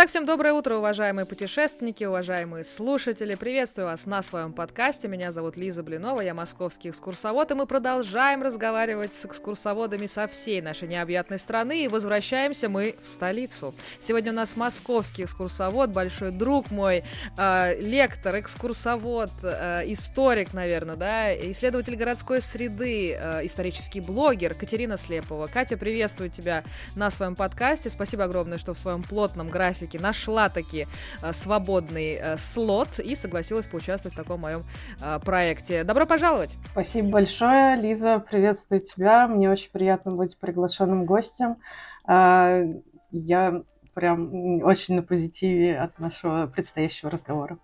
Итак, 0.00 0.08
всем 0.08 0.24
доброе 0.24 0.54
утро, 0.54 0.76
уважаемые 0.76 1.26
путешественники, 1.26 2.04
уважаемые 2.04 2.64
слушатели. 2.64 3.34
Приветствую 3.34 3.86
вас 3.86 4.06
на 4.06 4.22
своем 4.22 4.54
подкасте. 4.54 5.08
Меня 5.08 5.30
зовут 5.30 5.58
Лиза 5.58 5.82
Блинова, 5.82 6.22
я 6.22 6.32
московский 6.32 6.88
экскурсовод, 6.88 7.50
и 7.50 7.54
мы 7.54 7.66
продолжаем 7.66 8.42
разговаривать 8.42 9.12
с 9.12 9.26
экскурсоводами 9.26 10.06
со 10.06 10.26
всей 10.26 10.62
нашей 10.62 10.88
необъятной 10.88 11.38
страны, 11.38 11.84
и 11.84 11.88
возвращаемся 11.88 12.70
мы 12.70 12.94
в 13.02 13.06
столицу. 13.06 13.74
Сегодня 14.00 14.32
у 14.32 14.34
нас 14.34 14.56
московский 14.56 15.24
экскурсовод, 15.24 15.90
большой 15.90 16.30
друг 16.30 16.70
мой, 16.70 17.04
э, 17.36 17.78
лектор, 17.78 18.40
экскурсовод, 18.40 19.32
э, 19.42 19.82
историк, 19.92 20.54
наверное, 20.54 20.96
да, 20.96 21.34
исследователь 21.52 21.96
городской 21.96 22.40
среды, 22.40 23.18
э, 23.20 23.44
исторический 23.44 24.00
блогер 24.00 24.54
Катерина 24.54 24.96
Слепова. 24.96 25.46
Катя, 25.46 25.76
приветствую 25.76 26.30
тебя 26.30 26.64
на 26.96 27.10
своем 27.10 27.36
подкасте. 27.36 27.90
Спасибо 27.90 28.24
огромное, 28.24 28.56
что 28.56 28.72
в 28.72 28.78
своем 28.78 29.02
плотном 29.02 29.50
графике 29.50 29.89
все-таки 29.90 29.98
нашла 29.98 30.48
таки 30.48 30.86
э, 31.22 31.32
свободный 31.32 32.14
э, 32.14 32.36
слот 32.36 32.98
и 32.98 33.16
согласилась 33.16 33.66
поучаствовать 33.66 34.14
в 34.14 34.16
таком 34.16 34.40
моем 34.40 34.62
э, 35.02 35.18
проекте. 35.24 35.84
Добро 35.84 36.06
пожаловать! 36.06 36.56
Спасибо 36.72 37.08
большое, 37.08 37.76
Лиза, 37.76 38.18
приветствую 38.18 38.80
тебя. 38.80 39.26
Мне 39.26 39.50
очень 39.50 39.70
приятно 39.70 40.12
быть 40.12 40.38
приглашенным 40.38 41.04
гостем. 41.04 41.56
Я 42.06 43.62
прям 43.94 44.62
очень 44.62 44.96
на 44.96 45.02
позитиве 45.02 45.78
от 45.78 45.98
нашего 45.98 46.46
предстоящего 46.46 47.10
разговора. 47.10 47.58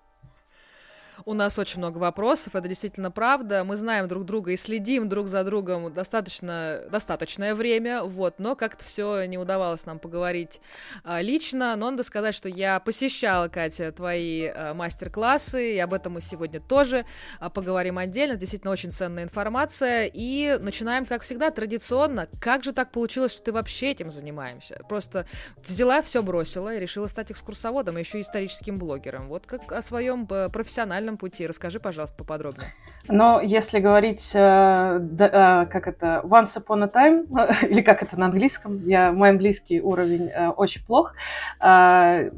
У 1.28 1.34
нас 1.34 1.58
очень 1.58 1.78
много 1.78 1.98
вопросов, 1.98 2.54
это 2.54 2.68
действительно 2.68 3.10
правда. 3.10 3.64
Мы 3.64 3.76
знаем 3.76 4.06
друг 4.06 4.24
друга 4.24 4.52
и 4.52 4.56
следим 4.56 5.08
друг 5.08 5.26
за 5.26 5.42
другом 5.42 5.92
достаточно, 5.92 6.82
достаточное 6.88 7.56
время, 7.56 8.04
вот, 8.04 8.38
но 8.38 8.54
как-то 8.54 8.84
все 8.84 9.24
не 9.24 9.36
удавалось 9.36 9.86
нам 9.86 9.98
поговорить 9.98 10.60
а, 11.02 11.20
лично. 11.20 11.74
Но 11.74 11.90
надо 11.90 12.04
сказать, 12.04 12.32
что 12.32 12.48
я 12.48 12.78
посещала, 12.78 13.48
Катя, 13.48 13.90
твои 13.90 14.46
а, 14.46 14.72
мастер-классы, 14.72 15.74
и 15.74 15.78
об 15.80 15.94
этом 15.94 16.12
мы 16.12 16.20
сегодня 16.20 16.60
тоже 16.60 17.04
а, 17.40 17.50
поговорим 17.50 17.98
отдельно. 17.98 18.36
Действительно, 18.36 18.70
очень 18.70 18.92
ценная 18.92 19.24
информация. 19.24 20.08
И 20.14 20.56
начинаем, 20.60 21.06
как 21.06 21.22
всегда, 21.22 21.50
традиционно. 21.50 22.28
Как 22.40 22.62
же 22.62 22.72
так 22.72 22.92
получилось, 22.92 23.32
что 23.32 23.42
ты 23.42 23.50
вообще 23.50 23.90
этим 23.90 24.12
занимаешься? 24.12 24.80
Просто 24.88 25.26
взяла, 25.56 26.02
все 26.02 26.22
бросила 26.22 26.72
и 26.72 26.78
решила 26.78 27.08
стать 27.08 27.32
экскурсоводом, 27.32 27.96
а 27.96 27.98
еще 27.98 28.18
и 28.18 28.22
историческим 28.22 28.78
блогером. 28.78 29.26
Вот 29.26 29.44
как 29.46 29.72
о 29.72 29.82
своем 29.82 30.24
э, 30.30 30.50
профессиональном 30.50 31.15
профессиональном 31.16 31.18
пути. 31.18 31.46
Расскажи, 31.46 31.80
пожалуйста, 31.80 32.16
поподробнее. 32.16 32.74
Но 33.08 33.40
если 33.40 33.80
говорить, 33.80 34.30
э, 34.32 34.98
да, 35.00 35.62
э, 35.62 35.66
как 35.66 35.86
это, 35.86 36.20
once 36.24 36.56
upon 36.56 36.84
a 36.84 36.86
time, 36.86 37.66
или 37.68 37.82
как 37.82 38.02
это 38.02 38.18
на 38.18 38.26
английском, 38.26 38.86
я, 38.86 39.12
мой 39.12 39.30
английский 39.30 39.80
уровень 39.80 40.28
э, 40.28 40.48
очень 40.48 40.84
плох, 40.84 41.14
э, 41.60 42.30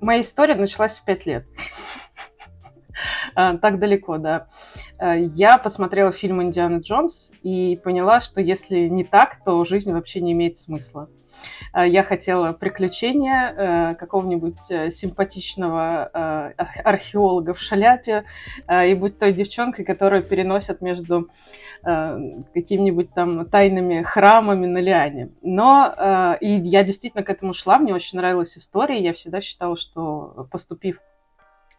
моя 0.00 0.20
история 0.20 0.54
началась 0.54 0.96
в 0.96 1.04
пять 1.04 1.26
лет. 1.26 1.46
Э, 3.34 3.56
так 3.56 3.78
далеко, 3.78 4.18
да. 4.18 4.48
Э, 4.98 5.18
я 5.18 5.56
посмотрела 5.56 6.12
фильм 6.12 6.42
«Индиана 6.42 6.80
Джонс» 6.80 7.30
и 7.42 7.80
поняла, 7.82 8.20
что 8.20 8.42
если 8.42 8.88
не 8.88 9.04
так, 9.04 9.42
то 9.42 9.64
жизнь 9.64 9.90
вообще 9.90 10.20
не 10.20 10.32
имеет 10.32 10.58
смысла. 10.58 11.08
Э, 11.72 11.88
я 11.88 12.02
хотела 12.02 12.52
приключения 12.52 13.54
э, 13.56 13.94
какого-нибудь 13.94 14.70
э, 14.70 14.90
симпатичного 14.90 16.52
археолога 16.84 17.54
в 17.54 17.60
шаляпе 17.60 18.24
и 18.68 18.94
быть 18.94 19.18
той 19.18 19.32
девчонкой, 19.32 19.84
которая 19.84 20.22
переносит 20.22 20.80
между 20.80 21.28
какими-нибудь 21.82 23.14
там 23.14 23.46
тайными 23.46 24.02
храмами 24.02 24.66
на 24.66 24.78
Лиане. 24.78 25.30
Но 25.42 26.36
и 26.40 26.46
я 26.46 26.84
действительно 26.84 27.22
к 27.22 27.30
этому 27.30 27.54
шла, 27.54 27.78
мне 27.78 27.94
очень 27.94 28.18
нравилась 28.18 28.58
история, 28.58 29.02
я 29.02 29.14
всегда 29.14 29.40
считала, 29.40 29.76
что 29.76 30.46
поступив 30.50 30.98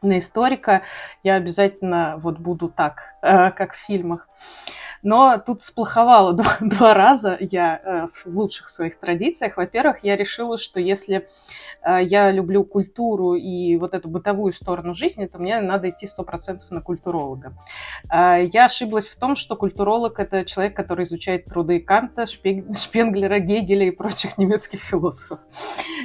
на 0.01 0.17
историка, 0.17 0.81
я 1.23 1.35
обязательно 1.35 2.15
вот 2.17 2.39
буду 2.39 2.69
так, 2.69 3.15
как 3.21 3.73
в 3.73 3.85
фильмах. 3.85 4.27
Но 5.03 5.37
тут 5.39 5.63
сплоховало 5.63 6.33
два, 6.41 6.57
два 6.59 6.93
раза 6.93 7.37
я 7.39 7.81
э, 7.83 8.07
в 8.13 8.37
лучших 8.37 8.69
своих 8.69 8.99
традициях. 8.99 9.57
Во-первых, 9.57 10.03
я 10.03 10.15
решила, 10.15 10.57
что 10.57 10.79
если 10.79 11.27
э, 11.83 12.03
я 12.03 12.31
люблю 12.31 12.63
культуру 12.63 13.35
и 13.35 13.75
вот 13.77 13.93
эту 13.93 14.09
бытовую 14.09 14.53
сторону 14.53 14.93
жизни, 14.93 15.25
то 15.25 15.39
мне 15.39 15.59
надо 15.59 15.89
идти 15.89 16.07
сто 16.07 16.23
процентов 16.23 16.69
на 16.69 16.81
культуролога. 16.81 17.53
Э, 18.11 18.45
я 18.51 18.65
ошиблась 18.65 19.07
в 19.07 19.17
том, 19.17 19.35
что 19.35 19.55
культуролог– 19.55 20.19
это 20.19 20.45
человек, 20.45 20.75
который 20.75 21.05
изучает 21.05 21.45
труды 21.45 21.79
Канта, 21.79 22.25
Шпенглера, 22.25 23.39
Гегеля 23.39 23.87
и 23.87 23.91
прочих 23.91 24.37
немецких 24.37 24.81
философов. 24.81 25.39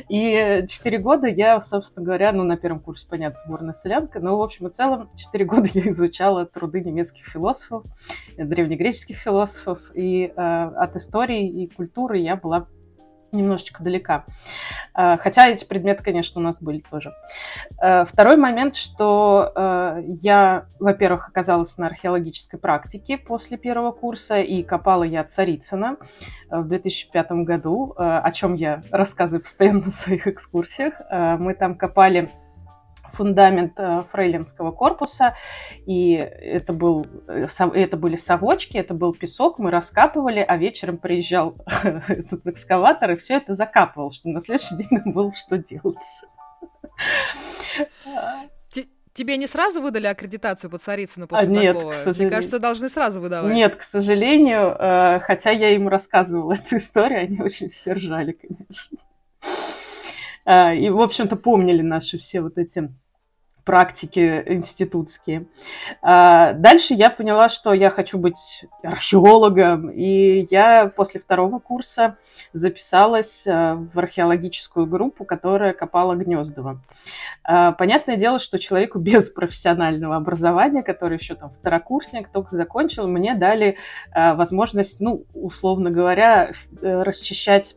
И 0.09 0.65
четыре 0.69 0.99
года 0.99 1.27
я, 1.27 1.61
собственно 1.63 2.05
говоря, 2.05 2.33
ну, 2.33 2.45
на 2.45 2.57
первом 2.57 2.81
курсе, 2.81 3.07
понятно, 3.09 3.41
сборная 3.45 3.75
солянка, 3.75 4.21
но, 4.21 4.39
в 4.39 4.43
общем 4.43 4.69
и 4.69 4.71
целом, 4.71 5.11
четыре 5.17 5.45
года 5.45 5.69
я 5.75 5.91
изучала 5.91 6.47
труды 6.47 6.81
немецких 6.81 7.27
философов, 7.27 7.85
древнегреческих 8.37 8.86
греческих 8.87 9.19
философов, 9.19 9.81
и 9.95 10.33
э, 10.35 10.41
от 10.41 10.95
истории 10.95 11.49
и 11.49 11.67
культуры 11.67 12.19
я 12.19 12.37
была 12.37 12.69
немножечко 13.33 13.83
далека. 13.83 14.25
Э, 14.97 15.17
хотя 15.17 15.49
эти 15.49 15.65
предметы, 15.65 16.05
конечно, 16.05 16.41
у 16.41 16.45
нас 16.45 16.63
были 16.63 16.85
тоже. 16.89 17.13
Э, 17.83 18.05
второй 18.05 18.37
момент, 18.37 18.77
что 18.77 19.53
я, 20.07 20.67
во-первых, 20.79 21.29
оказалась 21.29 21.77
на 21.79 21.87
археологической 21.87 22.61
практике 22.61 23.19
после 23.19 23.57
первого 23.59 23.91
курса, 23.91 24.39
и 24.39 24.63
копала 24.63 25.03
я 25.03 25.25
Царицына 25.25 25.97
в 26.49 26.69
2005 26.69 27.33
году, 27.45 27.93
о 27.97 28.31
чем 28.31 28.55
я 28.55 28.83
рассказываю 28.93 29.43
постоянно 29.43 29.87
на 29.87 29.91
своих 29.91 30.29
экскурсиях. 30.29 30.95
Мы 31.11 31.55
там 31.55 31.75
копали 31.75 32.31
фундамент 33.13 33.73
э, 33.79 34.03
фрейлинского 34.11 34.73
корпуса, 34.73 35.37
и 35.87 36.13
это, 36.13 36.73
был, 36.73 37.07
э, 37.29 37.47
это 37.75 37.97
были 37.97 38.17
совочки, 38.17 38.77
это 38.77 38.95
был 38.95 39.13
песок, 39.15 39.59
мы 39.59 39.71
раскапывали, 39.71 40.45
а 40.47 40.57
вечером 40.57 40.99
приезжал 40.99 41.57
этот 42.09 42.47
экскаватор 42.47 43.13
и 43.13 43.17
все 43.17 43.37
это 43.37 43.55
закапывал, 43.55 44.11
чтобы 44.11 44.35
на 44.35 44.41
следующий 44.41 44.77
день 44.77 44.89
нам 44.91 45.13
было 45.13 45.33
что 45.33 45.59
делать. 45.59 45.97
Тебе 49.17 49.39
не 49.39 49.47
сразу 49.47 49.81
выдали 49.81 50.07
аккредитацию 50.09 50.71
по 50.71 50.77
Царицыну 50.77 51.27
после 51.27 51.47
а, 51.47 51.51
нет, 51.51 51.75
такого? 51.75 51.93
Сожалению. 51.95 52.23
Мне 52.23 52.31
кажется, 52.31 52.59
должны 52.59 52.89
сразу 52.91 53.19
выдавать. 53.19 53.55
Нет, 53.55 53.77
к 53.77 53.83
сожалению, 53.83 54.77
э, 54.79 55.21
хотя 55.21 55.53
я 55.53 55.75
им 55.75 55.89
рассказывала 55.89 56.53
эту 56.53 56.77
историю, 56.77 57.21
они 57.21 57.41
очень 57.41 57.71
все 57.71 57.95
ржали, 57.95 58.33
конечно. 58.33 58.99
И, 60.47 60.89
в 60.91 61.01
общем-то, 61.01 61.37
помнили 61.37 61.83
наши 61.83 62.19
все 62.19 62.41
вот 62.41 62.57
эти 62.57 62.89
практики 63.67 64.45
институтские. 64.47 65.47
А, 66.01 66.53
дальше 66.53 66.95
я 66.95 67.11
поняла, 67.11 67.49
что 67.49 67.75
я 67.75 67.91
хочу 67.91 68.17
быть 68.17 68.65
археологом, 68.83 69.91
и 69.91 70.47
я 70.51 70.87
после 70.87 71.21
второго 71.21 71.59
курса 71.59 72.17
записалась 72.53 73.45
а, 73.47 73.75
в 73.75 73.99
археологическую 73.99 74.87
группу, 74.87 75.25
которая 75.25 75.73
копала 75.73 76.15
Гнездово. 76.15 76.81
А, 77.43 77.73
понятное 77.73 78.17
дело, 78.17 78.39
что 78.39 78.61
человеку 78.61 78.99
без 79.01 79.29
профессионального 79.29 80.15
образования, 80.15 80.85
который 80.85 81.19
еще 81.19 81.35
там 81.35 81.51
второкурсник, 81.51 82.29
только 82.29 82.55
закончил, 82.55 83.09
мне 83.09 83.35
дали 83.35 83.79
возможность, 84.15 85.01
ну, 85.01 85.25
условно 85.35 85.91
говоря, 85.91 86.53
э, 86.81 87.03
расчищать 87.03 87.75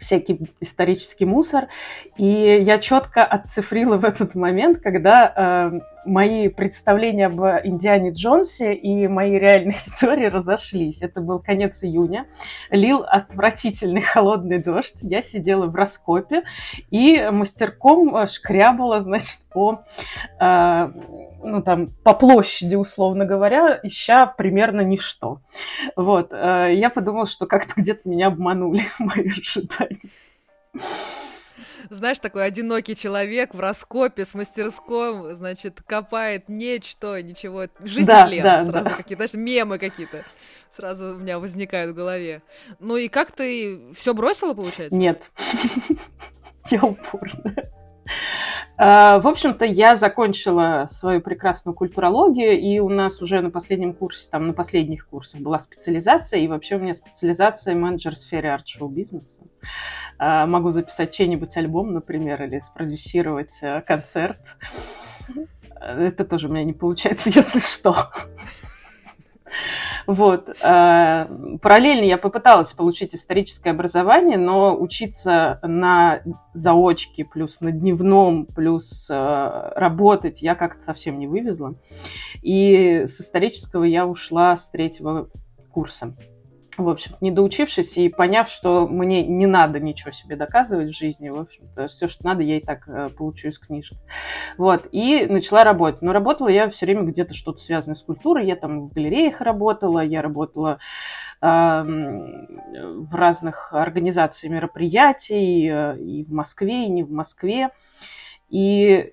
всякий 0.00 0.40
исторический 0.60 1.24
мусор. 1.24 1.68
И 2.16 2.24
я 2.24 2.78
четко 2.78 3.24
отцифрила 3.24 3.96
в 3.96 4.04
этот 4.04 4.34
момент, 4.34 4.80
когда 4.80 5.72
э, 5.74 5.80
мои 6.04 6.48
представления 6.48 7.26
об 7.26 7.40
Индиане 7.40 8.10
Джонсе 8.10 8.74
и 8.74 9.06
мои 9.06 9.38
реальные 9.38 9.76
истории 9.86 10.26
разошлись. 10.26 11.02
Это 11.02 11.20
был 11.20 11.38
конец 11.38 11.82
июня. 11.84 12.26
Лил 12.70 13.04
отвратительный 13.06 14.00
холодный 14.00 14.58
дождь. 14.58 14.98
Я 15.02 15.22
сидела 15.22 15.66
в 15.66 15.74
раскопе 15.74 16.42
и 16.90 17.28
мастерком 17.30 18.26
шкрябала, 18.26 19.00
значит, 19.00 19.40
по, 19.50 19.84
э, 20.40 20.90
ну, 21.42 21.62
там, 21.62 21.88
по 22.04 22.14
площади, 22.14 22.74
условно 22.74 23.24
говоря, 23.24 23.80
ища 23.82 24.26
примерно 24.26 24.80
ничто. 24.80 25.40
Вот. 25.96 26.32
Э, 26.32 26.72
я 26.74 26.90
подумала, 26.90 27.26
что 27.26 27.46
как-то 27.46 27.74
где-то 27.76 28.08
меня 28.08 28.28
обманули 28.28 28.84
мои 28.98 29.30
ожидания 29.30 30.10
знаешь, 31.90 32.18
такой 32.18 32.44
одинокий 32.46 32.94
человек 32.96 33.54
в 33.54 33.60
раскопе 33.60 34.24
с 34.24 34.34
мастерском, 34.34 35.34
значит, 35.34 35.80
копает 35.82 36.48
нечто, 36.48 37.22
ничего, 37.22 37.66
жизнь 37.80 38.06
да, 38.06 38.26
тлен, 38.26 38.42
да, 38.42 38.62
сразу 38.62 38.90
да. 38.90 38.96
какие-то, 38.96 39.26
знаешь, 39.26 39.46
мемы 39.46 39.78
какие-то 39.78 40.24
сразу 40.70 41.14
у 41.14 41.18
меня 41.18 41.38
возникают 41.38 41.92
в 41.92 41.94
голове. 41.94 42.42
Ну 42.78 42.96
и 42.96 43.08
как 43.08 43.32
ты 43.32 43.92
все 43.94 44.14
бросила, 44.14 44.54
получается? 44.54 44.96
Нет, 44.96 45.30
я 46.70 46.82
упорная. 46.82 47.72
В 48.78 49.26
общем-то, 49.26 49.64
я 49.64 49.96
закончила 49.96 50.86
свою 50.88 51.20
прекрасную 51.20 51.74
культурологию, 51.74 52.60
и 52.60 52.78
у 52.78 52.88
нас 52.88 53.20
уже 53.20 53.40
на 53.40 53.50
последнем 53.50 53.92
курсе, 53.92 54.28
там, 54.30 54.46
на 54.46 54.52
последних 54.52 55.08
курсах 55.08 55.40
была 55.40 55.58
специализация, 55.58 56.38
и 56.38 56.46
вообще 56.46 56.76
у 56.76 56.78
меня 56.78 56.94
специализация 56.94 57.74
менеджер 57.74 58.14
в 58.14 58.18
сфере 58.18 58.52
арт-шоу-бизнеса. 58.52 59.40
Могу 60.20 60.70
записать 60.70 61.10
чей-нибудь 61.10 61.56
альбом, 61.56 61.92
например, 61.92 62.40
или 62.44 62.60
спродюсировать 62.60 63.56
э, 63.62 63.80
концерт. 63.82 64.38
Это 65.80 66.24
тоже 66.24 66.48
у 66.48 66.50
меня 66.52 66.64
не 66.64 66.72
получается, 66.72 67.30
если 67.34 67.60
что. 67.60 68.10
Вот. 70.08 70.48
Э, 70.62 71.26
параллельно 71.60 72.04
я 72.04 72.16
попыталась 72.16 72.72
получить 72.72 73.14
историческое 73.14 73.72
образование, 73.72 74.38
но 74.38 74.74
учиться 74.74 75.60
на 75.62 76.22
заочке, 76.54 77.26
плюс 77.26 77.60
на 77.60 77.72
дневном, 77.72 78.46
плюс 78.46 79.06
э, 79.10 79.72
работать 79.76 80.40
я 80.40 80.54
как-то 80.54 80.80
совсем 80.82 81.18
не 81.18 81.26
вывезла. 81.26 81.74
И 82.40 83.04
с 83.06 83.20
исторического 83.20 83.84
я 83.84 84.06
ушла 84.06 84.56
с 84.56 84.70
третьего 84.70 85.28
курса 85.70 86.14
в 86.84 86.88
общем, 86.88 87.12
не 87.20 87.30
доучившись 87.30 87.96
и 87.96 88.08
поняв, 88.08 88.48
что 88.48 88.86
мне 88.86 89.24
не 89.24 89.46
надо 89.46 89.80
ничего 89.80 90.12
себе 90.12 90.36
доказывать 90.36 90.90
в 90.90 90.96
жизни, 90.96 91.28
в 91.28 91.38
общем-то, 91.38 91.88
все, 91.88 92.08
что 92.08 92.24
надо, 92.24 92.42
я 92.42 92.58
и 92.58 92.60
так 92.60 92.88
э, 92.88 93.08
получу 93.10 93.48
из 93.48 93.58
книжек. 93.58 93.98
Вот, 94.56 94.86
и 94.92 95.26
начала 95.26 95.64
работать. 95.64 96.02
Но 96.02 96.12
работала 96.12 96.48
я 96.48 96.70
все 96.70 96.86
время 96.86 97.02
где-то 97.02 97.34
что-то 97.34 97.58
связанное 97.58 97.96
с 97.96 98.02
культурой. 98.02 98.46
Я 98.46 98.56
там 98.56 98.88
в 98.88 98.92
галереях 98.92 99.40
работала, 99.40 100.00
я 100.00 100.22
работала 100.22 100.78
в 101.40 103.14
разных 103.14 103.72
организациях 103.72 104.52
мероприятий 104.52 105.68
э, 105.70 105.98
и 105.98 106.24
в 106.24 106.32
Москве, 106.32 106.86
и 106.86 106.88
не 106.88 107.04
в 107.04 107.12
Москве. 107.12 107.70
И 108.50 109.12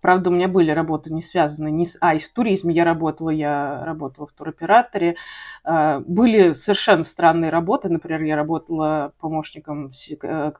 Правда, 0.00 0.30
у 0.30 0.32
меня 0.32 0.48
были 0.48 0.70
работы 0.70 1.12
не 1.12 1.22
связанные 1.22 1.72
не 1.72 1.86
с... 1.86 1.96
А, 2.00 2.14
и 2.14 2.18
в 2.18 2.28
туризме 2.32 2.74
я 2.74 2.84
работала, 2.84 3.30
я 3.30 3.84
работала 3.84 4.26
в 4.26 4.32
туроператоре. 4.32 5.16
А, 5.62 6.00
были 6.00 6.54
совершенно 6.54 7.04
странные 7.04 7.50
работы. 7.50 7.88
Например, 7.88 8.22
я 8.22 8.36
работала 8.36 9.12
помощником 9.20 9.92
э, 10.22 10.52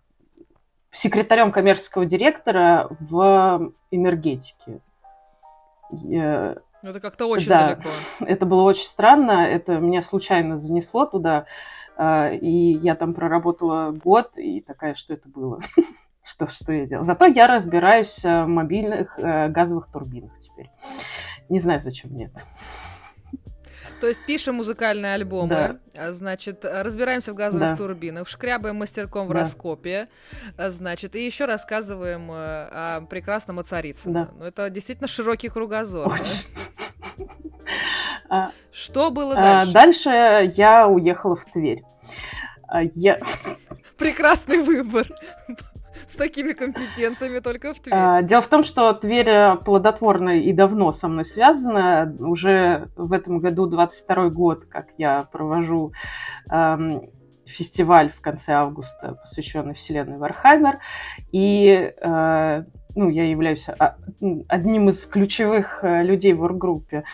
секретарем 0.93 1.53
коммерческого 1.53 2.05
директора 2.05 2.89
в 3.01 3.73
энергетике. 3.91 4.81
Ну, 5.91 6.91
это 6.91 7.01
как-то 7.01 7.27
очень 7.27 7.49
да, 7.49 7.69
далеко. 7.69 7.89
Это 8.21 8.45
было 8.45 8.63
очень 8.63 8.85
странно. 8.85 9.47
Это 9.47 9.79
меня 9.79 10.03
случайно 10.03 10.59
занесло 10.59 11.07
туда. 11.07 11.47
А, 11.97 12.31
и 12.31 12.51
я 12.51 12.95
там 12.95 13.15
проработала 13.15 13.91
год, 13.91 14.37
и 14.37 14.61
такая, 14.61 14.95
что 14.95 15.15
это 15.15 15.29
было. 15.29 15.61
что, 16.25 16.47
что 16.49 16.73
я 16.73 16.87
делаю. 16.87 17.05
Зато 17.05 17.27
я 17.27 17.47
разбираюсь 17.47 18.23
в 18.23 18.47
мобильных 18.47 19.19
э, 19.19 19.49
газовых 19.49 19.89
турбинах 19.93 20.33
теперь. 20.41 20.71
Не 21.49 21.61
знаю, 21.61 21.81
зачем 21.81 22.11
мне 22.11 22.27
это. 22.27 22.43
То 24.01 24.09
есть 24.09 24.25
пишем 24.27 24.57
музыкальные 24.57 25.15
альбомы, 25.15 25.49
да. 25.49 25.79
А, 25.97 26.13
значит, 26.13 26.65
разбираемся 26.65 27.33
в 27.33 27.37
газовых 27.37 27.71
да. 27.71 27.77
турбинах, 27.77 28.29
шкрябаем 28.29 28.77
мастерком 28.77 29.29
в 29.29 29.33
да. 29.33 29.41
раскопе, 29.41 30.09
а, 30.57 30.71
значит, 30.71 31.15
и 31.15 31.25
еще 31.25 31.45
рассказываем 31.45 32.31
э, 32.31 32.35
о 32.35 33.01
прекрасном 33.09 33.61
о 33.61 33.63
Царицыно. 33.63 34.27
Да. 34.27 34.31
Ну, 34.39 34.45
это 34.45 34.69
действительно 34.71 35.09
широкий 35.09 35.49
кругозор. 35.49 36.13
Очень. 36.13 36.49
Да? 38.29 38.53
Что 38.73 39.11
было 39.11 39.35
дальше? 39.35 39.73
Дальше 39.73 40.53
я 40.57 40.89
уехала 40.89 41.37
в 41.37 41.45
Тверь. 41.47 41.83
Я... 42.95 43.21
Прекрасный 43.97 44.63
выбор 44.63 45.07
с 46.11 46.15
такими 46.15 46.53
компетенциями 46.53 47.39
только 47.39 47.75
в 47.75 47.81
Тверь. 47.81 47.95
А, 47.95 48.23
дело 48.23 48.43
в 48.43 48.49
том, 48.49 48.65
что 48.65 48.93
Тверь 48.95 49.29
э, 49.29 49.57
плодотворно 49.57 50.41
и 50.41 50.53
давно 50.53 50.93
со 50.93 51.09
мной 51.09 51.25
связана. 51.25 52.15
Уже 52.19 52.89
в 52.97 53.13
этом 53.13 53.39
году 53.39 53.67
22 53.67 54.29
год, 54.31 54.65
как 54.67 54.89
я 54.99 55.29
провожу 55.31 55.93
эм, 56.51 57.11
фестиваль 57.47 58.13
в 58.13 58.21
конце 58.21 58.53
августа, 58.53 59.19
посвященный 59.23 59.75
вселенной 59.75 60.19
Warhammer. 60.19 60.79
И 61.33 61.93
э, 61.97 62.65
ну, 62.95 63.09
я 63.09 63.29
являюсь 63.29 63.67
а, 63.69 63.97
одним 64.49 64.89
из 64.89 65.05
ключевых 65.07 65.83
э, 65.83 66.03
людей 66.03 66.33
в 66.33 66.43
оргруппе. 66.43 67.05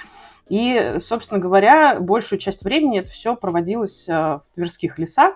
И, 0.48 0.96
собственно 0.98 1.38
говоря, 1.38 2.00
большую 2.00 2.40
часть 2.40 2.64
времени 2.64 2.98
это 2.98 3.10
все 3.10 3.36
проводилось 3.36 4.08
в 4.08 4.42
Тверских 4.56 4.98
лесах, 4.98 5.34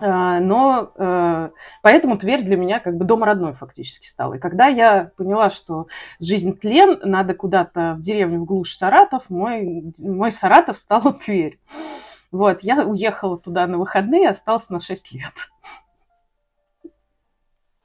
но 0.00 0.92
э, 0.96 1.50
поэтому 1.82 2.16
Тверь 2.18 2.42
для 2.42 2.56
меня 2.56 2.80
как 2.80 2.96
бы 2.96 3.04
дом 3.04 3.22
родной 3.22 3.52
фактически 3.52 4.06
стал. 4.06 4.34
И 4.34 4.38
когда 4.38 4.66
я 4.66 5.10
поняла, 5.16 5.50
что 5.50 5.86
жизнь 6.18 6.58
тлен, 6.58 6.98
надо 7.02 7.34
куда-то 7.34 7.94
в 7.98 8.02
деревню 8.02 8.40
в 8.40 8.44
глушь 8.44 8.76
Саратов, 8.76 9.28
мой, 9.28 9.92
мой 9.98 10.32
Саратов 10.32 10.78
стал 10.78 11.12
Тверь. 11.24 11.58
Вот, 12.32 12.62
я 12.62 12.84
уехала 12.84 13.38
туда 13.38 13.66
на 13.66 13.78
выходные, 13.78 14.28
осталась 14.28 14.68
на 14.70 14.80
6 14.80 15.12
лет. 15.12 15.32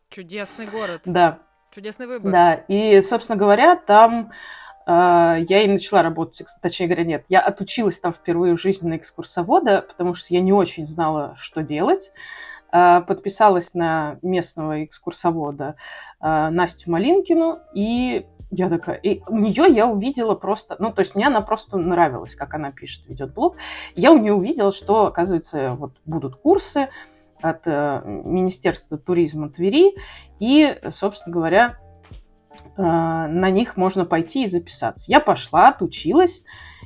Чудесный 0.10 0.68
город. 0.68 1.02
Да. 1.06 1.40
Чудесный 1.72 2.08
выбор. 2.08 2.32
Да, 2.32 2.54
и, 2.54 3.02
собственно 3.02 3.38
говоря, 3.38 3.76
там 3.76 4.30
а, 4.30 4.34
я 4.88 5.62
и 5.62 5.68
начала 5.68 6.04
работать, 6.04 6.46
точнее 6.62 6.88
говоря, 6.88 7.06
нет, 7.06 7.26
я 7.28 7.42
отучилась 7.42 8.00
там 8.00 8.14
впервые 8.14 8.56
в 8.56 8.62
жизни 8.62 8.88
на 8.88 8.98
экскурсовода, 8.98 9.86
потому 9.88 10.14
что 10.14 10.34
я 10.34 10.42
не 10.42 10.54
очень 10.54 10.88
знала, 10.88 11.36
что 11.40 11.64
делать. 11.64 12.12
А, 12.78 13.00
подписалась 13.00 13.74
на 13.74 14.18
местного 14.22 14.84
экскурсовода 14.84 15.76
а, 16.20 16.50
Настю 16.50 16.92
Малинкину, 16.92 17.60
и 17.74 18.26
я 18.52 18.68
такая, 18.68 18.98
и 18.98 19.22
у 19.28 19.38
нее 19.38 19.74
я 19.74 19.88
увидела 19.88 20.36
просто, 20.36 20.76
ну, 20.80 20.92
то 20.92 21.00
есть 21.00 21.16
мне 21.16 21.28
она 21.28 21.40
просто 21.40 21.78
нравилась, 21.78 22.36
как 22.36 22.54
она 22.54 22.74
пишет, 22.74 23.08
ведет 23.08 23.34
блог. 23.34 23.56
Я 23.96 24.12
у 24.12 24.18
нее 24.18 24.34
увидела, 24.34 24.74
что, 24.74 25.06
оказывается, 25.06 25.76
вот 25.76 25.94
будут 26.06 26.36
курсы 26.36 26.90
от 27.42 27.62
э, 27.64 28.02
Министерства 28.06 28.98
туризма 28.98 29.50
Твери, 29.50 29.96
и, 30.40 30.78
собственно 30.92 31.34
говоря, 31.34 31.78
на 32.78 33.50
них 33.50 33.78
можно 33.78 34.06
пойти 34.06 34.44
и 34.44 34.48
записаться. 34.48 35.06
Я 35.08 35.20
пошла, 35.20 35.70
отучилась, 35.70 36.44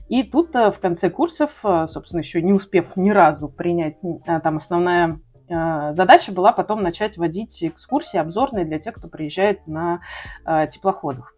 и 0.10 0.24
тут 0.24 0.56
э, 0.56 0.72
в 0.72 0.80
конце 0.80 1.10
курсов, 1.10 1.52
э, 1.64 1.86
собственно, 1.88 2.20
еще 2.20 2.42
не 2.42 2.52
успев 2.52 2.96
ни 2.96 3.12
разу 3.12 3.48
принять, 3.48 3.98
там 4.26 4.58
основная 4.58 5.20
задача 5.48 6.32
была 6.32 6.52
потом 6.52 6.84
начать 6.84 7.18
водить 7.18 7.64
экскурсии 7.64 8.20
обзорные 8.20 8.66
для 8.66 8.78
тех, 8.78 8.94
кто 8.94 9.08
приезжает 9.08 9.66
на 9.66 10.00
теплоходах. 10.46 11.34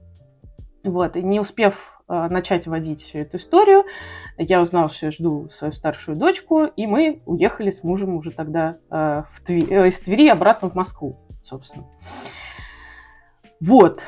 Вот, 0.84 1.16
и 1.16 1.24
не 1.24 1.40
успев 1.40 1.76
начать 2.10 2.68
водить 2.68 3.04
всю 3.04 3.20
эту 3.20 3.38
историю, 3.38 3.86
я 4.38 4.62
узнала, 4.62 4.90
что 4.90 5.06
я 5.06 5.12
жду 5.14 5.50
свою 5.52 5.72
старшую 5.72 6.18
дочку, 6.18 6.66
и 6.66 6.88
мы 6.88 7.22
уехали 7.26 7.72
с 7.72 7.86
мужем 7.86 8.16
уже 8.16 8.32
тогда 8.32 8.80
в 8.90 9.46
Твери, 9.46 9.88
из 9.88 9.98
Твери 10.02 10.28
обратно 10.28 10.70
в 10.70 10.76
Москву, 10.76 11.18
собственно. 11.42 11.86
Вот. 13.62 14.02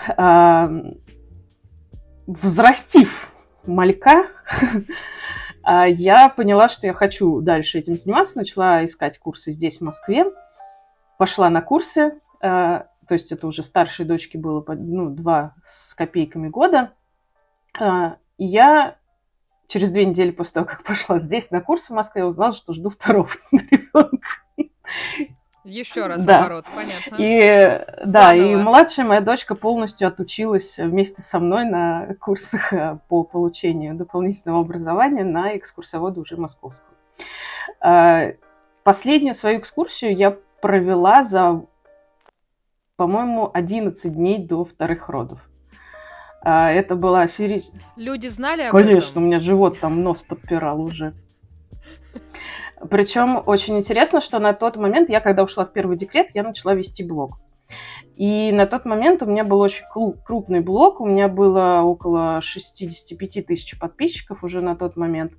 Взрастив 2.26 3.32
малька, 3.66 4.28
а, 5.64 5.88
я 5.88 6.30
поняла, 6.30 6.70
что 6.70 6.88
я 6.88 6.94
хочу 6.94 7.42
дальше 7.42 7.80
этим 7.80 7.96
заниматься. 7.96 8.38
Начала 8.38 8.86
искать 8.86 9.20
курсы 9.20 9.52
здесь, 9.52 9.78
в 9.78 9.82
Москве. 9.82 10.26
Пошла 11.18 11.50
на 11.50 11.62
курсы. 11.62 12.20
А, 12.42 12.88
то 13.08 13.14
есть 13.14 13.32
это 13.32 13.48
уже 13.48 13.64
старшей 13.64 14.06
дочке 14.06 14.38
было 14.38 14.64
ну, 14.68 15.10
два 15.10 15.56
с 15.66 15.94
копейками 15.94 16.48
года. 16.48 16.94
А, 17.80 18.18
и 18.38 18.46
я 18.46 18.98
через 19.68 19.92
две 19.92 20.06
недели 20.06 20.32
после 20.32 20.54
того, 20.54 20.66
как 20.66 20.84
пошла 20.86 21.20
здесь 21.20 21.52
на 21.52 21.62
курсы 21.62 21.92
в 21.92 21.96
Москве, 21.96 22.26
узнала, 22.26 22.54
что 22.54 22.74
жду 22.74 22.90
второго 22.90 23.30
ребенка. 23.52 24.28
Еще 25.64 26.08
раз 26.08 26.26
да. 26.26 26.40
оборот, 26.40 26.66
понятно. 26.76 27.16
И 27.18 27.86
да, 28.06 28.36
и 28.36 28.56
младшая 28.56 29.06
моя 29.06 29.22
дочка 29.22 29.56
полностью 29.56 30.08
отучилась 30.08 30.78
вместе 30.78 31.22
со 31.22 31.40
мной 31.40 31.66
на 31.66 32.16
курсах 32.20 32.74
э, 32.74 32.98
по 33.08 33.24
получению 33.24 33.96
дополнительного 33.96 34.62
образования 34.62 35.24
на 35.24 35.56
экскурсоводу 35.56 36.22
уже 36.22 36.36
московскую. 36.36 36.94
А, 37.80 38.34
последнюю 38.84 39.36
свою 39.36 39.60
экскурсию 39.60 40.16
я 40.16 40.38
провела 40.62 41.24
за, 41.24 41.66
по-моему, 42.98 43.50
11 43.54 44.14
дней 44.14 44.46
до 44.46 44.66
вторых 44.66 45.08
родов. 45.08 45.40
А, 46.42 46.72
это 46.72 46.96
была 46.96 47.22
аферистика. 47.22 47.84
Люди 47.96 48.28
знали 48.28 48.64
об 48.64 48.72
Конечно, 48.72 48.90
этом? 48.90 49.00
Конечно, 49.00 49.22
у 49.22 49.24
меня 49.24 49.40
живот 49.40 49.80
там 49.80 50.04
нос 50.04 50.22
подпирал 50.22 50.82
уже. 50.82 51.14
Причем 52.90 53.42
очень 53.46 53.78
интересно, 53.78 54.22
что 54.22 54.40
на 54.40 54.54
тот 54.54 54.76
момент, 54.76 55.10
я 55.10 55.20
когда 55.20 55.44
ушла 55.44 55.66
в 55.66 55.74
первый 55.74 55.98
декрет, 55.98 56.30
я 56.34 56.44
начала 56.44 56.74
вести 56.74 57.04
блог. 57.04 57.38
И 58.16 58.52
на 58.52 58.68
тот 58.68 58.86
момент 58.86 59.24
у 59.24 59.26
меня 59.26 59.44
был 59.44 59.60
очень 59.60 59.86
крупный 60.26 60.60
блог, 60.60 61.02
у 61.02 61.06
меня 61.06 61.28
было 61.28 61.82
около 61.82 62.42
65 62.42 63.46
тысяч 63.46 63.80
подписчиков 63.80 64.44
уже 64.44 64.62
на 64.62 64.76
тот 64.76 64.96
момент. 64.96 65.34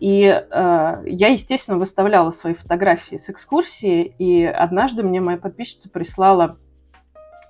И 0.00 0.24
э, 0.24 0.42
я, 0.50 1.28
естественно, 1.28 1.78
выставляла 1.78 2.32
свои 2.32 2.54
фотографии 2.54 3.16
с 3.16 3.30
экскурсии, 3.30 4.14
и 4.18 4.44
однажды 4.44 5.02
мне 5.02 5.20
моя 5.20 5.38
подписчица 5.38 5.88
прислала 5.90 6.58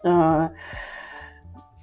э, 0.04 0.48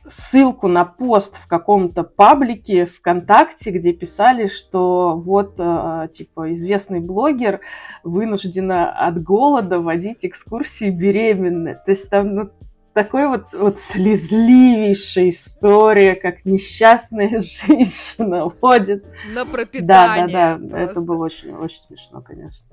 ссылку 0.10 0.68
на 0.68 0.86
пост 0.86 1.36
в 1.38 1.48
каком-то 1.48 2.04
паблике 2.04 2.86
ВКонтакте, 2.86 3.72
где 3.72 3.94
писали, 3.94 4.48
что 4.48 5.16
вот, 5.16 5.56
э, 5.58 6.08
типа, 6.14 6.54
известный 6.54 7.00
блогер 7.00 7.62
вынуждена 8.04 8.92
от 8.92 9.22
голода 9.22 9.80
водить 9.80 10.26
экскурсии 10.26 10.90
беременной. 10.90 11.76
То 11.76 11.92
есть 11.92 12.10
там, 12.10 12.36
ну, 12.36 12.50
такой 12.94 13.28
вот, 13.28 13.54
вот 13.54 13.80
слезливейшая 13.80 15.30
история, 15.30 16.16
как 16.16 16.46
несчастная 16.46 17.40
женщина 17.68 18.52
водит. 18.62 19.06
На 19.34 19.46
пропитание. 19.46 20.28
Да, 20.28 20.58
да, 20.58 20.58
да. 20.58 20.68
Просто. 20.70 20.92
Это 20.92 21.02
было 21.02 21.26
очень, 21.26 21.54
очень 21.54 21.80
смешно, 21.80 22.22
конечно. 22.22 22.66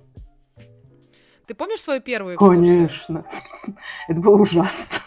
Ты 1.47 1.55
помнишь 1.55 1.81
свою 1.81 2.00
первую 2.00 2.35
экскурсию? 2.35 2.64
Конечно. 2.64 3.25
Это 4.09 4.21
было 4.21 4.40
ужасно. 4.40 4.99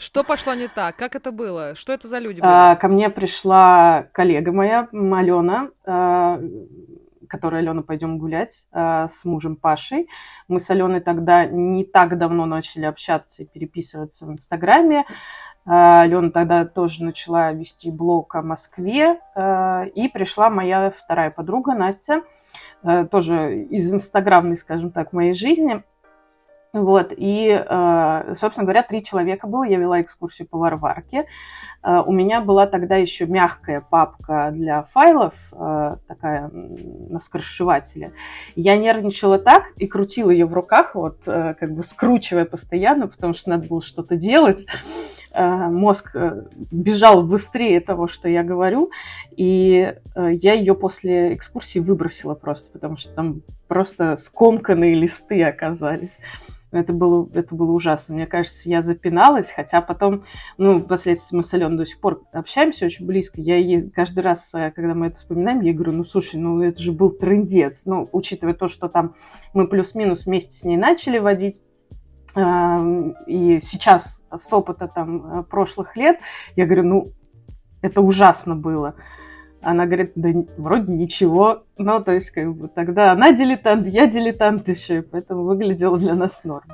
Что 0.00 0.24
пошло 0.24 0.54
не 0.54 0.66
так? 0.66 0.96
Как 0.96 1.14
это 1.14 1.30
было? 1.30 1.74
Что 1.74 1.92
это 1.92 2.08
за 2.08 2.20
люди 2.20 2.40
были? 2.40 2.50
А, 2.50 2.74
ко 2.76 2.88
мне 2.88 3.10
пришла 3.10 4.06
коллега 4.12 4.50
моя, 4.50 4.88
Алена, 4.92 5.68
а, 5.84 6.40
которая 7.28 7.60
Алена 7.60 7.82
пойдем 7.82 8.16
гулять 8.16 8.64
а, 8.72 9.08
с 9.08 9.26
мужем 9.26 9.56
Пашей. 9.56 10.08
Мы 10.48 10.58
с 10.58 10.70
Аленой 10.70 11.00
тогда 11.00 11.44
не 11.44 11.84
так 11.84 12.16
давно 12.16 12.46
начали 12.46 12.86
общаться 12.86 13.42
и 13.42 13.46
переписываться 13.46 14.24
в 14.24 14.32
Инстаграме. 14.32 15.04
Алена 15.66 16.30
тогда 16.30 16.64
тоже 16.64 17.04
начала 17.04 17.52
вести 17.52 17.90
блог 17.90 18.34
о 18.34 18.40
Москве. 18.40 19.20
И 19.94 20.08
пришла 20.08 20.48
моя 20.48 20.90
вторая 20.90 21.30
подруга 21.30 21.74
Настя, 21.74 22.22
тоже 23.10 23.64
из 23.64 23.92
инстаграмной, 23.92 24.56
скажем 24.56 24.92
так, 24.92 25.12
моей 25.12 25.34
жизни. 25.34 25.82
Вот, 26.72 27.12
и, 27.16 27.48
э, 27.48 28.34
собственно 28.38 28.64
говоря, 28.64 28.84
три 28.84 29.02
человека 29.02 29.48
было. 29.48 29.64
Я 29.64 29.76
вела 29.76 30.00
экскурсию 30.00 30.46
по 30.46 30.56
Варварке. 30.56 31.26
Э, 31.82 32.00
у 32.06 32.12
меня 32.12 32.40
была 32.40 32.68
тогда 32.68 32.94
еще 32.94 33.26
мягкая 33.26 33.80
папка 33.80 34.50
для 34.52 34.84
файлов, 34.94 35.34
э, 35.52 35.96
такая 36.06 36.48
на 36.52 37.18
скоршевателе. 37.20 38.12
Я 38.54 38.76
нервничала 38.76 39.40
так 39.40 39.64
и 39.76 39.88
крутила 39.88 40.30
ее 40.30 40.46
в 40.46 40.54
руках, 40.54 40.94
вот, 40.94 41.18
как 41.24 41.72
бы 41.72 41.82
скручивая 41.82 42.44
постоянно, 42.44 43.08
потому 43.08 43.34
что 43.34 43.50
надо 43.50 43.66
было 43.68 43.82
что-то 43.82 44.16
делать 44.16 44.64
мозг 45.32 46.16
бежал 46.72 47.22
быстрее 47.22 47.78
того, 47.78 48.08
что 48.08 48.28
я 48.28 48.42
говорю, 48.42 48.90
и 49.36 49.94
я 50.16 50.54
ее 50.54 50.74
после 50.74 51.34
экскурсии 51.34 51.78
выбросила 51.78 52.34
просто, 52.34 52.68
потому 52.72 52.96
что 52.96 53.14
там 53.14 53.42
просто 53.68 54.16
скомканные 54.16 54.96
листы 54.96 55.44
оказались. 55.44 56.18
Это 56.72 56.92
было, 56.92 57.28
это 57.34 57.54
было 57.54 57.72
ужасно. 57.72 58.14
Мне 58.14 58.26
кажется, 58.26 58.68
я 58.68 58.82
запиналась, 58.82 59.50
хотя 59.50 59.80
потом, 59.80 60.24
ну, 60.56 60.80
впоследствии 60.80 61.36
мы 61.36 61.42
с 61.42 61.52
Аленой 61.52 61.78
до 61.78 61.86
сих 61.86 62.00
пор 62.00 62.22
общаемся 62.32 62.86
очень 62.86 63.06
близко. 63.06 63.40
Я 63.40 63.56
ей 63.56 63.90
каждый 63.90 64.20
раз, 64.20 64.54
э, 64.54 64.70
когда 64.70 64.94
мы 64.94 65.08
это 65.08 65.16
вспоминаем, 65.16 65.62
я 65.62 65.72
говорю, 65.72 65.92
ну, 65.92 66.04
слушай, 66.04 66.36
ну, 66.36 66.62
это 66.62 66.80
же 66.80 66.92
был 66.92 67.10
трендец. 67.10 67.86
Ну, 67.86 68.08
учитывая 68.12 68.54
то, 68.54 68.68
что 68.68 68.88
там 68.88 69.14
мы 69.52 69.66
плюс-минус 69.66 70.26
вместе 70.26 70.52
с 70.52 70.62
ней 70.62 70.76
начали 70.76 71.18
водить, 71.18 71.60
эм, 72.36 73.16
и 73.26 73.60
сейчас 73.60 74.20
с 74.30 74.52
опыта 74.52 74.86
там 74.86 75.40
э, 75.40 75.42
прошлых 75.42 75.96
лет, 75.96 76.20
я 76.54 76.66
говорю, 76.66 76.84
ну, 76.84 77.06
это 77.82 78.00
ужасно 78.00 78.54
было. 78.54 78.94
Она 79.62 79.86
говорит, 79.86 80.12
да 80.14 80.30
вроде 80.56 80.92
ничего. 80.92 81.64
Ну, 81.76 82.02
то 82.02 82.12
есть, 82.12 82.30
как 82.30 82.54
бы, 82.54 82.68
тогда 82.68 83.12
она 83.12 83.32
дилетант, 83.32 83.86
я 83.88 84.06
дилетант 84.06 84.68
еще, 84.68 85.02
поэтому 85.02 85.44
выглядело 85.44 85.98
для 85.98 86.14
нас 86.14 86.40
норм. 86.44 86.68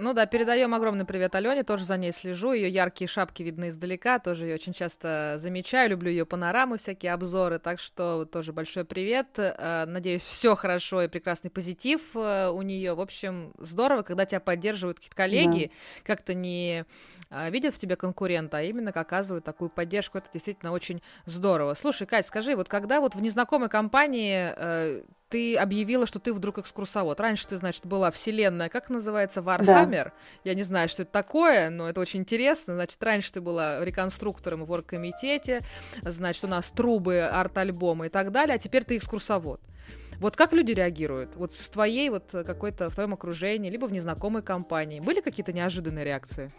Ну 0.00 0.12
да, 0.12 0.26
передаем 0.26 0.74
огромный 0.74 1.04
привет 1.04 1.34
Алене, 1.34 1.64
тоже 1.64 1.84
за 1.84 1.96
ней 1.96 2.12
слежу. 2.12 2.52
Ее 2.52 2.68
яркие 2.68 3.08
шапки 3.08 3.42
видны 3.42 3.70
издалека, 3.70 4.20
тоже 4.20 4.46
ее 4.46 4.54
очень 4.54 4.72
часто 4.72 5.34
замечаю, 5.38 5.90
люблю 5.90 6.08
ее 6.08 6.24
панорамы, 6.24 6.78
всякие 6.78 7.12
обзоры, 7.12 7.58
так 7.58 7.80
что 7.80 8.24
тоже 8.24 8.52
большой 8.52 8.84
привет. 8.84 9.26
Э, 9.38 9.86
надеюсь, 9.88 10.22
все 10.22 10.54
хорошо 10.54 11.02
и 11.02 11.08
прекрасный 11.08 11.50
позитив 11.50 12.14
э, 12.14 12.48
у 12.48 12.62
нее. 12.62 12.94
В 12.94 13.00
общем, 13.00 13.52
здорово, 13.58 14.02
когда 14.02 14.24
тебя 14.24 14.38
поддерживают 14.38 14.98
какие-то 14.98 15.16
коллеги, 15.16 15.72
да. 15.72 16.02
как-то 16.04 16.32
не 16.32 16.84
э, 17.30 17.50
видят 17.50 17.74
в 17.74 17.78
тебе 17.80 17.96
конкурента, 17.96 18.58
а 18.58 18.62
именно 18.62 18.92
оказывают 18.92 19.44
такую 19.44 19.68
поддержку. 19.68 20.18
Это 20.18 20.28
действительно 20.32 20.70
очень 20.70 21.02
здорово. 21.24 21.74
Слушай, 21.74 22.06
Кать, 22.06 22.24
скажи, 22.24 22.54
вот 22.54 22.68
когда 22.68 23.00
вот 23.00 23.16
в 23.16 23.20
незнакомой 23.20 23.68
компании 23.68 25.02
ты 25.28 25.56
объявила, 25.56 26.06
что 26.06 26.18
ты 26.18 26.32
вдруг 26.32 26.58
экскурсовод. 26.58 27.20
Раньше 27.20 27.46
ты, 27.46 27.56
значит, 27.56 27.86
была 27.86 28.10
вселенная, 28.10 28.68
как 28.68 28.88
называется, 28.88 29.42
Warhammer. 29.42 30.04
Да. 30.06 30.12
Я 30.44 30.54
не 30.54 30.62
знаю, 30.62 30.88
что 30.88 31.02
это 31.02 31.12
такое, 31.12 31.70
но 31.70 31.88
это 31.88 32.00
очень 32.00 32.20
интересно. 32.20 32.74
Значит, 32.74 33.02
раньше 33.02 33.32
ты 33.32 33.40
была 33.40 33.84
реконструктором 33.84 34.64
в 34.64 34.72
оргкомитете, 34.72 35.60
значит, 36.02 36.44
у 36.44 36.48
нас 36.48 36.70
трубы, 36.70 37.20
арт-альбомы 37.20 38.06
и 38.06 38.08
так 38.08 38.32
далее, 38.32 38.56
а 38.56 38.58
теперь 38.58 38.84
ты 38.84 38.96
экскурсовод. 38.96 39.60
Вот 40.18 40.34
как 40.34 40.52
люди 40.52 40.72
реагируют? 40.72 41.36
Вот 41.36 41.52
в 41.52 41.70
твоей 41.70 42.10
вот 42.10 42.30
какой-то, 42.32 42.90
в 42.90 42.94
твоем 42.94 43.14
окружении, 43.14 43.70
либо 43.70 43.86
в 43.86 43.92
незнакомой 43.92 44.42
компании. 44.42 44.98
Были 44.98 45.20
какие-то 45.20 45.52
неожиданные 45.52 46.04
реакции? 46.04 46.50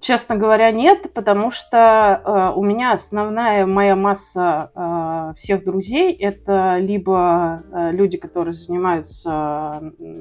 Честно 0.00 0.36
говоря, 0.36 0.70
нет, 0.70 1.12
потому 1.12 1.50
что 1.50 2.22
э, 2.24 2.52
у 2.56 2.62
меня 2.62 2.92
основная 2.92 3.66
моя 3.66 3.96
масса 3.96 4.70
э, 4.74 5.34
всех 5.36 5.64
друзей 5.64 6.12
это 6.12 6.78
либо 6.78 7.64
э, 7.72 7.90
люди, 7.90 8.16
которые 8.16 8.54
занимаются 8.54 9.92
э, 9.98 10.14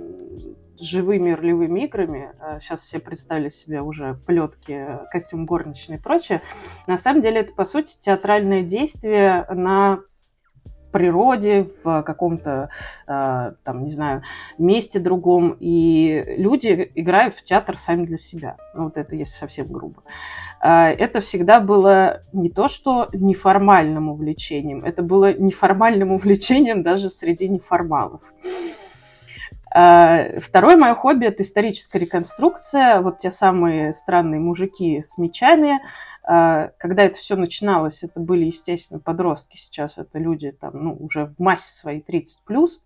живыми 0.79 1.31
ролевыми 1.31 1.81
играми. 1.81 2.31
Э, 2.39 2.59
сейчас 2.59 2.81
все 2.81 2.97
представили 2.97 3.49
себе 3.49 3.81
уже 3.81 4.17
плетки, 4.25 4.99
костюм 5.11 5.45
горничной 5.45 5.97
и 5.97 6.01
прочее. 6.01 6.41
На 6.87 6.97
самом 6.97 7.21
деле 7.21 7.41
это, 7.41 7.53
по 7.53 7.65
сути, 7.65 7.99
театральное 7.99 8.63
действие 8.63 9.45
на 9.49 9.99
природе, 10.97 11.69
в 11.83 12.01
каком-то, 12.01 12.69
э, 13.07 13.51
там, 13.63 13.83
не 13.83 13.91
знаю, 13.91 14.23
месте 14.57 14.99
другом, 14.99 15.55
и 15.59 16.23
люди 16.37 16.91
играют 16.95 17.35
в 17.35 17.43
театр 17.43 17.77
сами 17.77 18.05
для 18.05 18.17
себя. 18.17 18.57
Ну, 18.73 18.85
вот 18.85 18.97
это 18.97 19.15
если 19.15 19.37
совсем 19.37 19.67
грубо. 19.67 20.01
Э, 20.59 20.87
это 20.87 21.19
всегда 21.19 21.59
было 21.59 22.21
не 22.33 22.49
то, 22.49 22.67
что 22.67 23.09
неформальным 23.13 24.09
увлечением, 24.09 24.83
это 24.83 25.03
было 25.03 25.33
неформальным 25.33 26.11
увлечением 26.17 26.81
даже 26.81 27.11
среди 27.11 27.47
неформалов. 27.47 28.21
Э, 29.75 30.39
второе 30.39 30.77
мое 30.77 30.95
хобби– 30.95 31.25
это 31.27 31.43
историческая 31.43 31.99
реконструкция. 31.99 33.01
Вот 33.01 33.19
те 33.19 33.29
самые 33.29 33.93
странные 33.93 34.39
мужики 34.39 35.03
с 35.03 35.19
мечами, 35.19 35.79
когда 36.27 37.03
это 37.03 37.17
все 37.17 37.35
начиналось, 37.35 38.03
это 38.03 38.19
были, 38.19 38.45
естественно, 38.45 38.99
подростки. 38.99 39.55
Сейчас 39.55 39.97
это 39.97 40.19
люди 40.19 40.51
там, 40.51 40.71
ну, 40.83 40.93
уже 40.99 41.27
в 41.27 41.39
массе 41.39 41.71
своей 41.71 42.01
30 42.01 42.43
плюс. 42.43 42.81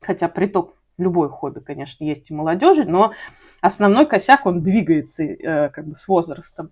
Хотя 0.00 0.28
приток 0.28 0.74
в 0.96 1.02
любой 1.02 1.28
хобби, 1.28 1.60
конечно, 1.60 2.04
есть 2.04 2.30
и 2.30 2.34
молодежи, 2.34 2.84
но 2.84 3.12
основной 3.60 4.06
косяк, 4.06 4.46
он 4.46 4.62
двигается 4.62 5.24
э, 5.24 5.68
как 5.70 5.86
бы 5.86 5.96
с 5.96 6.06
возрастом 6.06 6.70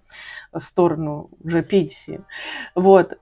в 0.53 0.61
сторону 0.61 1.31
уже 1.43 1.63
пенсии. 1.63 2.21
Вот. 2.75 3.19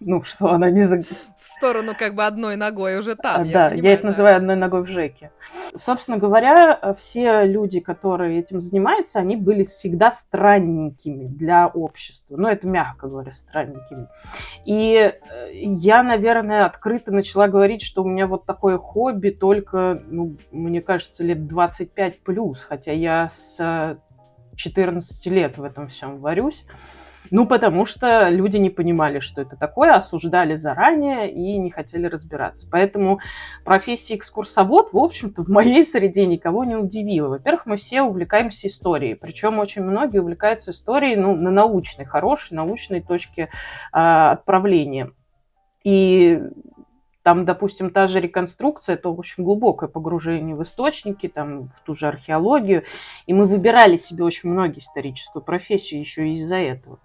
Э, 0.00 0.04
ну, 0.06 0.22
что 0.24 0.50
она 0.50 0.70
не... 0.70 0.82
За... 0.84 1.02
В 1.02 1.44
сторону 1.44 1.92
как 1.98 2.14
бы 2.14 2.24
одной 2.24 2.56
ногой 2.56 2.98
уже 2.98 3.14
там, 3.16 3.44
я 3.44 3.52
Да, 3.52 3.70
понимаю, 3.70 3.82
я 3.84 3.92
это 3.92 4.02
да. 4.02 4.08
называю 4.08 4.36
одной 4.36 4.56
ногой 4.56 4.82
в 4.82 4.88
ЖЭКе. 4.88 5.30
Собственно 5.76 6.18
говоря, 6.18 6.94
все 6.98 7.44
люди, 7.44 7.80
которые 7.80 8.38
этим 8.40 8.60
занимаются, 8.60 9.18
они 9.18 9.36
были 9.36 9.64
всегда 9.64 10.12
странненькими 10.12 11.26
для 11.26 11.66
общества. 11.66 12.36
Ну, 12.36 12.48
это 12.48 12.66
мягко 12.66 13.08
говоря, 13.08 13.34
странненькими. 13.34 14.08
И 14.64 14.94
э, 14.94 15.50
я, 15.52 16.02
наверное, 16.02 16.66
открыто 16.66 17.10
начала 17.10 17.48
говорить, 17.48 17.82
что 17.82 18.02
у 18.02 18.08
меня 18.08 18.26
вот 18.26 18.46
такое 18.46 18.78
хобби 18.78 19.30
только, 19.30 20.02
ну, 20.06 20.36
мне 20.50 20.80
кажется, 20.80 21.22
лет 21.24 21.46
25 21.46 22.20
плюс, 22.20 22.62
хотя 22.62 22.92
я 22.92 23.30
с 23.30 23.96
14 24.56 25.26
лет 25.26 25.58
в 25.58 25.64
этом 25.64 25.88
всем 25.88 26.18
варюсь. 26.18 26.64
Ну, 27.30 27.46
потому 27.46 27.86
что 27.86 28.28
люди 28.28 28.56
не 28.58 28.70
понимали, 28.70 29.18
что 29.18 29.42
это 29.42 29.56
такое, 29.56 29.94
осуждали 29.94 30.56
заранее 30.56 31.32
и 31.32 31.56
не 31.56 31.70
хотели 31.70 32.06
разбираться. 32.06 32.68
Поэтому 32.70 33.20
профессия 33.64 34.16
экскурсовод, 34.16 34.92
в 34.92 34.98
общем-то, 34.98 35.42
в 35.42 35.48
моей 35.48 35.84
среде 35.84 36.26
никого 36.26 36.64
не 36.64 36.76
удивила. 36.76 37.28
Во-первых, 37.28 37.66
мы 37.66 37.76
все 37.76 38.02
увлекаемся 38.02 38.68
историей, 38.68 39.14
причем 39.14 39.58
очень 39.58 39.82
многие 39.82 40.18
увлекаются 40.18 40.72
историей 40.72 41.16
ну, 41.16 41.34
на 41.34 41.50
научной, 41.50 42.04
хорошей 42.04 42.54
научной 42.54 43.00
точке 43.00 43.48
а, 43.92 44.32
отправления. 44.32 45.10
И 45.82 46.42
там, 47.24 47.46
допустим, 47.46 47.90
та 47.90 48.06
же 48.06 48.20
реконструкция, 48.20 48.96
это 48.96 49.08
очень 49.08 49.44
глубокое 49.44 49.88
погружение 49.88 50.54
в 50.54 50.62
источники, 50.62 51.26
там, 51.26 51.68
в 51.68 51.80
ту 51.86 51.94
же 51.94 52.06
археологию. 52.06 52.84
И 53.26 53.32
мы 53.32 53.46
выбирали 53.46 53.96
себе 53.96 54.24
очень 54.24 54.50
многие 54.50 54.80
историческую 54.80 55.42
профессию 55.42 56.00
еще 56.00 56.28
из-за 56.34 56.56
этого. 56.56 56.98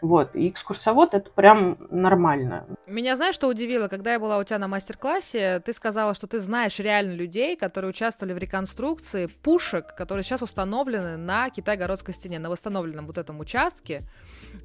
Вот. 0.00 0.34
И 0.34 0.48
экскурсовод 0.48 1.14
это 1.14 1.30
прям 1.30 1.78
нормально. 1.90 2.66
Меня 2.88 3.14
знаешь, 3.14 3.36
что 3.36 3.46
удивило? 3.46 3.86
Когда 3.86 4.14
я 4.14 4.18
была 4.18 4.38
у 4.38 4.42
тебя 4.42 4.58
на 4.58 4.66
мастер-классе, 4.66 5.62
ты 5.64 5.72
сказала, 5.72 6.14
что 6.14 6.26
ты 6.26 6.40
знаешь 6.40 6.80
реально 6.80 7.12
людей, 7.12 7.56
которые 7.56 7.90
участвовали 7.90 8.32
в 8.32 8.38
реконструкции 8.38 9.26
пушек, 9.26 9.94
которые 9.94 10.24
сейчас 10.24 10.42
установлены 10.42 11.16
на 11.16 11.50
Китай-Городской 11.50 12.14
стене, 12.14 12.40
на 12.40 12.50
восстановленном 12.50 13.06
вот 13.06 13.16
этом 13.16 13.38
участке. 13.38 14.02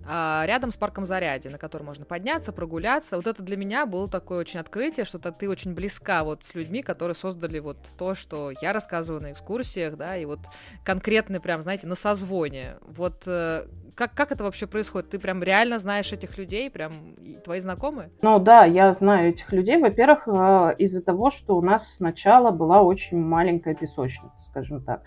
А, 0.06 0.44
рядом 0.46 0.72
с 0.72 0.78
парком 0.78 1.06
Заряди, 1.06 1.48
на 1.48 1.58
который 1.58 1.84
можно 1.84 2.06
подняться, 2.06 2.54
прогуляться. 2.54 3.18
Вот 3.18 3.28
это 3.28 3.44
для 3.44 3.58
меня 3.58 3.86
было 3.86 4.08
такое 4.10 4.40
очень 4.40 4.60
открытие, 4.60 5.06
что 5.06 5.20
ты 5.20 5.50
очень 5.50 5.74
близка 5.74 6.24
вот 6.24 6.44
с 6.44 6.56
людьми, 6.56 6.82
которые 6.82 7.16
создали 7.16 7.60
вот 7.60 7.78
то, 7.98 8.16
что 8.16 8.52
я 8.62 8.74
рассказываю 8.74 9.22
на 9.22 9.32
экскурсиях, 9.32 9.98
да, 9.98 10.16
и 10.16 10.26
вот 10.26 10.40
конкретно 10.84 11.40
прям, 11.40 11.62
знаете, 11.62 11.88
на 11.88 11.96
созвоне. 11.96 12.76
Вот 12.82 13.24
э, 13.26 13.66
как, 13.96 14.14
как 14.14 14.32
это 14.32 14.44
вообще 14.44 14.68
происходит? 14.68 15.10
Ты 15.10 15.20
прям 15.20 15.44
реально 15.44 15.80
знаешь 15.80 16.12
этих 16.14 16.38
людей, 16.38 16.70
прям 16.70 17.16
твои 17.44 17.60
знакомые? 17.60 18.10
Ну 18.22 18.40
да, 18.40 18.66
я 18.66 18.94
знаю 18.94 19.30
этих 19.30 19.52
людей. 19.52 19.78
Во-первых, 19.78 20.28
э, 20.28 20.76
из-за 20.78 21.02
того, 21.02 21.32
что 21.32 21.58
у 21.58 21.62
нас 21.62 21.96
сначала 21.96 22.52
была 22.52 22.82
очень 22.82 23.18
маленькая 23.18 23.76
песочница, 23.76 24.38
скажем 24.50 24.84
так. 24.84 25.02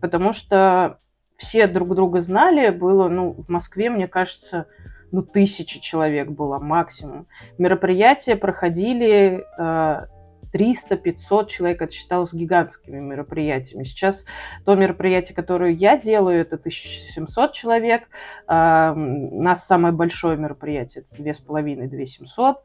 Потому 0.00 0.32
что 0.34 0.98
все 1.36 1.66
друг 1.66 1.94
друга 1.94 2.22
знали, 2.22 2.70
было, 2.70 3.08
ну, 3.08 3.32
в 3.32 3.48
Москве, 3.48 3.90
мне 3.90 4.08
кажется, 4.08 4.66
ну, 5.12 5.22
тысячи 5.22 5.80
человек 5.80 6.28
было 6.30 6.58
максимум. 6.58 7.26
Мероприятия 7.58 8.36
проходили 8.36 9.44
э, 9.58 10.06
300-500 10.52 11.48
человек, 11.48 11.82
это 11.82 11.92
считалось 11.92 12.32
гигантскими 12.32 13.00
мероприятиями. 13.00 13.84
Сейчас 13.84 14.24
то 14.64 14.74
мероприятие, 14.74 15.34
которое 15.34 15.72
я 15.72 15.98
делаю, 15.98 16.40
это 16.40 16.56
1700 16.56 17.52
человек. 17.52 18.08
Э, 18.48 18.92
у 18.94 19.42
нас 19.42 19.66
самое 19.66 19.92
большое 19.92 20.36
мероприятие, 20.36 21.04
это 21.10 21.22
2500-2700. 21.22 22.56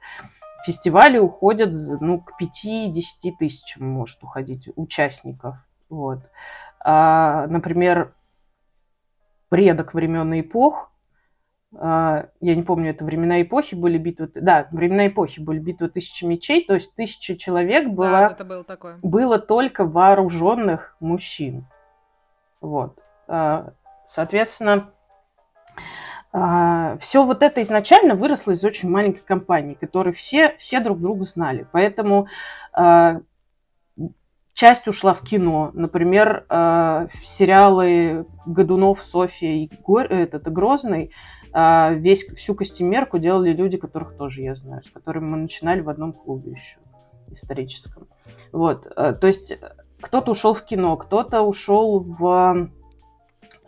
Фестивали 0.65 1.17
уходят 1.17 1.71
ну, 2.01 2.19
к 2.19 2.33
5-10 2.41 3.01
тысячам 3.39 3.88
может 3.88 4.21
уходить 4.23 4.69
участников. 4.75 5.55
Вот. 5.89 6.19
А, 6.81 7.47
например, 7.47 8.13
предок 9.49 9.93
времен 9.93 10.39
эпох. 10.39 10.91
А, 11.75 12.27
я 12.39 12.55
не 12.55 12.63
помню, 12.63 12.91
это 12.91 13.05
времена 13.05 13.41
эпохи 13.41 13.75
были 13.75 13.97
битвы... 13.97 14.31
Да, 14.33 14.67
времена 14.71 15.07
эпохи 15.07 15.39
были 15.39 15.59
битвы 15.59 15.89
тысячи 15.89 16.25
мечей, 16.25 16.65
то 16.65 16.73
есть 16.75 16.95
тысяча 16.95 17.37
человек 17.37 17.89
было, 17.89 18.11
да, 18.11 18.31
это 18.31 18.45
было, 18.45 18.63
такое. 18.63 18.97
было 19.03 19.37
только 19.37 19.85
вооруженных 19.85 20.95
мужчин. 20.99 21.65
Вот. 22.61 22.97
А, 23.27 23.73
соответственно, 24.07 24.91
а, 26.31 26.97
все 26.97 27.23
вот 27.23 27.43
это 27.43 27.61
изначально 27.61 28.15
выросло 28.15 28.51
из 28.51 28.63
очень 28.63 28.89
маленькой 28.89 29.23
компании, 29.23 29.75
которые 29.75 30.13
все, 30.13 30.55
все 30.57 30.79
друг 30.79 30.99
друга 30.99 31.25
знали. 31.25 31.67
Поэтому 31.71 32.27
часть 34.59 34.89
ушла 34.89 35.13
в 35.13 35.21
кино. 35.21 35.71
Например, 35.73 36.45
э, 36.49 37.07
сериалы 37.23 38.25
Годунов, 38.45 39.01
Софья 39.03 39.47
и 39.47 39.69
Гор... 39.83 40.11
этот, 40.11 40.51
Грозный 40.51 41.11
э, 41.53 41.93
весь, 41.95 42.25
всю 42.35 42.55
костюмерку 42.55 43.19
делали 43.19 43.53
люди, 43.53 43.77
которых 43.77 44.17
тоже 44.17 44.41
я 44.41 44.55
знаю, 44.55 44.83
с 44.83 44.91
которыми 44.91 45.25
мы 45.29 45.37
начинали 45.37 45.79
в 45.79 45.87
одном 45.87 46.11
клубе 46.11 46.51
еще 46.51 46.77
историческом. 47.31 48.09
Вот, 48.51 48.85
э, 48.85 49.13
то 49.13 49.27
есть 49.27 49.57
кто-то 50.01 50.31
ушел 50.31 50.53
в 50.53 50.65
кино, 50.65 50.97
кто-то 50.97 51.41
ушел 51.41 52.01
в 52.01 52.69
Э, 52.69 52.78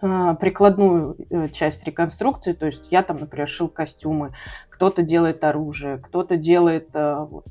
прикладную 0.01 1.15
э, 1.29 1.47
часть 1.49 1.85
реконструкции, 1.85 2.53
то 2.53 2.65
есть 2.65 2.91
я 2.91 3.03
там, 3.03 3.19
например, 3.19 3.47
шил 3.47 3.67
костюмы, 3.67 4.33
кто-то 4.69 5.03
делает 5.03 5.43
оружие, 5.43 5.97
кто-то 5.99 6.37
делает 6.37 6.89
э, 6.93 7.27
вот, 7.29 7.47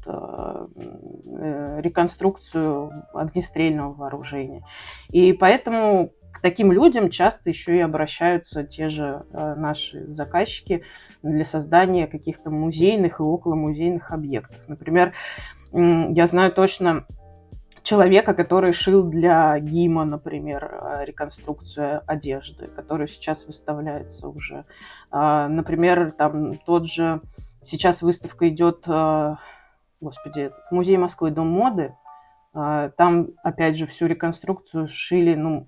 реконструкцию 1.78 3.04
огнестрельного 3.14 3.92
вооружения. 3.92 4.64
И 5.10 5.32
поэтому 5.32 6.10
к 6.32 6.40
таким 6.40 6.72
людям 6.72 7.10
часто 7.10 7.50
еще 7.50 7.76
и 7.76 7.80
обращаются 7.80 8.64
те 8.64 8.88
же 8.88 9.24
наши 9.32 10.06
заказчики 10.12 10.82
для 11.22 11.44
создания 11.44 12.06
каких-то 12.06 12.50
музейных 12.50 13.20
и 13.20 13.22
околомузейных 13.22 14.10
объектов. 14.10 14.58
Например, 14.66 15.12
я 15.72 16.26
знаю 16.26 16.52
точно 16.52 17.06
человека, 17.90 18.34
который 18.34 18.72
шил 18.72 19.02
для 19.02 19.58
ГИМа, 19.58 20.04
например, 20.04 20.62
э, 20.64 21.04
реконструкцию 21.06 22.02
одежды, 22.06 22.68
которая 22.68 23.08
сейчас 23.08 23.44
выставляется 23.46 24.28
уже. 24.28 24.64
А, 25.10 25.48
например, 25.48 26.12
там 26.12 26.56
тот 26.58 26.86
же 26.86 27.20
сейчас 27.64 28.00
выставка 28.00 28.48
идет, 28.48 28.84
э, 28.86 29.34
господи, 30.00 30.52
музей 30.70 30.98
Москвы 30.98 31.32
Дом 31.32 31.48
моды. 31.48 31.96
А, 32.54 32.90
там, 32.90 33.30
опять 33.42 33.76
же, 33.76 33.86
всю 33.86 34.06
реконструкцию 34.06 34.86
шили, 34.86 35.34
ну, 35.34 35.66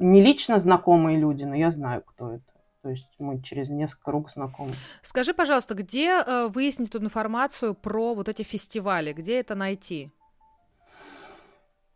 не 0.00 0.22
лично 0.22 0.58
знакомые 0.58 1.18
люди, 1.20 1.44
но 1.44 1.54
я 1.54 1.70
знаю, 1.70 2.02
кто 2.04 2.32
это. 2.32 2.52
То 2.82 2.90
есть 2.90 3.08
мы 3.20 3.40
через 3.42 3.68
несколько 3.68 4.10
рук 4.10 4.32
знакомы. 4.32 4.72
Скажи, 5.02 5.32
пожалуйста, 5.32 5.74
где 5.74 6.18
э, 6.18 6.48
выяснить 6.48 6.88
эту 6.88 6.98
информацию 6.98 7.74
про 7.74 8.12
вот 8.12 8.28
эти 8.28 8.42
фестивали? 8.42 9.12
Где 9.12 9.38
это 9.38 9.54
найти? 9.54 10.10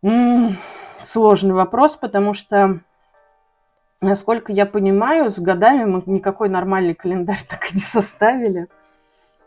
Сложный 0.01 1.53
вопрос, 1.53 1.95
потому 1.95 2.33
что, 2.33 2.79
насколько 4.01 4.51
я 4.51 4.65
понимаю, 4.65 5.31
с 5.31 5.39
годами 5.39 5.85
мы 5.85 6.03
никакой 6.05 6.49
нормальный 6.49 6.93
календарь 6.93 7.41
так 7.49 7.71
и 7.71 7.75
не 7.75 7.81
составили. 7.81 8.67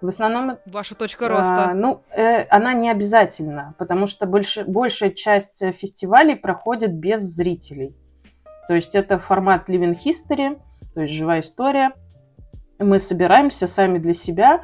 В 0.00 0.08
основном... 0.08 0.58
Ваша 0.66 0.96
точка 0.96 1.28
роста. 1.28 1.70
А, 1.70 1.74
ну, 1.74 2.02
э, 2.10 2.42
она 2.50 2.74
не 2.74 2.90
обязательна, 2.90 3.74
потому 3.78 4.08
что 4.08 4.26
больше, 4.26 4.64
большая 4.64 5.10
часть 5.10 5.62
фестивалей 5.76 6.34
проходит 6.34 6.92
без 6.92 7.22
зрителей. 7.22 7.94
То 8.66 8.74
есть 8.74 8.96
это 8.96 9.18
формат 9.18 9.68
Living 9.68 9.96
History, 10.04 10.60
то 10.94 11.02
есть 11.02 11.14
живая 11.14 11.40
история. 11.40 11.92
Мы 12.78 12.98
собираемся 12.98 13.68
сами 13.68 13.98
для 13.98 14.14
себя, 14.14 14.62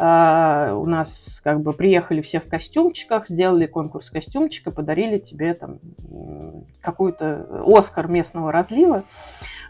Uh, 0.00 0.72
у 0.80 0.86
нас 0.86 1.42
как 1.44 1.60
бы 1.60 1.74
приехали 1.74 2.22
все 2.22 2.40
в 2.40 2.48
костюмчиках, 2.48 3.28
сделали 3.28 3.66
конкурс 3.66 4.08
костюмчика, 4.08 4.70
подарили 4.70 5.18
тебе 5.18 5.52
там 5.52 5.78
какой-то 6.80 7.62
Оскар 7.66 8.08
местного 8.08 8.50
разлива. 8.50 9.04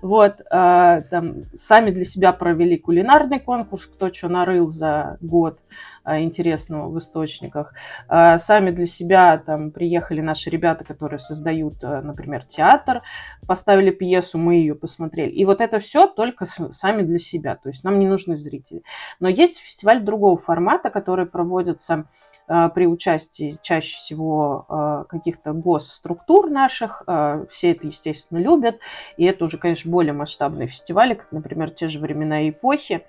Вот, 0.02 0.40
э, 0.40 1.02
там, 1.10 1.34
сами 1.58 1.90
для 1.90 2.04
себя 2.04 2.32
провели 2.32 2.78
кулинарный 2.78 3.38
конкурс, 3.38 3.84
кто 3.84 4.12
что 4.12 4.28
нарыл 4.28 4.70
за 4.70 5.18
год 5.20 5.58
э, 5.58 5.99
интересного 6.04 6.88
в 6.88 6.98
источниках. 6.98 7.74
Э, 8.08 8.38
сами 8.38 8.70
для 8.70 8.86
себя 8.86 9.38
там 9.38 9.70
приехали 9.70 10.20
наши 10.20 10.50
ребята, 10.50 10.84
которые 10.84 11.20
создают, 11.20 11.82
э, 11.82 12.00
например, 12.00 12.44
театр, 12.44 13.02
поставили 13.46 13.90
пьесу, 13.90 14.38
мы 14.38 14.54
ее 14.56 14.74
посмотрели. 14.74 15.30
И 15.30 15.44
вот 15.44 15.60
это 15.60 15.78
все 15.78 16.06
только 16.06 16.46
сами 16.46 17.02
для 17.02 17.18
себя, 17.18 17.56
то 17.56 17.68
есть 17.68 17.84
нам 17.84 17.98
не 17.98 18.06
нужны 18.06 18.36
зрители. 18.36 18.82
Но 19.20 19.28
есть 19.28 19.58
фестиваль 19.58 20.02
другого 20.02 20.38
формата, 20.38 20.90
который 20.90 21.26
проводится 21.26 22.06
Э, 22.50 22.68
при 22.74 22.86
участии 22.86 23.58
чаще 23.62 23.96
всего 23.96 24.66
э, 24.68 25.04
каких-то 25.08 25.52
госструктур 25.52 26.50
наших. 26.50 27.02
Все 27.50 27.70
это, 27.70 27.86
естественно, 27.86 28.38
любят. 28.38 28.80
И 29.16 29.24
это 29.24 29.44
уже, 29.44 29.56
конечно, 29.56 29.90
более 29.90 30.12
масштабные 30.12 30.66
фестивали, 30.66 31.14
как, 31.14 31.30
например, 31.30 31.70
те 31.70 31.88
же 31.88 32.00
времена 32.00 32.42
и 32.42 32.50
эпохи. 32.50 33.04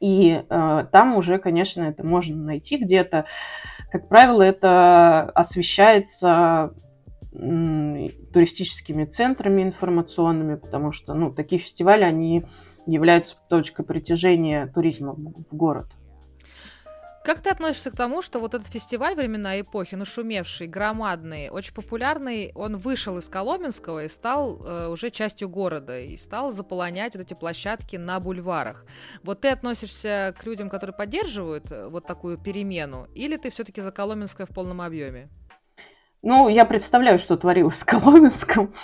И 0.00 0.42
э, 0.48 0.86
там 0.90 1.16
уже, 1.16 1.38
конечно, 1.38 1.82
это 1.82 2.04
можно 2.04 2.36
найти 2.36 2.76
где-то. 2.76 3.26
Как 3.90 4.08
правило, 4.08 4.42
это 4.42 5.22
освещается 5.30 6.74
туристическими 7.32 9.06
центрами 9.06 9.62
информационными, 9.62 10.54
потому 10.54 10.92
что 10.92 11.14
ну, 11.14 11.32
такие 11.32 11.60
фестивали, 11.60 12.04
они 12.04 12.44
являются 12.86 13.36
точкой 13.48 13.84
притяжения 13.84 14.68
туризма 14.68 15.14
в 15.14 15.56
город. 15.56 15.86
Как 17.24 17.40
ты 17.40 17.48
относишься 17.48 17.90
к 17.90 17.96
тому, 17.96 18.20
что 18.20 18.38
вот 18.38 18.52
этот 18.52 18.68
фестиваль 18.68 19.14
«Времена 19.14 19.58
эпохи», 19.58 19.94
ну, 19.94 20.04
шумевший, 20.04 20.66
громадный, 20.66 21.48
очень 21.48 21.72
популярный, 21.72 22.52
он 22.54 22.76
вышел 22.76 23.16
из 23.16 23.30
Коломенского 23.30 24.04
и 24.04 24.08
стал 24.08 24.62
э, 24.62 24.88
уже 24.88 25.08
частью 25.08 25.48
города, 25.48 25.98
и 25.98 26.18
стал 26.18 26.52
заполонять 26.52 27.16
вот 27.16 27.22
эти 27.22 27.32
площадки 27.32 27.96
на 27.96 28.20
бульварах. 28.20 28.84
Вот 29.22 29.40
ты 29.40 29.48
относишься 29.48 30.34
к 30.38 30.44
людям, 30.44 30.68
которые 30.68 30.94
поддерживают 30.94 31.72
э, 31.72 31.88
вот 31.88 32.06
такую 32.06 32.36
перемену, 32.36 33.08
или 33.14 33.38
ты 33.38 33.48
все-таки 33.48 33.80
за 33.80 33.90
Коломенское 33.90 34.46
в 34.46 34.50
полном 34.50 34.82
объеме? 34.82 35.30
Ну, 36.20 36.50
я 36.50 36.66
представляю, 36.66 37.18
что 37.18 37.38
творилось 37.38 37.80
в 37.80 37.86
Коломенском. 37.86 38.74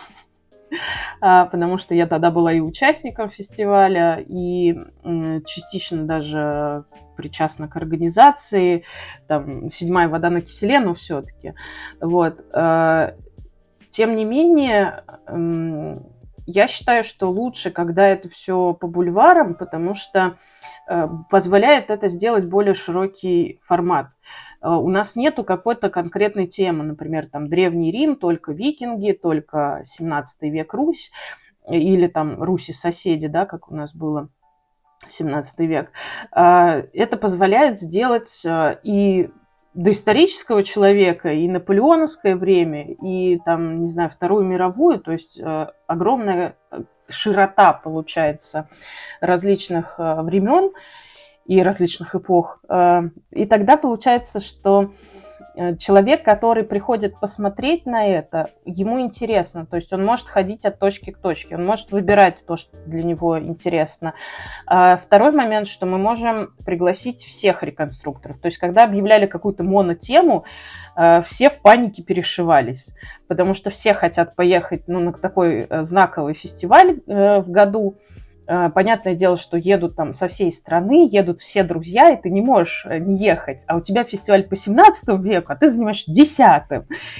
А, 1.22 1.44
потому 1.46 1.76
что 1.76 1.94
я 1.94 2.06
тогда 2.06 2.30
была 2.30 2.52
и 2.52 2.60
участником 2.60 3.30
фестиваля, 3.30 4.24
и 4.26 4.74
частично 5.44 6.04
даже 6.04 6.84
причастна 7.16 7.68
к 7.68 7.76
организации, 7.76 8.84
там, 9.26 9.70
седьмая 9.70 10.08
вода 10.08 10.30
на 10.30 10.40
киселе, 10.40 10.80
но 10.80 10.94
все-таки. 10.94 11.54
Вот. 12.00 12.40
А, 12.54 13.14
тем 13.90 14.14
не 14.16 14.24
менее, 14.24 15.04
я 16.50 16.66
считаю, 16.68 17.04
что 17.04 17.30
лучше, 17.30 17.70
когда 17.70 18.06
это 18.06 18.28
все 18.28 18.74
по 18.74 18.86
бульварам, 18.86 19.54
потому 19.54 19.94
что 19.94 20.36
э, 20.88 21.08
позволяет 21.30 21.90
это 21.90 22.08
сделать 22.08 22.44
более 22.44 22.74
широкий 22.74 23.60
формат. 23.64 24.08
Э, 24.62 24.68
у 24.70 24.88
нас 24.88 25.16
нету 25.16 25.44
какой-то 25.44 25.90
конкретной 25.90 26.46
темы, 26.46 26.84
например, 26.84 27.28
там 27.28 27.48
Древний 27.48 27.90
Рим, 27.90 28.16
только 28.16 28.52
викинги, 28.52 29.12
только 29.12 29.82
17 29.84 30.42
век 30.42 30.74
Русь, 30.74 31.10
или 31.68 32.08
там 32.08 32.42
Руси 32.42 32.72
соседи, 32.72 33.28
да, 33.28 33.46
как 33.46 33.70
у 33.70 33.74
нас 33.74 33.94
было 33.94 34.28
17 35.08 35.58
век. 35.60 35.92
Это 36.32 37.16
позволяет 37.16 37.80
сделать 37.80 38.42
и 38.82 39.30
доисторического 39.74 40.62
человека, 40.64 41.32
и 41.32 41.48
наполеоновское 41.48 42.36
время, 42.36 42.92
и 42.92 43.38
там, 43.44 43.82
не 43.82 43.88
знаю, 43.88 44.10
Вторую 44.10 44.44
мировую, 44.44 45.00
то 45.00 45.12
есть 45.12 45.38
э, 45.38 45.66
огромная 45.86 46.56
э, 46.70 46.82
широта, 47.08 47.72
получается, 47.72 48.68
различных 49.20 49.94
э, 49.98 50.22
времен 50.22 50.72
и 51.46 51.62
различных 51.62 52.14
эпох. 52.14 52.62
И 53.32 53.46
тогда 53.46 53.76
получается, 53.76 54.38
что 54.38 54.92
Э, 54.92 55.29
человек, 55.78 56.22
который 56.24 56.64
приходит 56.64 57.18
посмотреть 57.18 57.86
на 57.86 58.06
это, 58.06 58.50
ему 58.64 59.00
интересно. 59.00 59.66
То 59.66 59.76
есть 59.76 59.92
он 59.92 60.04
может 60.04 60.26
ходить 60.26 60.64
от 60.64 60.78
точки 60.78 61.10
к 61.10 61.18
точке, 61.18 61.56
он 61.56 61.64
может 61.64 61.90
выбирать 61.90 62.44
то, 62.46 62.56
что 62.56 62.76
для 62.86 63.02
него 63.02 63.38
интересно. 63.38 64.14
А 64.66 64.96
второй 64.96 65.32
момент, 65.32 65.68
что 65.68 65.86
мы 65.86 65.98
можем 65.98 66.52
пригласить 66.64 67.24
всех 67.24 67.62
реконструкторов. 67.62 68.38
То 68.40 68.46
есть 68.46 68.58
когда 68.58 68.84
объявляли 68.84 69.26
какую-то 69.26 69.62
монотему, 69.64 70.44
э, 70.96 71.22
все 71.22 71.50
в 71.50 71.60
панике 71.60 72.02
перешивались, 72.02 72.94
потому 73.28 73.54
что 73.54 73.70
все 73.70 73.94
хотят 73.94 74.36
поехать 74.36 74.84
ну, 74.86 75.00
на 75.00 75.12
такой 75.12 75.66
э, 75.68 75.84
знаковый 75.84 76.34
фестиваль 76.34 77.00
в 77.06 77.44
году, 77.46 77.96
Э, 78.00 78.29
понятное 78.74 79.14
дело, 79.14 79.36
что 79.36 79.56
едут 79.56 79.94
там 79.94 80.12
со 80.12 80.26
всей 80.26 80.52
страны, 80.52 81.08
едут 81.10 81.40
все 81.40 81.62
друзья, 81.62 82.10
и 82.10 82.20
ты 82.20 82.30
не 82.30 82.40
можешь 82.40 82.84
э, 82.84 82.98
не 82.98 83.16
ехать. 83.16 83.62
А 83.66 83.76
у 83.76 83.80
тебя 83.80 84.02
фестиваль 84.02 84.42
по 84.42 84.56
17 84.56 85.20
веку, 85.20 85.52
а 85.52 85.56
ты 85.56 85.68
занимаешься 85.68 86.12
10 86.12 86.40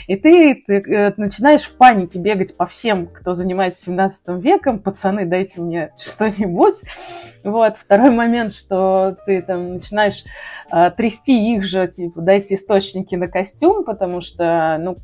И 0.09 0.17
ты, 0.17 0.55
ты 0.67 0.75
э, 0.75 1.13
начинаешь 1.17 1.63
в 1.63 1.77
панике 1.77 2.19
бегать 2.19 2.57
по 2.57 2.67
всем, 2.67 3.07
кто 3.07 3.35
занимается 3.35 3.83
17 3.83 4.43
веком. 4.43 4.81
Пацаны, 4.81 5.25
дайте 5.25 5.61
мне 5.61 5.93
что-нибудь. 5.97 6.77
Вот. 7.45 7.77
Второй 7.77 8.11
момент, 8.11 8.53
что 8.53 9.17
ты 9.25 9.41
там 9.43 9.75
начинаешь 9.75 10.25
э, 10.73 10.91
трясти 10.97 11.55
их 11.55 11.65
же, 11.65 11.87
типа, 11.87 12.21
дайте 12.23 12.55
источники 12.57 13.15
на 13.15 13.29
костюм, 13.29 13.85
потому 13.85 14.21
что, 14.21 14.79
ну, 14.81 14.97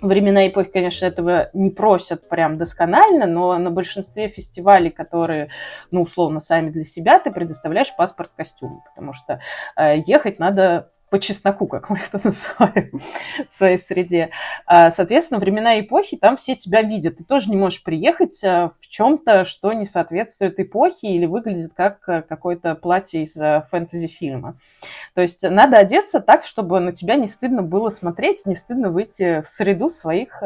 времена 0.00 0.46
эпохи, 0.48 0.70
конечно, 0.70 1.06
этого 1.06 1.50
не 1.52 1.70
просят 1.70 2.28
прям 2.28 2.58
досконально, 2.58 3.26
но 3.26 3.56
на 3.58 3.70
большинстве 3.70 4.28
фестивалей, 4.28 4.90
которые, 4.90 5.48
ну, 5.90 6.02
условно, 6.02 6.40
сами 6.40 6.70
для 6.70 6.84
себя, 6.84 7.18
ты 7.18 7.30
предоставляешь 7.30 7.94
паспорт 7.96 8.32
костюм, 8.36 8.82
потому 8.84 9.12
что 9.12 9.40
э, 9.76 9.98
ехать 10.06 10.38
надо 10.38 10.90
по 11.10 11.20
чесноку, 11.20 11.66
как 11.66 11.88
мы 11.88 12.00
это 12.12 12.20
называем 12.22 13.00
в 13.48 13.52
своей 13.52 13.78
среде. 13.78 14.30
А, 14.66 14.90
соответственно, 14.90 15.40
времена 15.40 15.78
эпохи, 15.80 16.16
там 16.16 16.36
все 16.36 16.56
тебя 16.56 16.82
видят. 16.82 17.18
Ты 17.18 17.24
тоже 17.24 17.50
не 17.50 17.56
можешь 17.56 17.82
приехать 17.82 18.42
а, 18.44 18.72
в 18.80 18.88
чем-то, 18.88 19.44
что 19.44 19.72
не 19.72 19.86
соответствует 19.86 20.58
эпохе 20.58 21.08
или 21.08 21.26
выглядит 21.26 21.72
как 21.74 22.08
а, 22.08 22.22
какое-то 22.22 22.74
платье 22.74 23.22
из 23.22 23.34
фэнтези-фильма. 23.70 24.58
То 25.14 25.22
есть 25.22 25.42
надо 25.42 25.76
одеться 25.76 26.20
так, 26.20 26.44
чтобы 26.44 26.80
на 26.80 26.92
тебя 26.92 27.16
не 27.16 27.28
стыдно 27.28 27.62
было 27.62 27.90
смотреть, 27.90 28.46
не 28.46 28.54
стыдно 28.54 28.90
выйти 28.90 29.42
в 29.42 29.48
среду 29.48 29.90
своих 29.90 30.42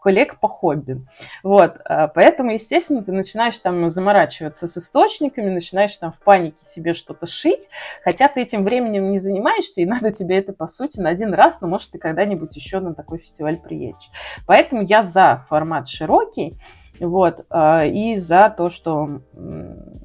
коллег 0.00 0.38
по 0.40 0.48
хобби. 0.48 1.04
Вот. 1.42 1.78
Поэтому, 2.14 2.52
естественно, 2.52 3.02
ты 3.02 3.12
начинаешь 3.12 3.58
там 3.58 3.90
заморачиваться 3.90 4.66
с 4.66 4.76
источниками, 4.76 5.50
начинаешь 5.50 5.96
там 5.96 6.12
в 6.12 6.18
панике 6.18 6.56
себе 6.64 6.94
что-то 6.94 7.26
шить, 7.26 7.68
хотя 8.02 8.28
ты 8.28 8.42
этим 8.42 8.64
временем 8.64 9.10
не 9.10 9.18
занимаешься, 9.18 9.73
учишься, 9.74 9.82
и 9.82 9.86
надо 9.86 10.12
тебе 10.12 10.38
это, 10.38 10.52
по 10.52 10.68
сути, 10.68 11.00
на 11.00 11.10
один 11.10 11.34
раз, 11.34 11.60
но, 11.60 11.68
может, 11.68 11.90
ты 11.90 11.98
когда-нибудь 11.98 12.54
еще 12.56 12.80
на 12.80 12.94
такой 12.94 13.18
фестиваль 13.18 13.58
приедешь. 13.58 14.10
Поэтому 14.46 14.82
я 14.82 15.02
за 15.02 15.44
формат 15.48 15.88
широкий, 15.88 16.58
вот, 17.00 17.44
а, 17.50 17.84
и 17.84 18.16
за 18.16 18.54
то, 18.56 18.70
что 18.70 19.20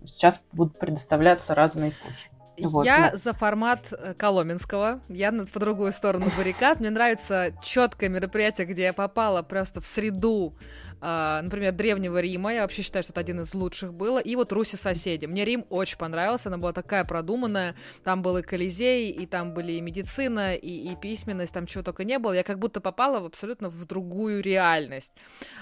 сейчас 0.06 0.40
будут 0.52 0.80
предоставляться 0.80 1.54
разные 1.56 1.92
эпохи. 1.92 2.30
Вот, 2.62 2.86
я 2.86 3.12
да. 3.12 3.18
за 3.18 3.32
формат 3.32 3.94
э, 3.94 4.14
Коломенского, 4.16 5.00
я 5.08 5.32
по 5.32 5.60
другую 5.62 5.94
сторону 5.94 6.26
баррикад. 6.38 6.82
Мне 6.82 6.90
нравится 6.90 7.54
четкое 7.64 8.10
мероприятие, 8.10 8.68
где 8.68 8.84
я 8.84 8.94
попала 8.94 9.44
просто 9.44 9.80
в 9.80 9.86
среду 9.86 10.56
а, 11.02 11.42
например, 11.42 11.74
Древнего 11.74 12.20
Рима, 12.20 12.54
я 12.54 12.62
вообще 12.62 12.82
считаю, 12.82 13.04
что 13.04 13.14
это 13.14 13.22
один 13.22 13.42
из 13.42 13.54
лучших 13.54 13.94
было, 13.94 14.20
и 14.20 14.36
вот 14.36 14.52
Руси 14.52 14.78
соседи. 14.78 15.26
Мне 15.26 15.46
Рим 15.46 15.66
очень 15.70 15.98
понравился, 15.98 16.50
она 16.50 16.58
была 16.58 16.74
такая 16.74 17.06
продуманная, 17.06 17.76
там 18.04 18.22
был 18.22 18.38
и 18.38 18.42
Колизей, 18.42 19.12
и 19.12 19.26
там 19.26 19.54
были 19.54 19.74
и 19.74 19.82
медицина, 19.82 20.56
и, 20.56 20.92
и 20.92 20.96
письменность, 20.96 21.54
там 21.54 21.66
чего 21.68 21.84
только 21.84 22.04
не 22.04 22.20
было, 22.20 22.34
я 22.34 22.44
как 22.44 22.60
будто 22.60 22.82
попала 22.82 23.20
в 23.20 23.26
абсолютно 23.26 23.70
в 23.70 23.86
другую 23.86 24.42
реальность. 24.42 25.14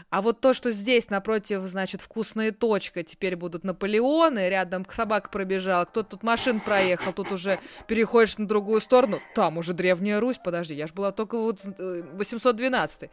А 0.10 0.22
вот 0.22 0.42
то, 0.42 0.54
что 0.54 0.72
здесь 0.72 1.10
напротив, 1.10 1.62
значит, 1.64 2.02
вкусная 2.02 2.52
точка, 2.52 3.04
теперь 3.04 3.36
будут 3.36 3.64
Наполеоны, 3.64 4.50
рядом 4.50 4.86
собака 4.92 5.30
пробежал, 5.30 5.86
кто-то 5.86 6.12
тут 6.12 6.24
машин 6.24 6.60
проехал, 6.60 7.14
тут 7.14 7.32
уже 7.32 7.60
переходишь 7.88 8.38
на 8.38 8.48
другую 8.48 8.82
сторону, 8.82 9.20
там 9.36 9.58
уже 9.58 9.74
Древняя 9.74 10.20
Русь, 10.20 10.40
подожди, 10.44 10.74
я 10.74 10.88
же 10.88 10.94
была 10.94 11.12
только 11.12 11.38
вот 11.38 11.60
812 11.64 13.04
-й. 13.04 13.10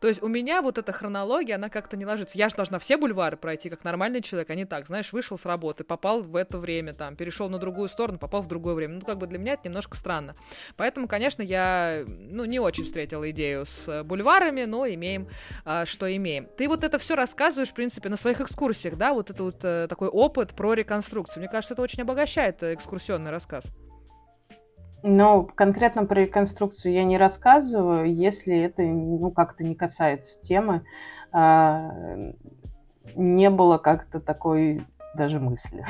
То 0.00 0.08
есть 0.08 0.22
у 0.22 0.28
меня 0.28 0.62
вот 0.62 0.78
эта 0.78 0.92
хронология, 0.92 1.56
она 1.56 1.68
как-то 1.68 1.96
не 1.96 2.06
ложится. 2.06 2.38
Я 2.38 2.48
же 2.48 2.56
должна 2.56 2.78
все 2.78 2.96
бульвары 2.96 3.36
пройти, 3.36 3.68
как 3.68 3.84
нормальный 3.84 4.22
человек, 4.22 4.48
а 4.48 4.54
не 4.54 4.64
так, 4.64 4.86
знаешь, 4.86 5.12
вышел 5.12 5.36
с 5.36 5.44
работы, 5.44 5.84
попал 5.84 6.22
в 6.22 6.36
это 6.36 6.58
время, 6.58 6.94
там, 6.94 7.16
перешел 7.16 7.50
на 7.50 7.58
другую 7.58 7.88
сторону, 7.88 8.18
попал 8.18 8.40
в 8.40 8.48
другое 8.48 8.74
время. 8.74 8.94
Ну, 8.94 9.00
как 9.02 9.18
бы 9.18 9.26
для 9.26 9.38
меня 9.38 9.52
это 9.52 9.62
немножко 9.66 9.96
странно. 9.96 10.34
Поэтому, 10.76 11.06
конечно, 11.06 11.42
я, 11.42 12.02
ну, 12.06 12.46
не 12.46 12.58
очень 12.58 12.84
встретила 12.84 13.30
идею 13.30 13.66
с 13.66 14.02
бульварами, 14.04 14.64
но 14.64 14.86
имеем, 14.86 15.28
а, 15.66 15.84
что 15.84 16.14
имеем. 16.14 16.48
Ты 16.56 16.68
вот 16.68 16.82
это 16.82 16.98
все 16.98 17.14
рассказываешь, 17.14 17.68
в 17.68 17.74
принципе, 17.74 18.08
на 18.08 18.16
своих 18.16 18.40
экскурсиях, 18.40 18.96
да, 18.96 19.12
вот 19.12 19.28
это 19.28 19.42
вот 19.42 19.60
а, 19.64 19.86
такой 19.86 20.08
опыт 20.08 20.54
про 20.54 20.72
реконструкцию. 20.72 21.42
Мне 21.42 21.50
кажется, 21.50 21.74
это 21.74 21.82
очень 21.82 22.02
обогащает 22.02 22.62
э, 22.62 22.72
экскурсионный 22.74 23.30
рассказ. 23.30 23.70
Но 25.02 25.44
конкретно 25.44 26.04
про 26.04 26.20
реконструкцию 26.22 26.92
я 26.92 27.04
не 27.04 27.16
рассказываю, 27.16 28.14
если 28.14 28.58
это 28.58 28.82
ну, 28.82 29.30
как-то 29.30 29.64
не 29.64 29.74
касается 29.74 30.40
темы. 30.42 30.82
А, 31.32 31.90
не 33.14 33.50
было 33.50 33.78
как-то 33.78 34.20
такой 34.20 34.82
даже 35.14 35.40
мысли. 35.40 35.84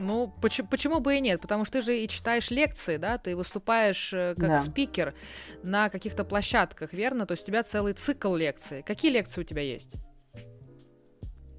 Ну, 0.00 0.32
почему, 0.40 0.68
почему 0.68 1.00
бы 1.00 1.16
и 1.16 1.20
нет? 1.20 1.40
Потому 1.40 1.64
что 1.64 1.78
ты 1.78 1.82
же 1.82 1.98
и 1.98 2.08
читаешь 2.08 2.50
лекции, 2.50 2.98
да, 2.98 3.18
ты 3.18 3.34
выступаешь 3.34 4.12
э, 4.12 4.34
как 4.38 4.48
да. 4.48 4.58
спикер 4.58 5.14
на 5.62 5.88
каких-то 5.88 6.24
площадках, 6.24 6.92
верно? 6.92 7.26
То 7.26 7.32
есть 7.32 7.44
у 7.44 7.46
тебя 7.46 7.62
целый 7.62 7.94
цикл 7.94 8.34
лекций. 8.34 8.82
Какие 8.82 9.10
лекции 9.10 9.40
у 9.40 9.44
тебя 9.44 9.62
есть? 9.62 9.96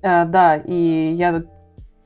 А, 0.02 0.26
да, 0.26 0.56
и 0.58 1.14
я 1.16 1.44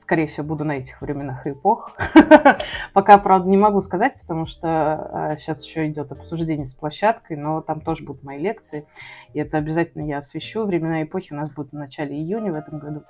скорее 0.04 0.26
всего, 0.26 0.46
буду 0.46 0.64
на 0.64 0.72
этих 0.72 1.00
временах 1.00 1.46
и 1.46 1.52
эпох. 1.52 1.92
Пока, 2.92 3.16
правда, 3.16 3.48
не 3.48 3.56
могу 3.56 3.80
сказать, 3.80 4.14
потому 4.20 4.44
что 4.44 5.34
сейчас 5.38 5.62
а, 5.62 5.64
еще 5.64 5.88
идет 5.88 6.12
обсуждение 6.12 6.66
с 6.66 6.74
площадкой, 6.74 7.38
но 7.38 7.62
там 7.62 7.80
тоже 7.80 8.04
будут 8.04 8.22
мои 8.22 8.38
лекции, 8.38 8.86
и 9.32 9.40
это 9.40 9.56
обязательно 9.56 10.02
я 10.02 10.18
освещу. 10.18 10.66
Времена 10.66 11.02
эпохи 11.02 11.32
у 11.32 11.36
нас 11.36 11.50
будут 11.50 11.72
в 11.72 11.76
начале 11.76 12.14
июня 12.16 12.52
в 12.52 12.54
этом 12.54 12.80
году. 12.80 13.04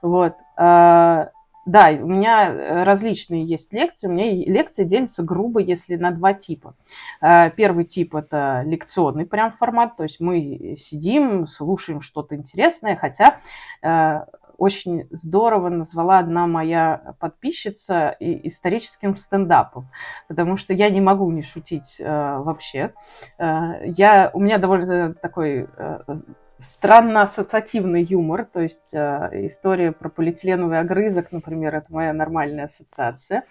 Вот. 0.00 0.34
А, 0.56 1.28
да, 1.66 1.90
у 1.90 2.06
меня 2.06 2.84
различные 2.84 3.44
есть 3.44 3.74
лекции. 3.74 4.08
У 4.08 4.10
меня 4.10 4.30
лекции 4.30 4.84
делятся 4.84 5.22
грубо, 5.22 5.60
если 5.60 5.96
на 5.96 6.10
два 6.10 6.32
типа. 6.32 6.74
А, 7.20 7.50
первый 7.50 7.84
тип– 7.84 8.14
это 8.16 8.62
лекционный 8.64 9.26
прям 9.26 9.52
формат, 9.52 9.98
то 9.98 10.04
есть 10.04 10.20
мы 10.20 10.76
сидим, 10.78 11.46
слушаем 11.46 12.00
что-то 12.00 12.34
интересное, 12.34 12.96
хотя 12.96 13.40
очень 14.60 15.08
здорово 15.10 15.70
назвала 15.70 16.18
одна 16.18 16.46
моя 16.46 17.14
подписчица 17.18 18.14
историческим 18.20 19.16
стендапом, 19.16 19.88
потому 20.28 20.58
что 20.58 20.74
я 20.74 20.90
не 20.90 21.00
могу 21.00 21.30
не 21.30 21.42
шутить 21.42 21.96
э, 21.98 22.04
вообще. 22.04 22.92
Э, 23.38 23.86
я, 23.86 24.30
у 24.34 24.38
меня 24.38 24.58
довольно 24.58 25.14
такой 25.14 25.66
э, 25.76 25.98
странно 26.58 27.22
ассоциативный 27.22 28.02
юмор, 28.02 28.44
то 28.44 28.60
есть 28.60 28.90
э, 28.92 29.30
история 29.46 29.92
про 29.92 30.10
полиэтиленовый 30.10 30.78
огрызок, 30.78 31.32
например, 31.32 31.74
это 31.74 31.86
моя 31.88 32.12
нормальная 32.12 32.66
ассоциация. 32.66 33.44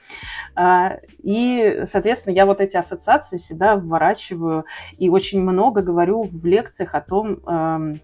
Э, 0.55 0.99
и, 1.23 1.85
соответственно, 1.91 2.33
я 2.33 2.45
вот 2.45 2.61
эти 2.61 2.77
ассоциации 2.77 3.39
всегда 3.39 3.75
вворачиваю 3.77 4.65
и 4.99 5.09
очень 5.09 5.41
много 5.41 5.81
говорю 5.81 6.21
в 6.21 6.45
лекциях 6.45 6.93
о 6.93 7.01
том, 7.01 7.39
э, 7.47 7.95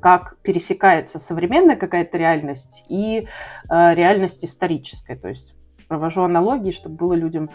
как 0.00 0.36
пересекается 0.42 1.18
современная 1.18 1.76
какая-то 1.76 2.16
реальность 2.18 2.84
и 2.88 3.20
э, 3.20 3.94
реальность 3.94 4.44
историческая. 4.44 5.16
То 5.16 5.28
есть 5.28 5.54
провожу 5.88 6.22
аналогии, 6.22 6.70
чтобы 6.70 6.96
было 6.96 7.14
людям 7.14 7.50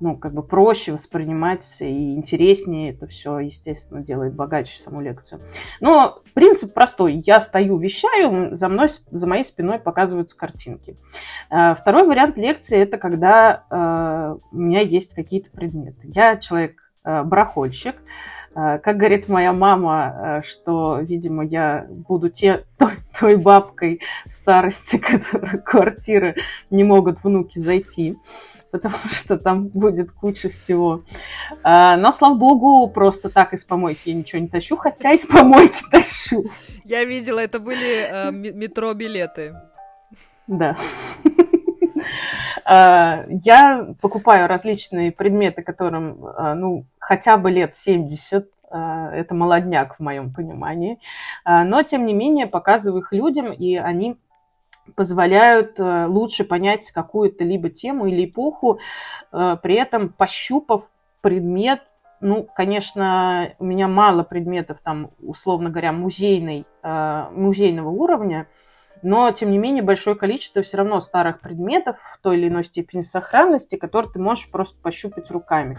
ну, 0.00 0.16
как 0.16 0.32
бы 0.32 0.42
проще 0.42 0.92
воспринимать 0.92 1.66
и 1.80 2.14
интереснее 2.14 2.92
это 2.92 3.06
все, 3.06 3.38
естественно, 3.40 4.00
делает 4.00 4.34
богаче 4.34 4.78
саму 4.78 5.00
лекцию. 5.00 5.40
Но 5.80 6.22
принцип 6.34 6.72
простой. 6.72 7.14
Я 7.14 7.40
стою, 7.40 7.78
вещаю, 7.78 8.56
за, 8.56 8.68
мной, 8.68 8.88
за 9.10 9.26
моей 9.26 9.44
спиной 9.44 9.78
показываются 9.78 10.36
картинки. 10.36 10.96
Э, 11.50 11.74
второй 11.74 12.06
вариант 12.06 12.38
лекции– 12.38 12.78
это 12.80 12.96
когда 12.98 13.64
э, 13.70 14.36
у 14.52 14.56
меня 14.56 14.80
есть 14.80 15.14
какие-то 15.14 15.50
предметы. 15.50 15.98
Я 16.04 16.36
человек 16.36 16.80
э, 17.04 17.22
как 18.82 18.96
говорит 18.96 19.28
моя 19.28 19.52
мама, 19.52 20.42
что, 20.44 20.98
видимо, 21.00 21.44
я 21.44 21.86
буду 21.88 22.28
те, 22.28 22.64
той, 22.78 22.94
той 23.18 23.36
бабкой 23.36 24.00
в 24.26 24.32
старости, 24.32 24.98
которой 24.98 25.58
квартиры 25.62 26.34
не 26.70 26.84
могут 26.84 27.22
внуки 27.22 27.58
зайти 27.58 28.16
потому 28.70 28.96
что 29.10 29.38
там 29.38 29.68
будет 29.68 30.10
куча 30.12 30.48
всего. 30.48 31.02
А, 31.62 31.96
но, 31.96 32.12
слава 32.12 32.34
богу, 32.34 32.88
просто 32.88 33.30
так 33.30 33.54
из 33.54 33.64
помойки 33.64 34.10
я 34.10 34.14
ничего 34.14 34.40
не 34.40 34.48
тащу, 34.48 34.76
хотя 34.76 35.12
из 35.12 35.26
помойки 35.26 35.82
тащу. 35.90 36.44
Я 36.84 37.04
видела, 37.04 37.38
это 37.38 37.60
были 37.60 38.06
э, 38.08 38.30
метро-билеты. 38.30 39.54
Да. 40.46 40.76
А, 42.70 43.24
я 43.30 43.94
покупаю 44.02 44.46
различные 44.46 45.10
предметы, 45.10 45.62
которым, 45.62 46.18
а, 46.36 46.54
ну, 46.54 46.84
хотя 46.98 47.38
бы 47.38 47.50
лет 47.50 47.74
70, 47.74 48.50
а, 48.70 49.10
это 49.10 49.34
молодняк 49.34 49.96
в 49.96 50.00
моем 50.00 50.34
понимании, 50.34 50.98
но, 51.46 51.82
тем 51.82 52.04
не 52.04 52.12
менее, 52.12 52.46
показываю 52.46 53.00
их 53.00 53.12
людям, 53.12 53.52
и 53.52 53.76
они 53.76 54.18
позволяют 54.94 55.78
э, 55.78 56.06
лучше 56.06 56.44
понять 56.44 56.90
какую-то 56.92 57.44
либо 57.44 57.68
тему 57.68 58.06
или 58.06 58.24
эпоху, 58.24 58.78
э, 59.32 59.56
при 59.62 59.74
этом 59.74 60.08
пощупав 60.08 60.84
предмет, 61.20 61.82
ну, 62.20 62.48
конечно, 62.56 63.52
у 63.58 63.64
меня 63.64 63.86
мало 63.86 64.22
предметов 64.22 64.78
там, 64.82 65.10
условно 65.20 65.68
говоря, 65.68 65.92
музейной, 65.92 66.64
э, 66.82 67.26
музейного 67.32 67.90
уровня, 67.90 68.46
но, 69.02 69.30
тем 69.32 69.50
не 69.50 69.58
менее, 69.58 69.82
большое 69.82 70.16
количество 70.16 70.62
все 70.62 70.78
равно 70.78 71.00
старых 71.00 71.40
предметов 71.40 71.96
в 72.14 72.22
той 72.22 72.38
или 72.38 72.48
иной 72.48 72.64
степени 72.64 73.02
сохранности, 73.02 73.76
которые 73.76 74.12
ты 74.12 74.18
можешь 74.18 74.50
просто 74.50 74.80
пощупать 74.80 75.30
руками. 75.30 75.78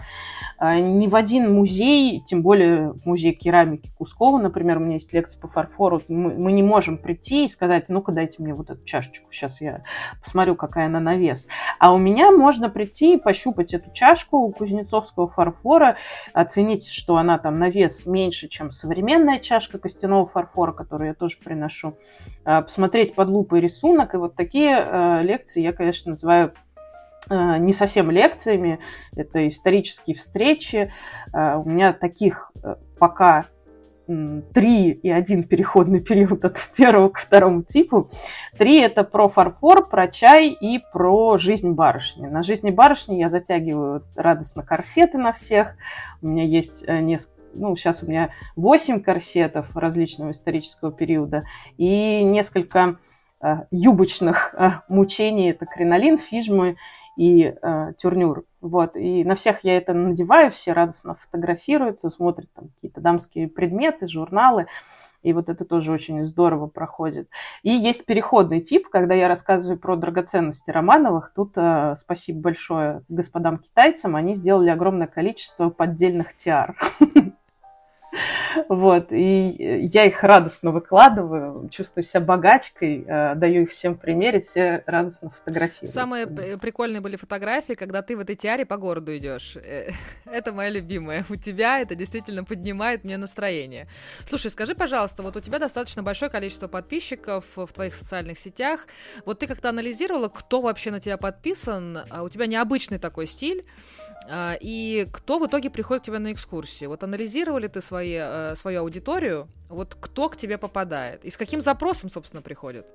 А, 0.58 0.78
ни 0.78 1.06
в 1.06 1.14
один 1.14 1.52
музей, 1.52 2.22
тем 2.26 2.42
более 2.42 2.94
музей 3.04 3.32
керамики 3.32 3.90
Кускова, 3.96 4.38
например, 4.38 4.78
у 4.78 4.80
меня 4.80 4.94
есть 4.94 5.12
лекция 5.12 5.40
по 5.40 5.48
фарфору, 5.48 6.02
мы, 6.08 6.34
мы 6.34 6.52
не 6.52 6.62
можем 6.62 6.98
прийти 6.98 7.44
и 7.44 7.48
сказать, 7.48 7.88
ну-ка 7.88 8.12
дайте 8.12 8.42
мне 8.42 8.54
вот 8.54 8.70
эту 8.70 8.84
чашечку, 8.84 9.30
сейчас 9.32 9.60
я 9.60 9.82
посмотрю, 10.22 10.54
какая 10.54 10.86
она 10.86 11.00
на 11.00 11.16
вес. 11.16 11.46
А 11.78 11.92
у 11.92 11.98
меня 11.98 12.30
можно 12.30 12.68
прийти 12.68 13.14
и 13.14 13.20
пощупать 13.20 13.74
эту 13.74 13.90
чашку 13.92 14.38
у 14.38 14.52
кузнецовского 14.52 15.28
фарфора, 15.28 15.96
оценить, 16.32 16.88
что 16.88 17.16
она 17.16 17.38
там 17.38 17.58
на 17.58 17.68
вес 17.68 18.06
меньше, 18.06 18.48
чем 18.48 18.70
современная 18.70 19.38
чашка 19.38 19.78
костяного 19.78 20.26
фарфора, 20.26 20.72
которую 20.72 21.08
я 21.08 21.14
тоже 21.14 21.38
приношу, 21.42 21.96
а, 22.44 22.62
посмотреть 22.62 23.09
посмотреть 23.10 23.14
под 23.14 23.28
лупой 23.28 23.60
рисунок. 23.60 24.14
И 24.14 24.16
вот 24.16 24.34
такие 24.34 24.84
э, 24.84 25.22
лекции 25.22 25.62
я, 25.62 25.72
конечно, 25.72 26.10
называю 26.10 26.52
э, 27.28 27.58
не 27.58 27.72
совсем 27.72 28.10
лекциями, 28.10 28.78
это 29.16 29.46
исторические 29.48 30.16
встречи. 30.16 30.92
Э, 31.32 31.56
у 31.56 31.68
меня 31.68 31.92
таких 31.92 32.52
пока 32.98 33.46
три 34.06 34.90
и 34.90 35.08
один 35.08 35.44
переходный 35.44 36.00
период 36.00 36.44
от 36.44 36.58
первого 36.76 37.10
к 37.10 37.18
второму 37.18 37.62
типу. 37.62 38.10
Три– 38.58 38.80
это 38.82 39.04
про 39.04 39.28
фарфор, 39.28 39.88
про 39.88 40.08
чай 40.08 40.48
и 40.48 40.80
про 40.92 41.38
жизнь 41.38 41.70
барышни. 41.70 42.26
На 42.26 42.42
жизни 42.42 42.70
барышни 42.70 43.20
я 43.20 43.28
затягиваю 43.28 44.02
радостно 44.16 44.64
корсеты 44.64 45.16
на 45.16 45.32
всех. 45.32 45.76
У 46.22 46.26
меня 46.26 46.42
есть 46.42 46.84
несколько 46.88 47.39
ну, 47.54 47.76
сейчас 47.76 48.02
у 48.02 48.06
меня 48.06 48.30
8 48.56 49.02
корсетов 49.02 49.76
различного 49.76 50.32
исторического 50.32 50.92
периода 50.92 51.44
и 51.76 52.22
несколько 52.22 52.98
э, 53.40 53.64
юбочных 53.70 54.54
э, 54.54 54.80
мучений. 54.88 55.50
Это 55.50 55.66
кринолин, 55.66 56.18
фижмы 56.18 56.76
и 57.16 57.54
э, 57.60 57.92
тюрнюр. 57.98 58.44
Вот. 58.60 58.96
И 58.96 59.24
на 59.24 59.34
всех 59.34 59.64
я 59.64 59.76
это 59.76 59.92
надеваю, 59.92 60.50
все 60.50 60.72
радостно 60.72 61.16
фотографируются, 61.16 62.10
смотрят 62.10 62.48
там 62.54 62.68
какие-то 62.74 63.00
дамские 63.00 63.48
предметы, 63.48 64.06
журналы. 64.06 64.66
И 65.22 65.34
вот 65.34 65.50
это 65.50 65.66
тоже 65.66 65.92
очень 65.92 66.24
здорово 66.24 66.66
проходит. 66.66 67.28
И 67.62 67.70
есть 67.70 68.06
переходный 68.06 68.60
тип, 68.62 68.88
когда 68.88 69.14
я 69.14 69.28
рассказываю 69.28 69.78
про 69.78 69.96
драгоценности 69.96 70.70
Романовых. 70.70 71.32
Тут 71.34 71.52
э, 71.56 71.96
спасибо 71.98 72.40
большое 72.40 73.02
господам 73.08 73.58
китайцам. 73.58 74.16
Они 74.16 74.34
сделали 74.34 74.70
огромное 74.70 75.06
количество 75.06 75.68
поддельных 75.68 76.34
тиар. 76.34 76.74
Вот, 78.68 79.12
и 79.12 79.86
я 79.92 80.06
их 80.06 80.22
радостно 80.22 80.70
выкладываю, 80.70 81.68
чувствую 81.68 82.04
себя 82.04 82.20
богачкой, 82.20 83.04
э, 83.06 83.34
даю 83.36 83.62
их 83.62 83.70
всем 83.70 83.96
примерить, 83.96 84.46
все 84.46 84.82
радостно 84.86 85.30
фотографируют. 85.30 85.90
Самые 85.90 86.26
прикольные 86.26 87.00
были 87.00 87.16
фотографии, 87.16 87.74
когда 87.74 88.02
ты 88.02 88.16
в 88.16 88.20
этой 88.20 88.34
тиаре 88.34 88.66
по 88.66 88.76
городу 88.76 89.16
идешь. 89.16 89.56
Э, 89.56 89.90
это 90.24 90.52
моя 90.52 90.70
любимая. 90.70 91.24
У 91.28 91.36
тебя 91.36 91.80
это 91.80 91.94
действительно 91.94 92.44
поднимает 92.44 93.04
мне 93.04 93.16
настроение. 93.16 93.86
Слушай, 94.26 94.50
скажи, 94.50 94.74
пожалуйста, 94.74 95.22
вот 95.22 95.36
у 95.36 95.40
тебя 95.40 95.58
достаточно 95.58 96.02
большое 96.02 96.30
количество 96.30 96.66
подписчиков 96.66 97.44
в 97.54 97.72
твоих 97.72 97.94
социальных 97.94 98.38
сетях. 98.38 98.86
Вот 99.24 99.38
ты 99.38 99.46
как-то 99.46 99.68
анализировала, 99.68 100.28
кто 100.28 100.60
вообще 100.60 100.90
на 100.90 101.00
тебя 101.00 101.16
подписан? 101.16 101.98
А 102.10 102.22
у 102.22 102.28
тебя 102.28 102.46
необычный 102.46 102.98
такой 102.98 103.26
стиль. 103.26 103.64
А, 104.28 104.54
и 104.60 105.06
кто 105.12 105.38
в 105.38 105.46
итоге 105.46 105.70
приходит 105.70 106.02
к 106.02 106.06
тебе 106.06 106.18
на 106.18 106.32
экскурсии? 106.32 106.86
Вот 106.86 107.02
анализировали 107.02 107.68
ты 107.68 107.80
свои, 107.80 108.16
э, 108.18 108.54
свою 108.54 108.82
аудиторию? 108.82 109.48
Вот 109.68 109.96
кто 109.98 110.28
к 110.28 110.36
тебе 110.36 110.58
попадает? 110.58 111.24
И 111.24 111.30
с 111.30 111.36
каким 111.36 111.60
запросом, 111.60 112.10
собственно, 112.10 112.42
приходит? 112.42 112.86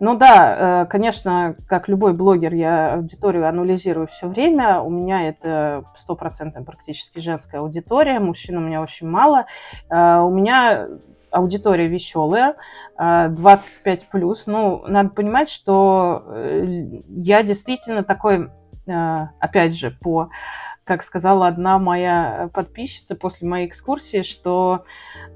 Ну 0.00 0.16
да, 0.16 0.82
э, 0.82 0.86
конечно, 0.86 1.56
как 1.68 1.88
любой 1.88 2.12
блогер, 2.12 2.52
я 2.52 2.94
аудиторию 2.94 3.48
анализирую 3.48 4.08
все 4.08 4.28
время. 4.28 4.80
У 4.80 4.90
меня 4.90 5.28
это 5.28 5.84
стопроцентная 5.96 6.64
практически 6.64 7.20
женская 7.20 7.58
аудитория, 7.58 8.18
мужчин 8.18 8.58
у 8.58 8.60
меня 8.60 8.82
очень 8.82 9.08
мало. 9.08 9.46
Э, 9.88 10.18
у 10.18 10.30
меня 10.30 10.88
аудитория 11.30 11.88
веселая, 11.88 12.54
25 12.96 14.08
плюс. 14.08 14.46
Ну, 14.46 14.84
надо 14.86 15.08
понимать, 15.08 15.50
что 15.50 16.22
я 17.08 17.42
действительно 17.42 18.04
такой 18.04 18.50
опять 18.86 19.76
же, 19.76 19.90
по, 19.90 20.30
как 20.84 21.02
сказала 21.02 21.48
одна 21.48 21.78
моя 21.78 22.50
подписчица 22.52 23.16
после 23.16 23.48
моей 23.48 23.66
экскурсии, 23.66 24.22
что 24.22 24.84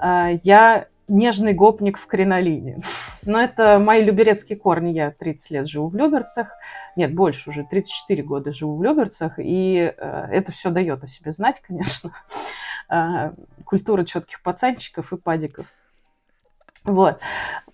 э, 0.00 0.38
я 0.42 0.86
нежный 1.08 1.54
гопник 1.54 1.98
в 1.98 2.06
кринолине. 2.06 2.82
Но 3.22 3.40
это 3.40 3.78
мои 3.78 4.04
люберецкие 4.04 4.58
корни. 4.58 4.90
Я 4.90 5.10
30 5.10 5.50
лет 5.50 5.68
живу 5.68 5.88
в 5.88 5.96
Люберцах. 5.96 6.48
Нет, 6.96 7.14
больше 7.14 7.50
уже, 7.50 7.64
34 7.64 8.22
года 8.22 8.52
живу 8.52 8.76
в 8.76 8.82
Люберцах. 8.82 9.38
И 9.38 9.92
э, 9.96 10.26
это 10.30 10.52
все 10.52 10.70
дает 10.70 11.02
о 11.02 11.06
себе 11.06 11.32
знать, 11.32 11.62
конечно. 11.66 12.12
Культура 13.66 14.04
четких 14.04 14.42
пацанчиков 14.42 15.12
и 15.12 15.18
падиков. 15.18 15.66
Вот. 16.84 17.18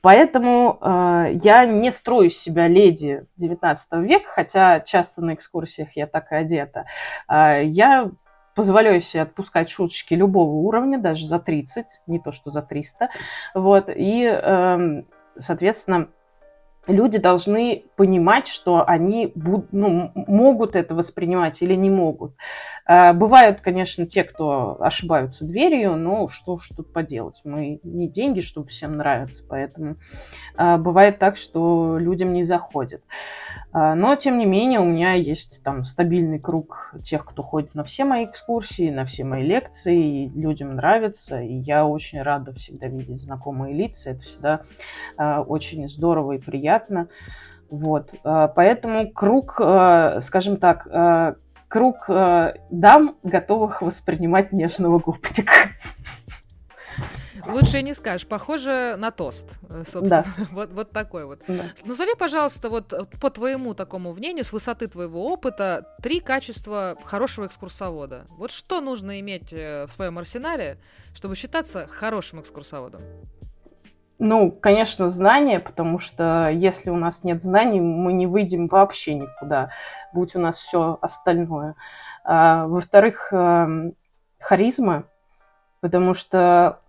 Поэтому 0.01 0.79
э, 0.81 1.39
я 1.43 1.65
не 1.65 1.91
строю 1.91 2.29
себя 2.31 2.69
леди 2.69 3.27
19 3.37 3.93
века, 4.05 4.29
хотя 4.29 4.81
часто 4.81 5.23
на 5.23 5.35
экскурсиях 5.35 5.97
я 5.97 6.07
так 6.07 6.31
и 6.33 6.35
одета. 6.35 6.85
Э, 7.29 7.65
я 7.65 8.11
позволяю 8.55 9.01
себе 9.01 9.23
отпускать 9.23 9.71
шуточки 9.71 10.15
любого 10.15 10.51
уровня, 10.51 10.99
даже 10.99 11.27
за 11.27 11.39
30, 11.39 11.87
не 12.07 12.21
то 12.21 12.33
что 12.33 12.51
за 12.51 12.63
300. 12.63 13.09
Вот. 13.55 13.89
И, 13.89 14.25
э, 14.25 15.03
соответственно, 15.39 16.09
люди 16.87 17.19
должны 17.19 17.85
понимать, 17.97 18.49
что 18.49 18.85
они 18.87 19.33
буд, 19.35 19.69
ну, 19.73 20.13
могут 20.15 20.77
это 20.77 20.95
воспринимать 20.95 21.63
или 21.63 21.75
не 21.75 21.91
могут. 21.91 22.35
А, 22.87 23.13
бывают, 23.15 23.61
конечно, 23.61 24.07
те, 24.07 24.25
кто 24.25 24.77
ошибаются 24.81 25.45
дверью, 25.45 25.97
но 25.97 26.29
что 26.29 26.59
ж 26.59 26.69
тут 26.77 26.93
поделать? 26.93 27.41
Мы 27.45 27.81
не 27.83 28.09
деньги, 28.09 28.41
чтобы 28.41 28.69
всем 28.69 28.97
нравится, 28.97 29.43
поэтому 29.49 29.97
а, 30.57 30.77
бывает 30.77 31.19
так, 31.19 31.37
что 31.37 31.97
людям 31.99 32.35
не 32.35 32.45
заходит. 32.45 33.03
А, 33.73 33.95
но, 33.95 34.17
тем 34.17 34.39
не 34.39 34.45
менее, 34.45 34.81
у 34.81 34.85
меня 34.85 35.15
есть 35.15 35.63
там 35.65 35.85
стабильный 35.85 36.39
круг 36.39 36.95
тех, 37.03 37.25
кто 37.25 37.43
ходит 37.43 37.75
на 37.75 37.85
все 37.85 38.05
мои 38.05 38.27
экскурсии, 38.27 38.91
на 38.91 39.07
все 39.07 39.25
мои 39.25 39.43
лекции, 39.43 40.25
и 40.25 40.29
людям 40.29 40.77
нравится, 40.77 41.41
и 41.41 41.55
я 41.55 41.87
очень 41.87 42.21
рада 42.21 42.53
всегда 42.53 42.89
видеть 42.89 43.23
знакомые 43.23 43.75
лица, 43.75 44.11
это 44.11 44.21
всегда 44.21 44.61
очень 45.17 45.89
здорово 45.89 46.33
и 46.33 46.39
приятно. 46.39 46.74
Вот, 47.71 48.11
поэтому 48.23 49.11
круг, 49.11 49.55
скажем 49.55 50.59
так, 50.59 50.87
круг 51.75 52.09
э, 52.09 52.55
дам, 52.71 53.17
готовых 53.25 53.83
воспринимать 53.83 54.53
нежного 54.53 55.01
гопника. 55.01 55.71
Лучше 57.49 57.83
не 57.83 57.95
скажешь. 57.95 58.29
Похоже 58.29 58.95
на 58.97 59.11
тост, 59.11 59.51
э, 59.69 59.83
собственно. 59.85 60.25
Да. 60.25 60.47
Вот, 60.53 60.73
вот 60.73 60.93
такой 60.93 61.27
вот. 61.27 61.43
Да. 61.49 61.65
Назови, 61.85 62.13
пожалуйста, 62.17 62.71
вот 62.71 62.93
э, 62.93 63.05
по 63.21 63.29
твоему 63.29 63.75
такому 63.75 64.13
мнению, 64.13 64.45
с 64.45 64.53
высоты 64.53 64.87
твоего 64.87 65.27
опыта, 65.27 65.97
три 66.01 66.21
качества 66.21 66.97
хорошего 67.03 67.47
экскурсовода. 67.47 68.27
Вот 68.39 68.53
что 68.53 68.81
нужно 68.81 69.19
иметь 69.19 69.53
в 69.53 69.89
своем 69.89 70.17
арсенале, 70.19 70.79
чтобы 71.13 71.35
считаться 71.35 71.89
хорошим 71.89 72.41
экскурсоводом? 72.41 73.03
Ну, 74.27 74.51
конечно, 74.51 75.11
знания, 75.11 75.61
потому 75.61 75.99
что 75.99 76.49
если 76.49 76.89
у 76.89 76.97
нас 76.97 77.25
нет 77.25 77.43
знаний, 77.43 77.79
мы 77.79 78.15
не 78.15 78.27
выйдем 78.27 78.69
вообще 78.69 79.13
никуда, 79.13 79.69
будь 80.15 80.35
у 80.35 80.41
нас 80.41 80.57
все 80.57 80.99
остальное. 81.03 81.75
А, 82.25 82.67
во-вторых, 82.67 83.29
эм, 83.33 83.93
харизма, 84.41 85.05
потому 85.83 86.15
что 86.15 86.81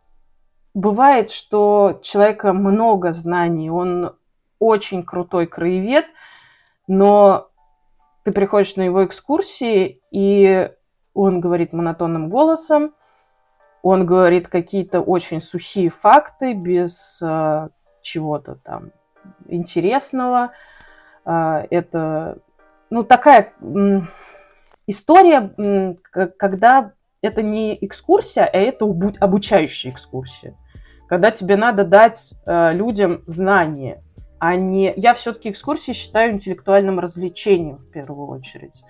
бывает, 0.73 1.29
что 1.29 1.99
человека 2.03 2.53
много 2.53 3.11
знаний, 3.11 3.69
он 3.69 4.15
очень 4.57 5.03
крутой 5.03 5.45
краевед, 5.45 6.05
но 6.87 7.49
ты 8.23 8.31
приходишь 8.31 8.77
на 8.77 8.83
его 8.83 9.03
экскурсии, 9.03 9.99
и 10.09 10.71
он 11.13 11.41
говорит 11.41 11.73
монотонным 11.73 12.29
голосом, 12.29 12.93
он 13.85 14.07
говорит 14.07 14.47
какие-то 14.47 14.99
очень 14.99 15.43
сухие 15.43 15.91
факты 15.91 16.53
без 16.53 17.19
э, 17.21 17.69
чего-то 18.01 18.55
там 18.63 18.89
интересного. 19.47 20.53
Э, 21.23 21.67
это 21.69 22.39
ну, 22.89 23.03
такая 23.03 23.53
э, 23.61 24.01
история, 24.87 25.53
э, 25.55 25.93
когда 26.35 26.93
это 27.21 27.43
не 27.43 27.77
экскурсия, 27.79 28.45
а 28.45 28.57
это 28.57 28.85
обучающая 29.19 29.91
экскурсия. 29.91 30.55
Когда 31.07 31.29
тебе 31.29 31.55
надо 31.55 31.83
дать 31.83 32.33
э, 32.47 32.73
людям 32.73 33.21
знания, 33.27 34.01
а 34.39 34.55
не... 34.55 34.93
Я 34.95 35.13
все-таки 35.13 35.51
экскурсии 35.51 35.91
считаю 35.91 36.31
интеллектуальным 36.31 36.99
развлечением 36.99 37.77
в 37.77 37.91
первую 37.91 38.29
очередь. 38.29 38.83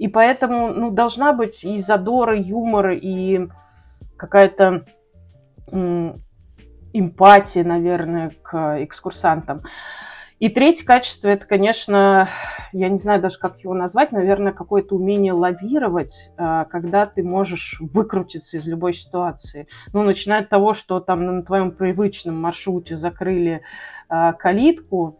Э, 0.00 0.04
и 0.04 0.08
поэтому 0.08 0.68
ну, 0.68 0.90
должна 0.90 1.32
быть 1.32 1.64
и 1.64 1.78
задор, 1.78 2.32
и 2.32 2.42
юмор, 2.42 2.90
и 2.90 3.48
какая-то 4.16 4.84
эмпатия, 6.92 7.64
наверное, 7.64 8.32
к 8.42 8.82
экскурсантам. 8.82 9.60
И 10.40 10.48
третье 10.48 10.86
качество– 10.86 11.28
это, 11.28 11.46
конечно, 11.46 12.28
я 12.72 12.88
не 12.88 12.96
знаю 12.96 13.20
даже, 13.20 13.38
как 13.38 13.60
его 13.60 13.74
назвать, 13.74 14.10
наверное, 14.10 14.52
какое-то 14.52 14.96
умение 14.96 15.34
лавировать, 15.34 16.32
а, 16.38 16.64
когда 16.64 17.04
ты 17.04 17.22
можешь 17.22 17.76
выкрутиться 17.78 18.56
из 18.56 18.66
любой 18.66 18.94
ситуации. 18.94 19.68
Ну, 19.92 20.02
начиная 20.02 20.40
от 20.40 20.48
того, 20.48 20.72
что 20.72 20.98
там 20.98 21.26
на 21.26 21.42
твоем 21.42 21.72
привычном 21.72 22.40
маршруте 22.40 22.96
закрыли 22.96 23.60
а, 24.08 24.32
калитку, 24.32 25.19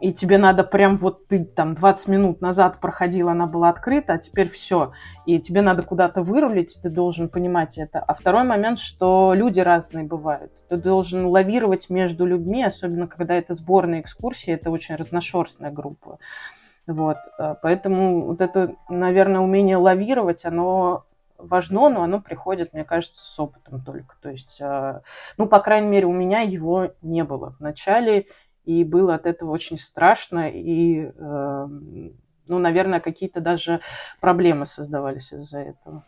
и 0.00 0.12
тебе 0.12 0.38
надо 0.38 0.64
прям 0.64 0.96
вот 0.98 1.26
ты 1.26 1.44
там 1.44 1.74
20 1.74 2.08
минут 2.08 2.40
назад 2.40 2.80
проходила, 2.80 3.32
она 3.32 3.46
была 3.46 3.68
открыта, 3.68 4.14
а 4.14 4.18
теперь 4.18 4.48
все, 4.48 4.92
и 5.26 5.40
тебе 5.40 5.60
надо 5.60 5.82
куда-то 5.82 6.22
вырулить, 6.22 6.78
ты 6.82 6.88
должен 6.88 7.28
понимать 7.28 7.78
это. 7.78 7.98
А 7.98 8.14
второй 8.14 8.44
момент, 8.44 8.78
что 8.78 9.32
люди 9.34 9.60
разные 9.60 10.04
бывают. 10.04 10.52
Ты 10.68 10.76
должен 10.76 11.26
лавировать 11.26 11.90
между 11.90 12.26
людьми, 12.26 12.64
особенно 12.64 13.08
когда 13.08 13.34
это 13.34 13.54
сборная 13.54 14.00
экскурсия, 14.00 14.54
это 14.54 14.70
очень 14.70 14.94
разношерстная 14.94 15.70
группа. 15.70 16.18
Вот, 16.86 17.18
э, 17.38 17.54
поэтому 17.60 18.22
вот 18.22 18.40
это, 18.40 18.74
наверное, 18.88 19.40
умение 19.40 19.76
лавировать, 19.76 20.44
оно 20.44 21.04
важно, 21.36 21.88
но 21.88 22.02
оно 22.02 22.20
приходит, 22.20 22.72
мне 22.72 22.84
кажется, 22.84 23.22
с 23.22 23.38
опытом 23.38 23.80
только. 23.80 24.16
То 24.22 24.30
есть, 24.30 24.60
э, 24.60 25.00
ну, 25.36 25.46
по 25.46 25.60
крайней 25.60 25.88
мере, 25.88 26.06
у 26.06 26.12
меня 26.12 26.40
его 26.40 26.92
не 27.02 27.24
было. 27.24 27.54
Вначале 27.58 28.26
и 28.68 28.84
было 28.84 29.14
от 29.14 29.24
этого 29.24 29.50
очень 29.50 29.78
страшно, 29.78 30.50
и, 30.50 31.06
э, 31.06 31.66
ну, 32.48 32.58
наверное, 32.58 33.00
какие-то 33.00 33.40
даже 33.40 33.80
проблемы 34.20 34.66
создавались 34.66 35.32
из-за 35.32 35.60
этого. 35.60 36.04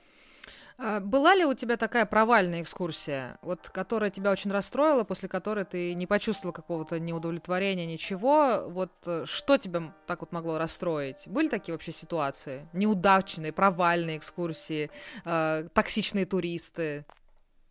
А 0.77 1.01
была 1.01 1.35
ли 1.35 1.47
у 1.47 1.55
тебя 1.55 1.79
такая 1.79 2.05
провальная 2.05 2.61
экскурсия, 2.61 3.39
вот, 3.41 3.71
которая 3.71 4.11
тебя 4.11 4.31
очень 4.31 4.51
расстроила, 4.51 5.05
после 5.05 5.31
которой 5.31 5.65
ты 5.65 5.95
не 5.95 6.07
почувствовал 6.07 6.53
какого-то 6.53 7.01
неудовлетворения, 7.01 7.87
ничего? 7.87 8.65
Вот 8.67 8.93
э, 9.07 9.25
что 9.25 9.57
тебя 9.57 9.95
так 10.07 10.21
вот 10.21 10.33
могло 10.33 10.59
расстроить? 10.59 11.29
Были 11.29 11.49
такие 11.49 11.75
вообще 11.75 11.93
ситуации? 11.93 12.69
Неудачные, 12.75 13.53
провальные 13.53 14.19
экскурсии, 14.19 14.91
э, 15.25 15.69
токсичные 15.73 16.27
туристы? 16.27 17.07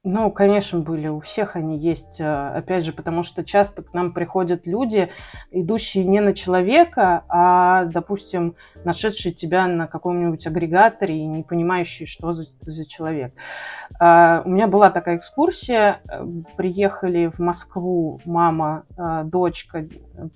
Ну, 0.05 0.31
конечно, 0.31 0.79
были. 0.79 1.09
У 1.09 1.19
всех 1.19 1.57
они 1.57 1.77
есть. 1.77 2.21
Э, 2.21 2.51
опять 2.55 2.85
же, 2.85 2.93
потому 2.93 3.23
что 3.23 3.43
часто 3.43 3.83
к 3.83 3.93
нам 3.93 4.13
приходят 4.13 4.65
люди, 4.65 5.09
идущие 5.51 6.05
не 6.05 6.21
на 6.21 6.33
человека, 6.33 7.25
а, 7.27 7.83
допустим, 7.83 8.55
нашедшие 8.85 9.33
тебя 9.33 9.67
на 9.67 9.87
каком-нибудь 9.87 10.47
агрегаторе 10.47 11.17
и 11.17 11.25
не 11.25 11.43
понимающие, 11.43 12.07
что 12.07 12.31
за, 12.31 12.45
за 12.61 12.85
человек. 12.85 13.33
А, 13.99 14.41
у 14.45 14.49
меня 14.49 14.67
была 14.67 14.89
такая 14.89 15.17
экскурсия. 15.17 15.99
Э, 16.09 16.25
приехали 16.55 17.27
в 17.27 17.39
Москву 17.39 18.21
мама, 18.23 18.85
э, 18.97 19.23
дочка, 19.25 19.85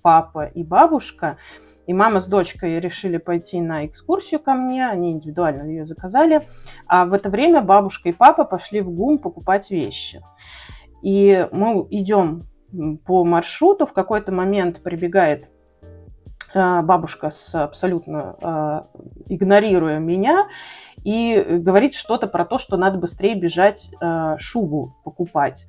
папа 0.01 0.45
и 0.45 0.63
бабушка– 0.63 1.37
и 1.85 1.93
мама 1.93 2.21
с 2.21 2.27
дочкой 2.27 2.79
решили 2.79 3.17
пойти 3.17 3.59
на 3.59 3.85
экскурсию 3.85 4.39
ко 4.39 4.53
мне, 4.53 4.87
они 4.87 5.11
индивидуально 5.11 5.63
ее 5.63 5.85
заказали. 5.85 6.41
А 6.87 7.05
в 7.05 7.13
это 7.13 7.29
время 7.29 7.61
бабушка 7.61 8.09
и 8.09 8.13
папа 8.13 8.45
пошли 8.45 8.81
в 8.81 8.89
ГУМ 8.89 9.17
покупать 9.19 9.69
вещи. 9.69 10.21
И 11.01 11.47
мы 11.51 11.85
идем 11.89 12.43
по 13.05 13.23
маршруту, 13.23 13.85
в 13.85 13.93
какой-то 13.93 14.31
момент 14.31 14.81
прибегает 14.81 15.49
э, 16.53 16.81
бабушка 16.81 17.29
с 17.29 17.53
абсолютно 17.53 18.35
э, 18.41 18.81
игнорируя 19.27 19.99
меня 19.99 20.47
и 21.03 21.37
говорит 21.59 21.93
что-то 21.93 22.27
про 22.27 22.45
то, 22.45 22.57
что 22.57 22.77
надо 22.77 22.97
быстрее 22.97 23.35
бежать 23.35 23.91
э, 24.01 24.35
шубу 24.39 24.95
покупать 25.03 25.67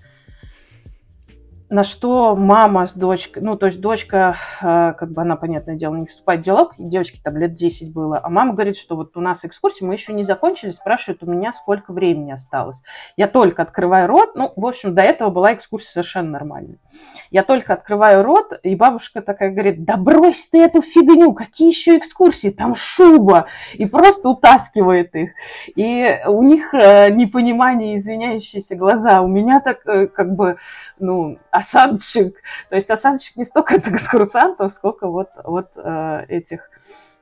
на 1.75 1.83
что 1.83 2.37
мама 2.37 2.87
с 2.87 2.93
дочкой, 2.93 3.43
ну, 3.43 3.57
то 3.57 3.67
есть 3.67 3.81
дочка, 3.81 4.37
э, 4.63 4.95
как 4.97 5.11
бы 5.11 5.23
она, 5.23 5.35
понятное 5.35 5.75
дело, 5.75 5.97
не 5.97 6.07
вступает 6.07 6.43
в 6.43 6.45
диалог, 6.45 6.75
девочке 6.79 7.21
там 7.23 7.37
лет 7.37 7.55
10 7.55 7.93
было, 7.93 8.21
а 8.23 8.31
мама 8.31 8.53
говорит, 8.53 8.77
что 8.77 8.95
вот 8.95 9.17
у 9.17 9.21
нас 9.21 9.45
экскурсия, 9.45 9.85
мы 9.85 9.95
еще 9.95 10.13
не 10.13 10.23
закончили, 10.23 10.71
спрашивает 10.71 11.25
у 11.25 11.27
меня, 11.27 11.53
сколько 11.53 11.93
времени 11.93 12.31
осталось. 12.31 12.81
Я 13.17 13.27
только 13.27 13.63
открываю 13.63 14.07
рот, 14.07 14.37
ну, 14.37 14.53
в 14.55 14.65
общем, 14.65 14.95
до 14.95 15.03
этого 15.03 15.31
была 15.31 15.53
экскурсия 15.53 15.91
совершенно 15.91 16.31
нормальная. 16.31 16.79
Я 17.33 17.43
только 17.43 17.73
открываю 17.73 18.23
рот, 18.23 18.53
и 18.63 18.77
бабушка 18.77 19.21
такая 19.21 19.51
говорит, 19.51 19.85
да 19.85 19.97
брось 19.97 20.49
ты 20.53 20.63
эту 20.63 20.81
фигню, 20.81 21.33
какие 21.33 21.69
еще 21.69 21.99
экскурсии, 21.99 22.51
там 22.51 22.77
шуба, 22.77 23.47
и 23.73 23.85
просто 23.87 24.29
утаскивает 24.29 25.13
их. 25.17 25.33
И 25.75 26.21
у 26.29 26.45
них 26.45 26.73
э, 26.73 27.11
непонимание, 27.11 27.97
извиняющиеся 27.97 28.77
глаза, 28.77 29.23
у 29.23 29.27
меня 29.27 29.59
так, 29.59 29.85
э, 29.87 30.07
как 30.07 30.37
бы, 30.37 30.59
ну, 31.01 31.39
осадочек. 31.65 32.37
То 32.69 32.77
есть 32.77 32.91
осадочек 32.91 33.37
не 33.37 33.45
столько 33.45 33.77
от 33.77 33.89
экскурсантов, 33.89 34.73
сколько 34.73 35.09
вот, 35.09 35.29
вот 35.45 35.71
э, 35.77 36.25
этих 36.29 36.71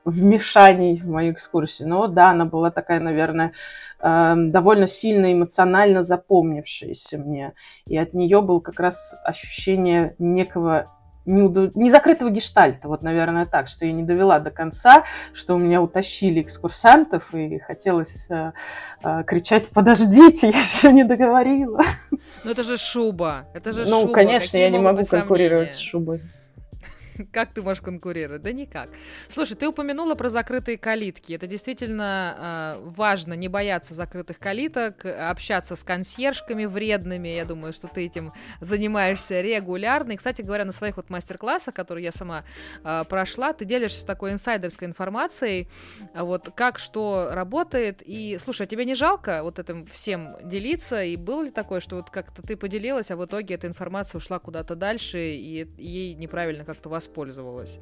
вмешаний 0.05 1.01
в 1.01 1.07
мою 1.07 1.33
экскурсию. 1.33 1.87
Но 1.87 2.07
да, 2.07 2.31
она 2.31 2.45
была 2.45 2.71
такая, 2.71 2.99
наверное, 2.99 3.53
э, 3.99 4.33
довольно 4.37 4.87
сильно 4.87 5.31
эмоционально 5.31 6.03
запомнившаяся 6.03 7.17
мне. 7.17 7.53
И 7.85 7.97
от 7.97 8.13
нее 8.13 8.41
было 8.41 8.59
как 8.59 8.79
раз 8.79 9.15
ощущение 9.23 10.15
некого. 10.19 10.91
Незакрытого 11.25 12.29
гештальта, 12.29 12.87
вот, 12.87 13.01
наверное, 13.01 13.45
так, 13.45 13.69
что 13.69 13.85
я 13.85 13.93
не 13.93 14.03
довела 14.03 14.39
до 14.39 14.51
конца, 14.51 15.03
что 15.33 15.55
у 15.55 15.57
меня 15.57 15.81
утащили 15.81 16.41
экскурсантов, 16.41 17.33
и 17.33 17.59
хотелось 17.59 18.13
э, 18.29 18.51
э, 19.03 19.23
кричать 19.25 19.67
«Подождите, 19.69 20.49
я 20.53 20.59
еще 20.59 20.91
не 20.91 21.03
договорила». 21.03 21.81
Ну 22.43 22.51
это 22.51 22.63
же 22.63 22.77
шуба, 22.77 23.45
это 23.53 23.71
же 23.71 23.85
ну, 23.85 24.01
шуба. 24.01 24.07
Ну, 24.07 24.13
конечно, 24.13 24.47
Какие 24.47 24.61
я 24.61 24.69
не 24.69 24.79
могу 24.79 25.05
конкурировать 25.05 25.71
сомнения? 25.71 25.71
с 25.71 25.89
шубой. 25.89 26.21
Как 27.31 27.53
ты 27.53 27.61
можешь 27.61 27.81
конкурировать? 27.81 28.41
Да 28.41 28.51
никак. 28.51 28.89
Слушай, 29.29 29.55
ты 29.55 29.67
упомянула 29.67 30.15
про 30.15 30.29
закрытые 30.29 30.77
калитки. 30.77 31.33
Это 31.33 31.47
действительно 31.47 32.77
э, 32.77 32.89
важно, 32.89 33.33
не 33.33 33.47
бояться 33.47 33.93
закрытых 33.93 34.39
калиток, 34.39 35.05
общаться 35.05 35.75
с 35.75 35.83
консьержками 35.83 36.65
вредными. 36.65 37.29
Я 37.29 37.45
думаю, 37.45 37.73
что 37.73 37.87
ты 37.87 38.05
этим 38.05 38.33
занимаешься 38.59 39.41
регулярно. 39.41 40.13
И, 40.13 40.17
кстати 40.17 40.41
говоря, 40.41 40.65
на 40.65 40.71
своих 40.71 40.97
вот 40.97 41.09
мастер-классах, 41.09 41.73
которые 41.73 42.05
я 42.05 42.11
сама 42.11 42.43
э, 42.83 43.03
прошла, 43.07 43.53
ты 43.53 43.65
делишься 43.65 44.05
такой 44.05 44.31
инсайдерской 44.33 44.87
информацией, 44.87 45.67
вот 46.13 46.51
как 46.55 46.79
что 46.79 47.29
работает. 47.31 48.01
И, 48.05 48.37
слушай, 48.43 48.63
а 48.63 48.65
тебе 48.65 48.85
не 48.85 48.95
жалко 48.95 49.43
вот 49.43 49.59
этим 49.59 49.85
всем 49.85 50.35
делиться? 50.43 51.03
И 51.03 51.15
было 51.15 51.43
ли 51.43 51.51
такое, 51.51 51.79
что 51.79 51.97
вот 51.97 52.09
как-то 52.09 52.41
ты 52.41 52.55
поделилась, 52.55 53.11
а 53.11 53.15
в 53.15 53.25
итоге 53.25 53.55
эта 53.55 53.67
информация 53.67 54.19
ушла 54.19 54.39
куда-то 54.39 54.75
дальше, 54.75 55.19
и 55.19 55.67
ей 55.77 56.13
неправильно 56.15 56.65
как-то 56.65 56.89
вас 56.89 57.02
воспользовалась 57.03 57.79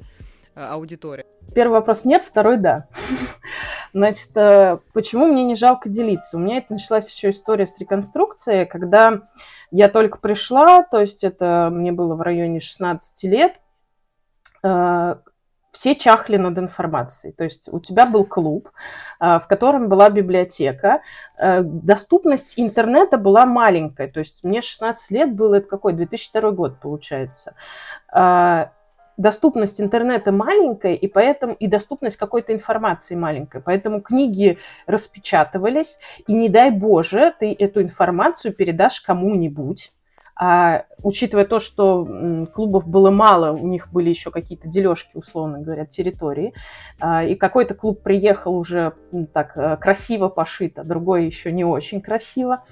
э, 0.54 0.64
аудитория? 0.64 1.26
Первый 1.54 1.74
вопрос 1.74 2.04
нет, 2.04 2.22
второй 2.24 2.56
да. 2.58 2.88
Значит, 3.92 4.36
э, 4.36 4.78
почему 4.92 5.26
мне 5.26 5.44
не 5.44 5.54
жалко 5.54 5.88
делиться? 5.88 6.36
У 6.36 6.40
меня 6.40 6.58
это 6.58 6.72
началась 6.72 7.10
еще 7.10 7.30
история 7.30 7.66
с 7.66 7.78
реконструкцией, 7.78 8.66
когда 8.66 9.22
я 9.70 9.88
только 9.88 10.18
пришла, 10.18 10.82
то 10.82 11.00
есть 11.00 11.24
это 11.24 11.68
мне 11.72 11.92
было 11.92 12.14
в 12.14 12.20
районе 12.20 12.60
16 12.60 13.22
лет, 13.24 13.54
э, 14.64 15.16
все 15.72 15.94
чахли 15.94 16.36
над 16.36 16.58
информацией. 16.58 17.32
То 17.32 17.44
есть 17.44 17.68
у 17.72 17.80
тебя 17.80 18.04
был 18.04 18.26
клуб, 18.26 18.68
в 19.18 19.44
котором 19.48 19.88
была 19.88 20.10
библиотека. 20.10 21.00
Доступность 21.38 22.52
интернета 22.58 23.16
была 23.16 23.46
маленькая. 23.46 24.08
То 24.08 24.20
есть 24.20 24.44
мне 24.44 24.60
16 24.60 25.10
лет 25.12 25.34
было, 25.34 25.54
это 25.54 25.68
какой, 25.68 25.94
2002 25.94 26.50
год 26.50 26.78
получается 26.78 27.54
доступность 29.22 29.80
интернета 29.80 30.32
маленькая, 30.32 30.94
и 30.94 31.06
поэтому 31.06 31.54
и 31.54 31.68
доступность 31.68 32.16
какой-то 32.16 32.52
информации 32.52 33.14
маленькая. 33.14 33.62
Поэтому 33.62 34.00
книги 34.00 34.58
распечатывались, 34.86 35.98
и 36.26 36.34
не 36.34 36.48
дай 36.48 36.70
Боже, 36.70 37.32
ты 37.38 37.54
эту 37.58 37.80
информацию 37.80 38.52
передашь 38.52 39.00
кому-нибудь, 39.00 39.92
а 40.34 40.84
учитывая 41.02 41.44
то, 41.44 41.58
что 41.58 42.46
клубов 42.54 42.86
было 42.86 43.10
мало, 43.10 43.52
у 43.52 43.66
них 43.66 43.88
были 43.92 44.10
еще 44.10 44.30
какие-то 44.30 44.68
дележки, 44.68 45.10
условно 45.14 45.60
говоря, 45.60 45.86
территории, 45.86 46.54
а, 47.00 47.24
и 47.24 47.34
какой-то 47.34 47.74
клуб 47.74 48.02
приехал 48.02 48.56
уже 48.56 48.94
так 49.32 49.56
э, 49.56 49.76
красиво 49.76 50.28
пошит, 50.28 50.78
а 50.78 50.84
другой 50.84 51.26
еще 51.26 51.52
не 51.52 51.64
очень 51.64 52.00
красиво, 52.00 52.64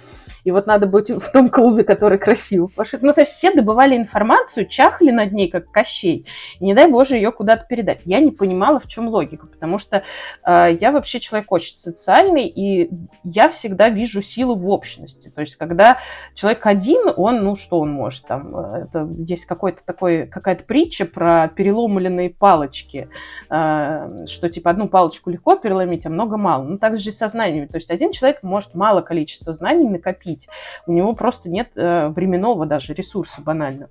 и 0.44 0.50
вот 0.50 0.66
надо 0.66 0.86
быть 0.86 1.10
в 1.10 1.32
том 1.32 1.48
клубе, 1.48 1.84
который 1.84 2.18
красиво 2.18 2.68
пошит. 2.68 3.02
Ну, 3.02 3.12
то 3.12 3.22
есть 3.22 3.32
все 3.32 3.52
добывали 3.52 3.96
информацию, 3.96 4.66
чахли 4.66 5.10
над 5.10 5.32
ней, 5.32 5.48
как 5.50 5.70
Кощей, 5.70 6.26
и 6.58 6.64
не 6.64 6.74
дай 6.74 6.88
Боже 6.88 7.16
ее 7.16 7.32
куда-то 7.32 7.66
передать. 7.68 8.00
Я 8.04 8.20
не 8.20 8.30
понимала, 8.30 8.80
в 8.80 8.86
чем 8.86 9.08
логика, 9.08 9.46
потому 9.46 9.78
что 9.78 10.02
э, 10.46 10.76
я 10.80 10.92
вообще 10.92 11.20
человек 11.20 11.50
очень 11.52 11.76
социальный, 11.76 12.46
и 12.46 12.90
я 13.24 13.50
всегда 13.50 13.88
вижу 13.88 14.22
силу 14.22 14.54
в 14.54 14.68
общности. 14.68 15.28
То 15.28 15.40
есть 15.40 15.56
когда 15.56 15.98
человек 16.34 16.66
один, 16.66 17.12
он, 17.16 17.44
ну, 17.44 17.56
что 17.56 17.80
он 17.80 17.90
может 17.90 18.19
там? 18.26 18.56
Э, 18.56 18.84
это 18.84 19.08
есть 19.18 19.46
какой-то 19.46 19.82
такой, 19.84 20.26
какая-то 20.26 20.64
притча 20.64 21.04
про 21.04 21.48
переломленные 21.48 22.30
палочки, 22.30 23.08
э, 23.48 24.26
что 24.26 24.48
типа 24.48 24.70
одну 24.70 24.88
палочку 24.88 25.30
легко 25.30 25.56
переломить, 25.56 26.06
а 26.06 26.10
много 26.10 26.36
мало. 26.36 26.64
Ну, 26.64 26.78
так 26.78 26.98
же 26.98 27.10
и 27.10 27.12
со 27.12 27.28
знаниями. 27.28 27.66
То 27.66 27.76
есть 27.76 27.90
один 27.90 28.12
человек 28.12 28.42
может 28.42 28.74
мало 28.74 29.00
количества 29.00 29.52
знаний 29.52 29.88
накопить. 29.88 30.48
У 30.86 30.92
него 30.92 31.14
просто 31.14 31.48
нет 31.48 31.70
э, 31.76 32.08
временного 32.08 32.66
даже 32.66 32.94
ресурса 32.94 33.40
банально. 33.40 33.88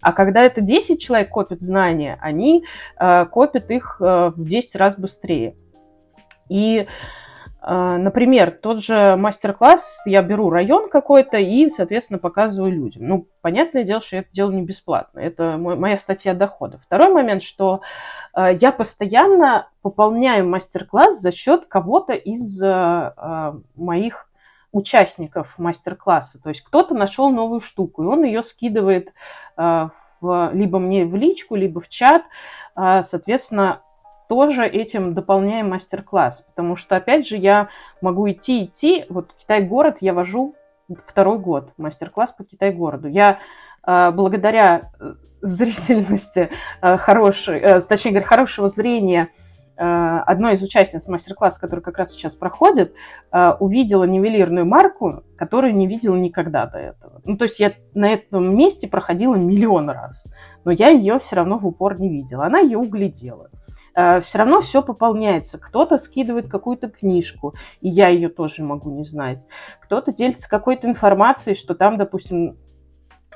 А 0.00 0.12
когда 0.12 0.42
это 0.42 0.60
10 0.60 1.00
человек 1.00 1.30
копят 1.30 1.62
знания, 1.62 2.18
они 2.20 2.64
э, 2.98 3.26
копят 3.26 3.70
их 3.70 3.98
э, 4.00 4.32
в 4.34 4.44
10 4.44 4.74
раз 4.74 4.96
быстрее. 4.96 5.54
И 6.48 6.80
а, 6.80 6.86
например, 7.64 8.50
тот 8.50 8.82
же 8.82 9.14
мастер-класс, 9.16 10.02
я 10.04 10.22
беру 10.22 10.50
район 10.50 10.88
какой-то 10.88 11.36
и, 11.36 11.70
соответственно, 11.70 12.18
показываю 12.18 12.72
людям. 12.72 13.06
Ну, 13.06 13.28
понятное 13.40 13.84
дело, 13.84 14.00
что 14.00 14.16
я 14.16 14.22
это 14.22 14.30
делаю 14.32 14.56
не 14.56 14.62
бесплатно. 14.62 15.20
Это 15.20 15.56
моя 15.58 15.96
статья 15.96 16.34
дохода. 16.34 16.78
Второй 16.84 17.12
момент, 17.12 17.44
что 17.44 17.82
а, 18.32 18.50
я 18.50 18.72
постоянно 18.72 19.68
пополняю 19.80 20.48
мастер-класс 20.48 21.20
за 21.20 21.30
счет 21.30 21.66
кого-то 21.66 22.14
из 22.14 22.60
а, 22.60 23.54
моих 23.76 24.28
участников 24.72 25.54
мастер-класса. 25.56 26.40
То 26.42 26.48
есть 26.48 26.62
кто-то 26.62 26.94
нашел 26.94 27.30
новую 27.30 27.60
штуку, 27.60 28.02
и 28.02 28.06
он 28.06 28.24
ее 28.24 28.42
скидывает 28.42 29.12
в, 29.56 30.50
либо 30.52 30.78
мне 30.78 31.04
в 31.04 31.14
личку, 31.14 31.56
либо 31.56 31.80
в 31.80 31.90
чат. 31.90 32.22
Соответственно, 32.74 33.82
тоже 34.32 34.64
этим 34.64 35.12
дополняем 35.12 35.68
мастер-класс, 35.68 36.40
потому 36.40 36.74
что, 36.74 36.96
опять 36.96 37.28
же, 37.28 37.36
я 37.36 37.68
могу 38.00 38.30
идти, 38.30 38.64
идти, 38.64 39.04
вот 39.10 39.34
Китай-город 39.38 39.98
я 40.00 40.14
вожу 40.14 40.54
второй 41.06 41.38
год, 41.38 41.72
мастер-класс 41.76 42.32
по 42.32 42.42
Китай-городу. 42.42 43.08
Я 43.08 43.40
э, 43.86 44.10
благодаря 44.10 44.90
э, 44.98 45.12
зрительности 45.42 46.48
э, 46.80 46.96
хорошей, 46.96 47.82
точнее 47.82 48.12
говоря, 48.12 48.26
хорошего 48.26 48.68
зрения 48.68 49.28
одной 49.76 50.54
из 50.54 50.62
участниц 50.62 51.08
мастер-класса, 51.08 51.60
который 51.60 51.80
как 51.80 51.98
раз 51.98 52.12
сейчас 52.12 52.34
проходит, 52.34 52.94
увидела 53.58 54.04
нивелирную 54.04 54.66
марку, 54.66 55.24
которую 55.36 55.74
не 55.74 55.86
видела 55.86 56.14
никогда 56.14 56.66
до 56.66 56.78
этого. 56.78 57.20
Ну, 57.24 57.36
то 57.36 57.44
есть 57.44 57.58
я 57.58 57.72
на 57.94 58.12
этом 58.12 58.54
месте 58.54 58.86
проходила 58.86 59.34
миллион 59.34 59.88
раз, 59.90 60.24
но 60.64 60.70
я 60.70 60.90
ее 60.90 61.18
все 61.18 61.36
равно 61.36 61.58
в 61.58 61.66
упор 61.66 61.98
не 61.98 62.10
видела. 62.10 62.44
Она 62.44 62.60
ее 62.60 62.78
углядела. 62.78 63.48
Э, 63.94 64.20
все 64.20 64.38
равно 64.38 64.60
все 64.62 64.82
пополняется. 64.82 65.58
Кто-то 65.58 65.98
скидывает 65.98 66.48
какую-то 66.48 66.88
книжку, 66.88 67.54
и 67.80 67.88
я 67.88 68.08
ее 68.08 68.28
тоже 68.28 68.62
могу 68.62 68.90
не 68.90 69.04
знать. 69.04 69.46
Кто-то 69.80 70.12
делится 70.12 70.48
какой-то 70.48 70.88
информацией, 70.88 71.56
что 71.56 71.74
там, 71.74 71.98
допустим, 71.98 72.56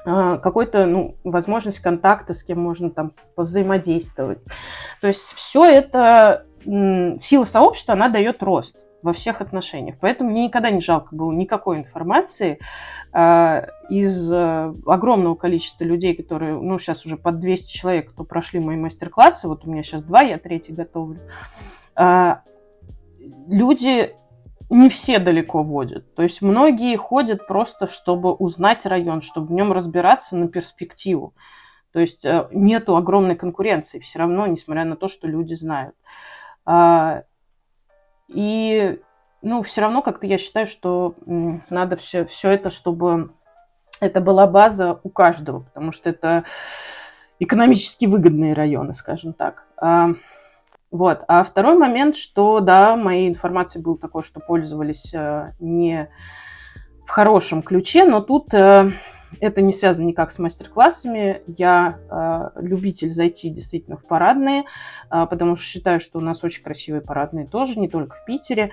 э, 0.05 0.39
какой-то, 0.43 0.87
ну, 0.87 1.17
возможность 1.25 1.81
контакта, 1.81 2.35
с 2.35 2.43
кем 2.43 2.61
можно 2.61 2.91
там 2.91 3.13
повзаимодействовать. 3.35 4.43
То 5.01 5.09
есть 5.09 5.23
все 5.35 5.65
это, 5.65 6.47
сила 6.65 7.45
сообщества, 7.45 7.95
она 7.95 8.09
дает 8.09 8.43
рост 8.43 8.77
во 9.03 9.13
всех 9.13 9.41
отношениях. 9.41 9.97
Поэтому 10.01 10.31
мне 10.31 10.45
никогда 10.45 10.71
не 10.71 10.81
жалко 10.81 11.15
было 11.15 11.33
никакой 11.33 11.79
информации 11.79 12.59
э, 13.13 13.67
из 13.89 14.33
э, 14.33 14.75
огромного 14.87 15.35
количества 15.35 15.85
людей, 15.85 16.15
которые, 16.15 16.55
ну, 16.61 16.79
сейчас 16.79 17.07
уже 17.07 17.17
под 17.17 17.39
200 17.39 17.77
человек, 17.77 18.11
кто 18.11 18.25
прошли 18.25 18.61
мои 18.61 18.77
мастер-классы, 18.77 19.49
вот 19.49 19.65
у 19.65 19.71
меня 19.71 19.83
сейчас 19.83 20.03
два, 20.03 20.23
я 20.23 20.39
третий 20.39 20.73
готовлю, 20.73 21.21
э, 21.97 22.37
люди 23.49 24.15
не 24.69 24.89
все 24.89 25.19
далеко 25.19 25.63
водят. 25.63 26.15
То 26.15 26.23
есть 26.23 26.43
многие 26.43 26.97
ходят 26.97 27.47
просто, 27.47 27.87
чтобы 27.87 28.33
узнать 28.33 28.85
район, 28.85 29.23
чтобы 29.23 29.49
в 29.49 29.53
нем 29.53 29.73
разбираться 29.73 30.37
на 30.37 30.49
перспективу. 30.49 31.35
То 31.93 32.01
есть 32.01 32.25
э, 32.25 32.49
нету 32.51 32.97
огромной 32.97 33.37
конкуренции 33.37 34.01
все 34.01 34.19
равно, 34.19 34.47
несмотря 34.47 34.85
на 34.85 34.97
то, 34.97 35.09
что 35.09 35.29
люди 35.29 35.55
знают. 35.55 35.95
И, 38.29 39.01
ну, 39.43 39.63
все 39.63 39.81
равно 39.81 40.03
как-то 40.03 40.27
я 40.27 40.39
считаю, 40.39 40.67
что 40.67 41.15
надо 41.25 41.97
все, 41.97 42.25
все 42.27 42.51
это, 42.51 42.71
чтобы 42.71 43.33
это 44.01 44.21
была 44.21 44.47
база 44.47 45.01
у 45.03 45.09
каждого, 45.09 45.61
потому 45.61 45.93
что 45.93 46.11
это 46.11 46.45
экономически 47.39 48.07
выгодные 48.07 48.55
районы, 48.55 48.95
скажем 48.95 49.33
так. 49.33 49.65
А, 49.77 50.11
вот. 50.91 51.25
А 51.29 51.45
второй 51.45 51.77
момент, 51.77 52.17
что, 52.17 52.61
да, 52.61 52.97
моей 52.97 53.29
информацией 53.29 53.83
был 53.83 53.97
такой, 53.97 54.25
что 54.25 54.41
пользовались 54.41 55.13
э, 55.13 55.53
не 55.61 56.09
в 57.07 57.11
хорошем 57.11 57.63
ключе, 57.63 58.05
но 58.05 58.21
тут 58.21 58.53
э, 58.55 58.93
это 59.41 59.63
не 59.63 59.73
связано 59.73 60.07
никак 60.07 60.33
с 60.33 60.39
мастер-классами. 60.39 61.43
Я 61.47 61.99
э, 62.11 62.61
любитель 62.61 63.13
зайти 63.13 63.51
действительно 63.51 63.97
в 63.97 64.07
парадные, 64.07 64.65
э, 65.11 65.27
потому 65.29 65.57
что 65.57 65.65
считаю, 65.65 66.01
что 66.01 66.19
у 66.19 66.23
нас 66.23 66.43
очень 66.45 66.63
красивые 66.63 67.03
парадные 67.03 67.47
тоже, 67.47 67.79
не 67.79 67.89
только 67.89 68.17
в 68.17 68.25
Питере. 68.25 68.71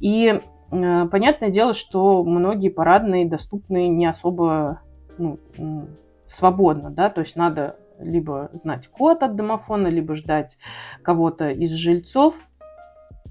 И 0.00 0.40
э, 0.70 1.08
понятное 1.10 1.50
дело, 1.50 1.74
что 1.74 2.24
многие 2.24 2.68
парадные 2.68 3.26
доступны 3.26 3.88
не 3.88 4.06
особо 4.06 4.80
ну, 5.18 5.38
свободно, 6.28 6.90
да, 6.90 7.10
то 7.10 7.20
есть 7.20 7.36
надо 7.36 7.76
либо 8.00 8.50
знать 8.52 8.88
код 8.88 9.22
от 9.22 9.36
домофона, 9.36 9.86
либо 9.88 10.16
ждать 10.16 10.58
кого-то 11.02 11.50
из 11.50 11.72
жильцов. 11.72 12.34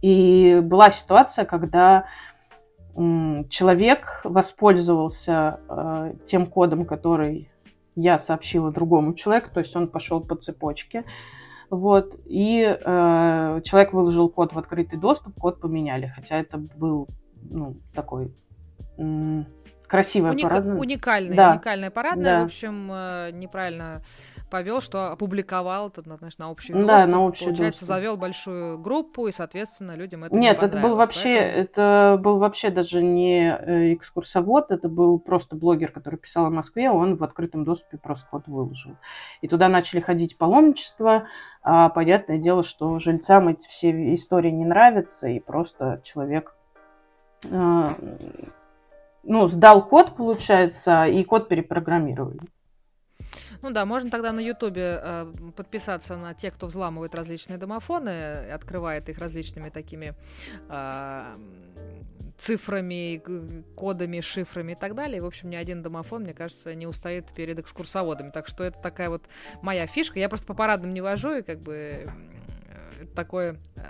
И 0.02 0.60
была 0.62 0.92
ситуация, 0.92 1.46
когда 1.46 2.06
человек 3.50 4.22
воспользовался 4.24 5.60
э, 5.68 6.14
тем 6.28 6.46
кодом, 6.46 6.86
который 6.86 7.50
я 7.96 8.20
сообщила 8.20 8.72
другому 8.72 9.14
человеку, 9.14 9.50
то 9.54 9.60
есть 9.60 9.76
он 9.76 9.88
пошел 9.88 10.22
по 10.22 10.36
цепочке, 10.36 11.04
вот, 11.70 12.14
и 12.26 12.62
э, 12.62 13.62
человек 13.64 13.94
выложил 13.94 14.30
код 14.30 14.54
в 14.54 14.60
открытый 14.60 15.00
доступ, 15.00 15.40
код 15.40 15.60
поменяли, 15.60 16.12
хотя 16.16 16.40
это 16.40 16.58
был, 16.78 17.08
ну, 17.50 17.78
такой 17.94 18.32
красивая 19.88 20.32
Уника- 20.32 20.50
парадная. 20.50 20.80
Уникальная, 20.80 21.36
да. 21.38 21.52
уникальная 21.52 21.92
парадная, 21.92 22.32
да. 22.32 22.42
в 22.42 22.46
общем, 22.46 22.90
э, 22.92 23.32
неправильно 23.32 24.02
повел, 24.54 24.82
что 24.82 25.12
опубликовал 25.12 25.88
это, 25.88 26.04
знаешь, 26.04 26.38
на 26.38 26.52
общий 26.52 26.74
доступ. 26.74 26.88
Да, 26.88 27.08
на 27.08 27.26
общий 27.26 27.46
Получается, 27.46 27.82
доступ. 27.82 27.96
завел 27.96 28.18
большую 28.18 28.78
группу, 28.78 29.26
и, 29.26 29.32
соответственно, 29.32 29.96
людям 29.96 30.26
это 30.26 30.36
Нет, 30.36 30.62
не 30.62 30.68
это 30.68 30.78
был 30.78 30.96
вообще, 30.96 31.40
поэтому... 31.40 31.64
это 31.64 32.20
был 32.22 32.38
вообще 32.38 32.70
даже 32.70 33.02
не 33.02 33.50
э, 33.50 33.94
экскурсовод, 33.96 34.70
это 34.70 34.90
был 34.90 35.18
просто 35.18 35.56
блогер, 35.56 35.92
который 35.92 36.20
писал 36.20 36.46
о 36.46 36.50
Москве, 36.52 36.92
он 36.92 37.16
в 37.16 37.24
открытом 37.24 37.64
доступе 37.64 37.98
просто 37.98 38.28
код 38.30 38.44
выложил. 38.46 38.96
И 39.42 39.48
туда 39.48 39.70
начали 39.70 40.02
ходить 40.02 40.38
паломничества, 40.38 41.24
а 41.64 41.90
понятное 41.90 42.38
дело, 42.38 42.64
что 42.64 43.00
жильцам 43.00 43.48
эти 43.48 43.68
все 43.68 44.14
истории 44.14 44.52
не 44.52 44.66
нравятся, 44.66 45.30
и 45.30 45.40
просто 45.40 46.00
человек 46.04 46.56
э, 47.50 47.90
ну, 49.24 49.48
сдал 49.48 49.84
код, 49.88 50.16
получается, 50.16 51.06
и 51.06 51.24
код 51.24 51.48
перепрограммировали. 51.48 52.42
Ну 53.62 53.72
да, 53.72 53.86
можно 53.86 54.10
тогда 54.10 54.32
на 54.32 54.40
Ютубе 54.40 55.00
э, 55.02 55.34
подписаться 55.56 56.16
на 56.18 56.34
тех, 56.34 56.54
кто 56.54 56.68
взламывает 56.68 57.16
различные 57.16 57.58
домофоны, 57.58 58.52
открывает 58.52 59.10
их 59.10 59.18
различными 59.18 59.70
такими 59.70 60.16
э, 60.70 61.38
цифрами, 62.38 63.22
кодами, 63.76 64.22
шифрами 64.22 64.74
и 64.74 64.76
так 64.76 64.96
далее. 64.96 65.22
В 65.22 65.26
общем, 65.26 65.50
ни 65.50 65.56
один 65.56 65.82
домофон, 65.82 66.24
мне 66.24 66.34
кажется, 66.34 66.74
не 66.76 66.88
устоит 66.88 67.32
перед 67.34 67.60
экскурсоводами. 67.60 68.32
Так 68.32 68.48
что 68.48 68.64
это 68.64 68.80
такая 68.80 69.10
вот 69.10 69.24
моя 69.62 69.88
фишка. 69.88 70.20
Я 70.20 70.30
просто 70.30 70.48
по 70.48 70.54
парадным 70.54 70.94
не 70.94 71.02
вожу, 71.02 71.36
и 71.36 71.42
как 71.42 71.60
бы 71.60 71.74
э, 71.76 73.06
такое 73.16 73.58
э, 73.76 73.84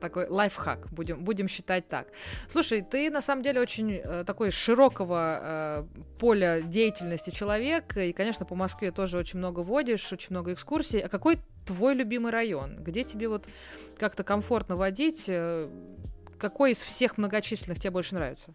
такой 0.00 0.28
лайфхак, 0.28 0.88
будем, 0.90 1.24
будем 1.24 1.48
считать 1.48 1.88
так. 1.88 2.08
Слушай, 2.48 2.82
ты 2.82 3.10
на 3.10 3.22
самом 3.22 3.42
деле 3.42 3.60
очень 3.60 3.92
э, 3.92 4.24
такой 4.24 4.50
широкого 4.50 5.38
э, 5.40 5.84
поля 6.18 6.60
деятельности 6.62 7.30
человек, 7.30 7.96
и, 7.96 8.12
конечно, 8.12 8.44
по 8.44 8.54
Москве 8.54 8.90
тоже 8.92 9.18
очень 9.18 9.38
много 9.38 9.60
водишь, 9.60 10.12
очень 10.12 10.28
много 10.30 10.52
экскурсий. 10.52 11.00
А 11.00 11.08
какой 11.08 11.38
твой 11.66 11.94
любимый 11.94 12.32
район? 12.32 12.76
Где 12.82 13.04
тебе 13.04 13.28
вот 13.28 13.46
как-то 13.98 14.24
комфортно 14.24 14.76
водить? 14.76 15.24
Э, 15.28 15.68
какой 16.38 16.72
из 16.72 16.80
всех 16.80 17.18
многочисленных 17.18 17.80
тебе 17.80 17.90
больше 17.90 18.14
нравится? 18.14 18.54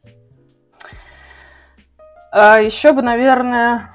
А, 2.32 2.62
еще 2.62 2.94
бы, 2.94 3.02
наверное, 3.02 3.92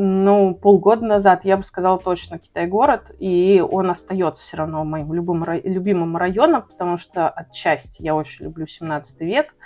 ну, 0.00 0.54
полгода 0.54 1.04
назад 1.04 1.44
я 1.44 1.56
бы 1.56 1.64
сказала 1.64 1.98
точно 1.98 2.38
Китай-город, 2.38 3.10
и 3.18 3.60
он 3.60 3.90
остается 3.90 4.44
все 4.44 4.58
равно 4.58 4.84
моим 4.84 5.12
любым, 5.12 5.44
любимым 5.44 6.16
районом, 6.16 6.62
потому 6.62 6.98
что 6.98 7.28
отчасти 7.28 8.00
я 8.00 8.14
очень 8.14 8.44
люблю 8.44 8.68
17 8.68 9.20
век, 9.22 9.56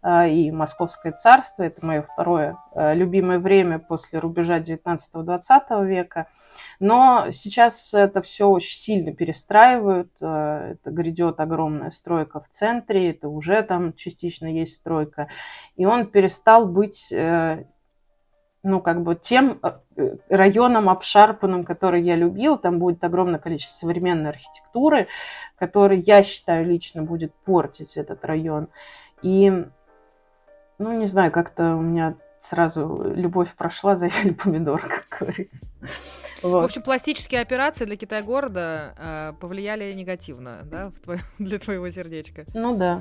а, 0.00 0.28
и 0.28 0.52
Московское 0.52 1.10
царство, 1.10 1.64
это 1.64 1.84
мое 1.84 2.02
второе 2.02 2.58
а, 2.76 2.94
любимое 2.94 3.40
время 3.40 3.80
после 3.80 4.20
рубежа 4.20 4.60
19-20 4.60 5.84
века. 5.84 6.28
Но 6.78 7.32
сейчас 7.32 7.92
это 7.92 8.22
все 8.22 8.48
очень 8.48 8.76
сильно 8.76 9.12
перестраивают, 9.12 10.12
а, 10.22 10.74
это 10.74 10.92
грядет 10.92 11.40
огромная 11.40 11.90
стройка 11.90 12.38
в 12.38 12.48
центре, 12.50 13.10
это 13.10 13.28
уже 13.28 13.60
там 13.64 13.94
частично 13.94 14.46
есть 14.46 14.76
стройка, 14.76 15.26
и 15.74 15.86
он 15.86 16.06
перестал 16.06 16.66
быть 16.66 17.10
э, 17.10 17.64
ну, 18.62 18.80
как 18.80 19.02
бы 19.02 19.16
тем 19.16 19.60
э, 19.96 20.16
районом 20.28 20.88
обшарпанным, 20.88 21.64
который 21.64 22.02
я 22.02 22.16
любил, 22.16 22.56
там 22.56 22.78
будет 22.78 23.02
огромное 23.02 23.40
количество 23.40 23.86
современной 23.86 24.30
архитектуры, 24.30 25.08
который, 25.58 25.98
я 26.00 26.22
считаю, 26.22 26.66
лично 26.66 27.02
будет 27.02 27.34
портить 27.44 27.96
этот 27.96 28.24
район. 28.24 28.68
И, 29.22 29.50
ну, 30.78 30.92
не 30.98 31.06
знаю, 31.06 31.32
как-то 31.32 31.74
у 31.74 31.80
меня 31.80 32.14
сразу 32.40 33.12
любовь 33.14 33.54
прошла 33.56 33.96
за 33.96 34.06
ель 34.06 34.34
помидор, 34.34 34.80
как 35.10 35.20
говорится. 35.20 35.74
Вот. 36.42 36.62
В 36.62 36.64
общем, 36.64 36.82
пластические 36.82 37.40
операции 37.40 37.84
для 37.84 37.96
Китая-города 37.96 38.94
э, 38.98 39.32
повлияли 39.40 39.92
негативно, 39.92 40.60
да, 40.64 40.90
в 40.90 41.00
твой, 41.00 41.18
для 41.38 41.58
твоего 41.58 41.88
сердечка. 41.90 42.46
Ну 42.54 42.76
да. 42.76 43.00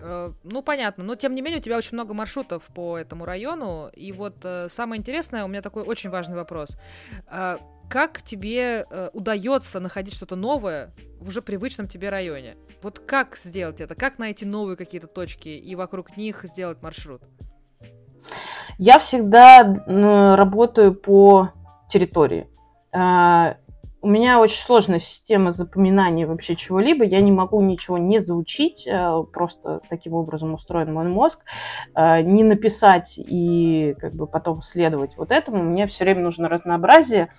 Э, 0.00 0.32
ну, 0.44 0.62
понятно. 0.62 1.04
Но, 1.04 1.14
тем 1.14 1.34
не 1.34 1.42
менее, 1.42 1.60
у 1.60 1.62
тебя 1.62 1.76
очень 1.76 1.94
много 1.94 2.14
маршрутов 2.14 2.62
по 2.74 2.98
этому 2.98 3.24
району. 3.24 3.90
И 3.94 4.12
вот 4.12 4.36
э, 4.44 4.68
самое 4.68 5.00
интересное, 5.00 5.44
у 5.44 5.48
меня 5.48 5.62
такой 5.62 5.82
очень 5.82 6.10
важный 6.10 6.36
вопрос. 6.36 6.76
Э, 7.30 7.58
как 7.88 8.20
тебе 8.22 8.84
удается 9.12 9.78
находить 9.78 10.14
что-то 10.14 10.34
новое 10.34 10.92
в 11.20 11.28
уже 11.28 11.40
привычном 11.40 11.86
тебе 11.86 12.08
районе? 12.08 12.56
Вот 12.82 12.98
как 12.98 13.36
сделать 13.36 13.80
это? 13.80 13.94
Как 13.94 14.18
найти 14.18 14.44
новые 14.44 14.76
какие-то 14.76 15.06
точки 15.06 15.50
и 15.50 15.76
вокруг 15.76 16.16
них 16.16 16.40
сделать 16.42 16.82
маршрут? 16.82 17.22
Я 18.78 18.98
всегда 18.98 19.62
работаю 20.36 20.94
по 20.94 21.52
территории. 21.88 22.48
У 24.02 24.08
меня 24.08 24.40
очень 24.40 24.62
сложная 24.62 25.00
система 25.00 25.52
запоминания 25.52 26.26
вообще 26.26 26.54
чего-либо. 26.54 27.04
Я 27.04 27.20
не 27.22 27.32
могу 27.32 27.60
ничего 27.62 27.96
не 27.96 28.20
заучить, 28.20 28.86
э, 28.86 29.24
просто 29.32 29.80
таким 29.88 30.12
образом 30.12 30.52
устроен 30.52 30.92
мой 30.92 31.08
мозг, 31.08 31.40
э, 31.94 32.20
не 32.20 32.44
написать 32.44 33.14
и 33.16 33.96
как 33.98 34.14
бы 34.14 34.26
потом 34.26 34.62
следовать 34.62 35.16
вот 35.16 35.30
этому. 35.30 35.62
Мне 35.62 35.86
все 35.86 36.04
время 36.04 36.22
нужно 36.22 36.48
разнообразие. 36.48 37.32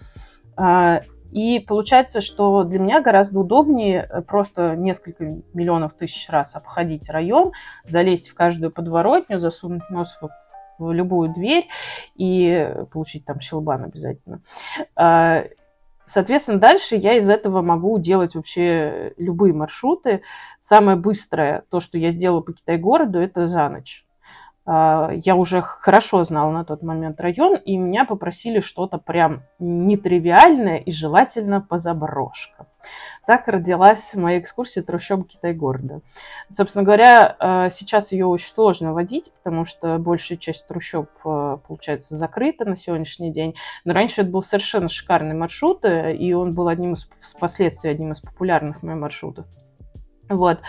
Э, 0.57 1.01
и 1.31 1.59
получается, 1.59 2.21
что 2.21 2.63
для 2.63 2.79
меня 2.79 3.01
гораздо 3.01 3.39
удобнее 3.39 4.23
просто 4.27 4.75
несколько 4.75 5.25
миллионов 5.53 5.93
тысяч 5.93 6.27
раз 6.29 6.55
обходить 6.55 7.09
район, 7.09 7.51
залезть 7.83 8.29
в 8.29 8.33
каждую 8.33 8.71
подворотню, 8.71 9.39
засунуть 9.39 9.89
нос 9.89 10.17
в 10.21 10.29
в 10.79 10.91
любую 10.91 11.33
дверь 11.33 11.67
и 12.15 12.71
получить 12.91 13.25
там 13.25 13.39
щелбан 13.41 13.85
обязательно. 13.85 14.41
Соответственно, 16.07 16.57
дальше 16.57 16.95
я 16.95 17.17
из 17.17 17.29
этого 17.29 17.61
могу 17.61 17.99
делать 17.99 18.33
вообще 18.33 19.13
любые 19.17 19.53
маршруты. 19.53 20.21
Самое 20.61 20.97
быстрое, 20.97 21.65
то, 21.69 21.81
что 21.81 21.97
я 21.97 22.11
сделала 22.11 22.39
по 22.39 22.53
Китай-городу, 22.53 23.19
это 23.19 23.47
за 23.47 23.67
ночь. 23.67 24.06
А, 24.69 25.11
я 25.23 25.37
уже 25.37 25.61
хорошо 25.61 26.25
знала 26.25 26.51
на 26.51 26.65
тот 26.65 26.83
момент 26.83 27.21
район, 27.21 27.55
и 27.55 27.77
меня 27.77 28.03
попросили 28.03 28.59
что-то 28.59 28.97
прям 28.97 29.43
нетривиальное 29.59 30.77
и 30.77 30.91
желательно 30.91 31.61
по 31.61 31.77
заброшкам. 31.79 32.67
Так 33.25 33.47
родилась 33.47 34.13
моя 34.13 34.39
экскурсия 34.39 34.83
трущоб 34.83 35.25
Китай-города. 35.27 36.01
Собственно 36.49 36.83
говоря, 36.83 37.35
э, 37.39 37.69
сейчас 37.71 38.11
ее 38.11 38.25
очень 38.25 38.51
сложно 38.51 38.93
водить, 38.93 39.31
потому 39.41 39.63
что 39.63 39.97
большая 39.99 40.37
часть 40.37 40.67
трущоб, 40.67 41.09
э, 41.25 41.57
получается, 41.65 42.17
закрыта 42.17 42.65
на 42.65 42.75
сегодняшний 42.75 43.31
день. 43.31 43.55
Но 43.85 43.93
раньше 43.93 44.21
это 44.21 44.31
был 44.31 44.43
совершенно 44.43 44.89
шикарный 44.89 45.35
маршрут, 45.35 45.85
э, 45.85 46.13
и 46.13 46.33
он 46.33 46.53
был 46.53 46.67
одним 46.67 46.93
из, 46.93 47.09
впоследствии 47.21 47.89
одним 47.89 48.11
из 48.11 48.19
популярных 48.19 48.83
моих 48.83 48.99
маршрутов. 48.99 49.45
Вот. 50.29 50.59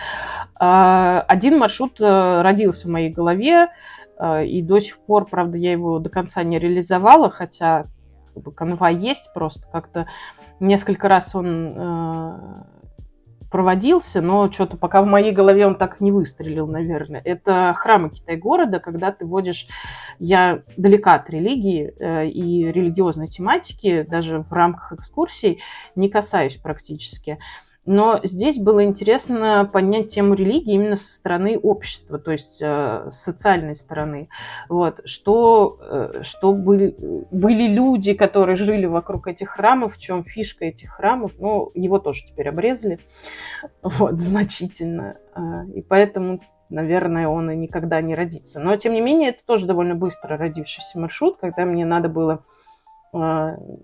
Один 0.55 1.57
маршрут 1.57 1.99
родился 1.99 2.87
в 2.87 2.91
моей 2.91 3.09
голове, 3.09 3.67
и 4.45 4.61
до 4.61 4.79
сих 4.79 4.97
пор, 4.99 5.25
правда, 5.25 5.57
я 5.57 5.71
его 5.71 5.99
до 5.99 6.09
конца 6.09 6.43
не 6.43 6.59
реализовала, 6.59 7.29
хотя 7.29 7.85
канва 8.55 8.89
есть, 8.89 9.31
просто 9.33 9.67
как-то 9.71 10.07
Несколько 10.59 11.07
раз 11.07 11.35
он 11.35 11.73
э, 11.73 12.39
проводился, 13.49 14.19
но 14.19 14.51
что-то 14.51 14.75
пока 14.75 15.01
в 15.01 15.05
моей 15.05 15.31
голове 15.31 15.65
он 15.65 15.75
так 15.75 16.01
не 16.01 16.11
выстрелил, 16.11 16.67
наверное. 16.67 17.21
Это 17.23 17.73
храмы 17.77 18.09
Китай-города, 18.09 18.79
когда 18.79 19.11
ты 19.11 19.25
водишь... 19.25 19.67
Я 20.19 20.63
далека 20.75 21.13
от 21.13 21.29
религии 21.29 21.93
э, 21.97 22.27
и 22.27 22.65
религиозной 22.65 23.29
тематики, 23.29 24.01
даже 24.01 24.39
в 24.39 24.51
рамках 24.51 24.91
экскурсий 24.91 25.61
не 25.95 26.09
касаюсь 26.09 26.57
практически. 26.57 27.39
Но 27.91 28.19
здесь 28.21 28.59
было 28.59 28.83
интересно 28.83 29.67
поднять 29.73 30.09
тему 30.09 30.35
религии 30.35 30.75
именно 30.75 30.95
со 30.95 31.11
стороны 31.11 31.57
общества, 31.57 32.19
то 32.19 32.31
есть 32.31 32.61
э, 32.61 33.09
социальной 33.11 33.75
стороны. 33.75 34.29
Вот, 34.69 35.01
что, 35.05 35.79
э, 35.81 36.21
что 36.21 36.53
были, 36.53 36.95
были 37.31 37.63
люди, 37.63 38.13
которые 38.13 38.57
жили 38.57 38.85
вокруг 38.85 39.25
этих 39.27 39.49
храмов, 39.49 39.95
в 39.95 39.99
чем 39.99 40.23
фишка 40.23 40.65
этих 40.65 40.91
храмов. 40.91 41.31
Ну, 41.39 41.71
его 41.73 41.97
тоже 41.97 42.27
теперь 42.27 42.49
обрезали 42.49 42.99
вот, 43.81 44.19
значительно. 44.19 45.17
Э, 45.33 45.65
и 45.73 45.81
поэтому 45.81 46.41
наверное, 46.69 47.27
он 47.27 47.49
и 47.49 47.55
никогда 47.55 47.99
не 48.01 48.13
родится. 48.13 48.59
Но, 48.59 48.75
тем 48.75 48.93
не 48.93 49.01
менее, 49.01 49.31
это 49.31 49.43
тоже 49.43 49.65
довольно 49.65 49.95
быстро 49.95 50.37
родившийся 50.37 50.99
маршрут, 50.99 51.37
когда 51.41 51.65
мне 51.65 51.83
надо 51.87 52.07
было 52.07 52.33
а, 52.33 52.43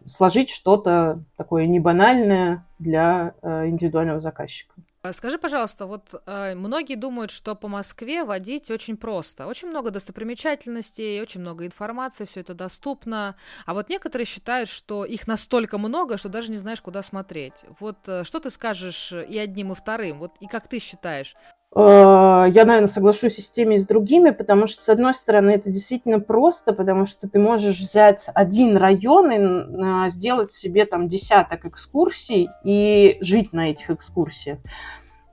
сложить 0.08 0.50
что-то 0.50 1.24
такое 1.36 1.66
небанальное 1.66 2.66
для 2.80 3.34
а, 3.42 3.68
индивидуального 3.68 4.20
заказчика. 4.20 4.76
А 5.06 5.14
скажи, 5.14 5.38
пожалуйста, 5.38 5.86
вот 5.86 6.20
э, 6.26 6.56
многие 6.56 6.96
думают, 6.96 7.30
что 7.30 7.54
по 7.54 7.68
Москве 7.68 8.24
водить 8.24 8.72
очень 8.72 8.98
просто. 8.98 9.46
Очень 9.46 9.68
много 9.68 9.92
достопримечательностей, 9.92 11.22
очень 11.22 11.42
много 11.42 11.68
информации, 11.68 12.26
все 12.26 12.40
это 12.40 12.56
доступно. 12.56 13.36
А 13.68 13.76
вот 13.76 13.90
некоторые 13.90 14.26
считают, 14.26 14.68
что 14.68 15.06
их 15.06 15.28
настолько 15.28 15.78
много, 15.78 16.18
что 16.18 16.28
даже 16.28 16.50
не 16.50 16.58
знаешь, 16.58 16.82
куда 16.82 17.04
смотреть. 17.04 17.66
Вот 17.80 17.98
э, 18.08 18.24
что 18.24 18.40
ты 18.40 18.50
скажешь 18.50 19.14
и 19.14 19.38
одним, 19.38 19.74
и 19.74 19.76
вторым? 19.76 20.18
Вот 20.18 20.32
и 20.40 20.48
как 20.48 20.68
ты 20.68 20.80
считаешь? 20.80 21.36
Э, 21.76 22.46
я, 22.48 22.64
наверное, 22.66 22.88
соглашусь 22.88 23.38
и 23.38 23.42
с 23.42 23.50
теми, 23.50 23.76
и 23.76 23.80
с 23.80 23.86
другими, 23.86 24.30
потому 24.30 24.66
что, 24.68 24.82
с 24.82 24.88
одной 24.88 25.14
стороны, 25.14 25.52
это 25.52 25.70
действительно 25.70 26.20
просто, 26.22 26.72
потому 26.72 27.06
что 27.06 27.28
ты 27.28 27.38
можешь 27.38 27.80
взять 27.80 28.28
один 28.34 28.78
район 28.78 30.06
и 30.06 30.10
сделать 30.10 30.52
себе 30.52 30.86
там 30.86 31.10
десяток 31.10 31.66
экскурсий 31.66 32.50
и 32.64 33.18
жить 33.20 33.52
на 33.52 33.72
этих 33.72 33.90
экскурсиях. 33.90 34.60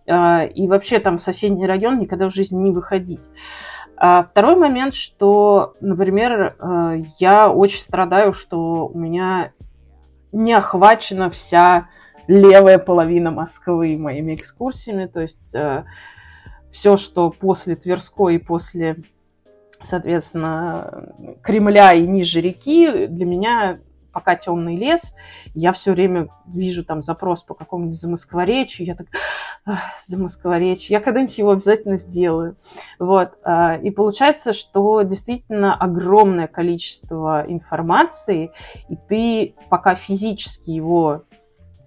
Э, 0.06 0.48
и 0.48 0.66
вообще 0.66 0.98
там 0.98 1.18
в 1.18 1.22
соседний 1.22 1.66
район 1.66 2.00
никогда 2.00 2.28
в 2.28 2.34
жизни 2.34 2.56
не 2.60 2.72
выходить. 2.72 3.22
А 3.96 4.24
второй 4.24 4.56
момент, 4.56 4.94
что, 4.94 5.74
например, 5.80 6.56
э, 6.58 7.02
я 7.20 7.50
очень 7.50 7.82
страдаю, 7.82 8.32
что 8.32 8.88
у 8.88 8.98
меня 8.98 9.52
не 10.32 10.54
охвачена 10.54 11.30
вся 11.30 11.88
левая 12.26 12.78
половина 12.78 13.30
Москвы 13.30 13.96
моими 13.96 14.34
экскурсиями, 14.34 15.06
то 15.06 15.20
есть 15.20 15.54
все, 16.72 16.96
что 16.96 17.30
после 17.30 17.76
Тверской 17.76 18.36
и 18.36 18.38
после 18.38 18.96
соответственно, 19.84 21.12
Кремля 21.42 21.92
и 21.92 22.06
ниже 22.06 22.40
реки, 22.40 23.06
для 23.06 23.26
меня 23.26 23.80
пока 24.12 24.36
темный 24.36 24.76
лес, 24.76 25.14
я 25.54 25.72
все 25.72 25.92
время 25.92 26.28
вижу 26.46 26.84
там 26.84 27.02
запрос 27.02 27.42
по 27.42 27.54
какому-нибудь 27.54 27.98
замоскворечью, 27.98 28.86
я 28.86 28.94
так, 28.94 29.06
замоскворечье, 30.06 30.94
я 30.94 31.00
когда-нибудь 31.00 31.38
его 31.38 31.52
обязательно 31.52 31.96
сделаю. 31.96 32.56
Вот. 32.98 33.32
А, 33.42 33.76
и 33.76 33.90
получается, 33.90 34.52
что 34.52 35.00
действительно 35.02 35.74
огромное 35.74 36.46
количество 36.46 37.44
информации, 37.48 38.50
и 38.90 38.96
ты 39.08 39.54
пока 39.70 39.94
физически 39.94 40.70
его 40.70 41.24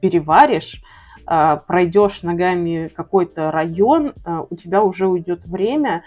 переваришь, 0.01 0.81
пройдешь 1.25 2.21
ногами 2.23 2.89
какой-то 2.95 3.51
район, 3.51 4.13
а, 4.25 4.45
у 4.49 4.55
тебя 4.55 4.83
уже 4.83 5.07
уйдет 5.07 5.45
время, 5.45 6.03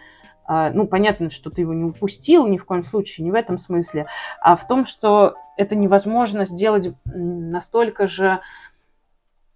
ну, 0.48 0.86
понятно, 0.86 1.30
что 1.30 1.50
ты 1.50 1.60
его 1.60 1.74
не 1.74 1.84
упустил 1.84 2.46
ни 2.46 2.56
в 2.56 2.64
коем 2.64 2.82
случае, 2.82 3.22
не 3.26 3.30
в 3.30 3.34
этом 3.34 3.58
смысле, 3.58 4.06
а 4.40 4.56
в 4.56 4.66
том, 4.66 4.86
что 4.86 5.34
это 5.58 5.76
невозможно 5.76 6.46
сделать 6.46 6.94
настолько 7.04 8.08
же 8.08 8.40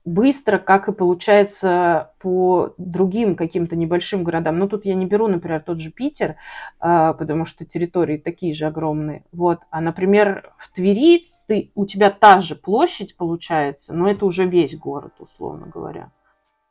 быстро, 0.04 0.58
как 0.58 0.88
и 0.88 0.92
получается 0.92 2.10
по 2.18 2.74
другим 2.76 3.36
каким-то 3.36 3.76
небольшим 3.76 4.24
городам. 4.24 4.58
Ну, 4.58 4.68
тут 4.68 4.84
я 4.84 4.94
не 4.94 5.06
беру, 5.06 5.28
например, 5.28 5.62
тот 5.62 5.80
же 5.80 5.90
Питер, 5.90 6.36
а, 6.80 7.12
потому 7.12 7.44
что 7.44 7.64
территории 7.64 8.16
такие 8.16 8.54
же 8.54 8.66
огромные. 8.66 9.24
Вот. 9.32 9.60
А, 9.70 9.80
например, 9.80 10.52
в 10.58 10.72
Твери 10.72 11.31
ты, 11.52 11.70
у 11.74 11.84
тебя 11.84 12.10
та 12.10 12.40
же 12.40 12.54
площадь 12.56 13.14
получается, 13.16 13.92
но 13.92 14.08
это 14.08 14.24
уже 14.24 14.46
весь 14.46 14.74
город, 14.74 15.12
условно 15.18 15.66
говоря. 15.66 16.10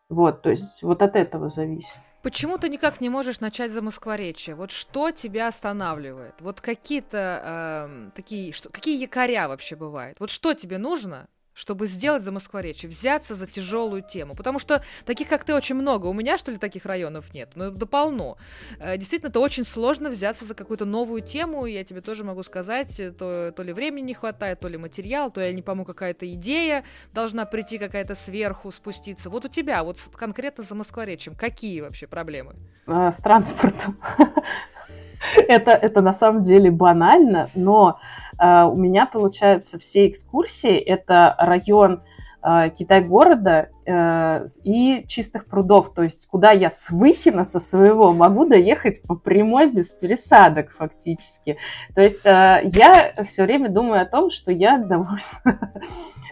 Вот, 0.09 0.41
то 0.41 0.49
есть 0.49 0.81
вот 0.81 1.03
от 1.03 1.15
этого 1.15 1.49
зависит. 1.49 2.01
Почему 2.23 2.57
ты 2.57 2.67
никак 2.67 2.99
не 2.99 3.09
можешь 3.09 3.39
начать 3.39 3.71
за 3.71 3.81
Москворечье? 3.81 4.55
Вот 4.55 4.71
что 4.71 5.11
тебя 5.11 5.47
останавливает? 5.47 6.33
Вот 6.39 6.61
какие-то 6.61 7.41
э, 7.43 8.09
такие, 8.15 8.53
что, 8.53 8.69
какие 8.71 8.99
якоря 8.99 9.47
вообще 9.47 9.75
бывают? 9.75 10.19
Вот 10.19 10.31
что 10.31 10.53
тебе 10.53 10.77
нужно, 10.79 11.27
чтобы 11.61 11.85
сделать 11.85 12.23
за 12.23 12.31
Москворечье, 12.31 12.89
взяться 12.89 13.35
за 13.35 13.45
тяжелую 13.45 14.01
тему. 14.01 14.33
Потому 14.33 14.57
что 14.57 14.83
таких, 15.05 15.27
как 15.27 15.43
ты, 15.43 15.53
очень 15.53 15.75
много. 15.75 16.07
У 16.07 16.13
меня, 16.13 16.39
что 16.39 16.51
ли, 16.51 16.57
таких 16.57 16.87
районов 16.87 17.31
нет? 17.35 17.51
Ну, 17.53 17.69
да 17.69 17.85
полно. 17.85 18.37
Э, 18.79 18.97
действительно, 18.97 19.29
это 19.29 19.39
очень 19.39 19.63
сложно 19.63 20.09
взяться 20.09 20.43
за 20.43 20.55
какую-то 20.55 20.85
новую 20.85 21.21
тему. 21.21 21.67
Я 21.67 21.83
тебе 21.83 22.01
тоже 22.01 22.23
могу 22.23 22.41
сказать, 22.41 22.99
э, 22.99 23.11
то, 23.11 23.53
то 23.55 23.61
ли 23.61 23.73
времени 23.73 24.07
не 24.07 24.13
хватает, 24.15 24.59
то 24.59 24.67
ли 24.67 24.77
материал, 24.77 25.29
то 25.29 25.39
я 25.39 25.53
не 25.53 25.61
пойму, 25.61 25.85
какая-то 25.85 26.33
идея 26.33 26.83
должна 27.13 27.45
прийти 27.45 27.77
какая-то 27.77 28.15
сверху, 28.15 28.71
спуститься. 28.71 29.29
Вот 29.29 29.45
у 29.45 29.47
тебя, 29.47 29.83
вот 29.83 29.99
конкретно 30.15 30.63
за 30.63 30.73
Москворечьем, 30.73 31.35
какие 31.35 31.81
вообще 31.81 32.07
проблемы? 32.07 32.55
А, 32.87 33.11
с 33.11 33.17
транспортом. 33.17 33.99
это, 35.47 35.71
это 35.71 36.01
на 36.01 36.13
самом 36.13 36.43
деле 36.43 36.71
банально, 36.71 37.49
но 37.55 37.99
э, 38.39 38.63
у 38.63 38.75
меня, 38.75 39.05
получается, 39.05 39.79
все 39.79 40.07
экскурсии– 40.07 40.75
это 40.77 41.35
район 41.37 42.01
э, 42.43 42.69
Китай-города 42.77 43.69
э, 43.85 44.45
и 44.63 45.05
чистых 45.07 45.45
прудов, 45.45 45.93
то 45.93 46.03
есть 46.03 46.27
куда 46.27 46.51
я 46.51 46.69
с 46.69 46.89
Выхина 46.89 47.45
со 47.45 47.59
своего 47.59 48.13
могу 48.13 48.45
доехать 48.45 49.03
по 49.03 49.15
прямой 49.15 49.69
без 49.69 49.89
пересадок 49.89 50.71
фактически. 50.71 51.57
То 51.93 52.01
есть 52.01 52.25
э, 52.25 52.61
я 52.63 53.13
все 53.25 53.43
время 53.43 53.69
думаю 53.69 54.01
о 54.01 54.05
том, 54.05 54.31
что 54.31 54.51
я 54.51 54.77
довольно 54.77 55.21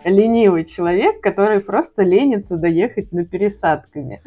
ленивый 0.04 0.66
человек, 0.66 1.22
который 1.22 1.60
просто 1.60 2.04
ленится 2.04 2.58
доехать 2.58 3.12
на 3.12 3.26
пересадками 3.26 4.22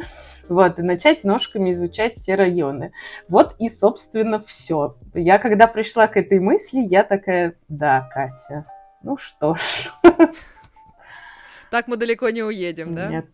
вот, 0.52 0.78
и 0.78 0.82
начать 0.82 1.24
ножками 1.24 1.72
изучать 1.72 2.16
те 2.16 2.34
районы. 2.34 2.92
Вот 3.28 3.54
и, 3.58 3.68
собственно, 3.68 4.42
все. 4.44 4.96
Я 5.14 5.38
когда 5.38 5.66
пришла 5.66 6.06
к 6.06 6.16
этой 6.16 6.40
мысли, 6.40 6.80
я 6.80 7.04
такая, 7.04 7.54
да, 7.68 8.08
Катя, 8.12 8.66
ну 9.02 9.16
что 9.16 9.54
ж. 9.54 9.90
Так 11.70 11.88
мы 11.88 11.96
далеко 11.96 12.28
не 12.28 12.42
уедем, 12.42 12.94
да? 12.94 13.08
Нет. 13.08 13.26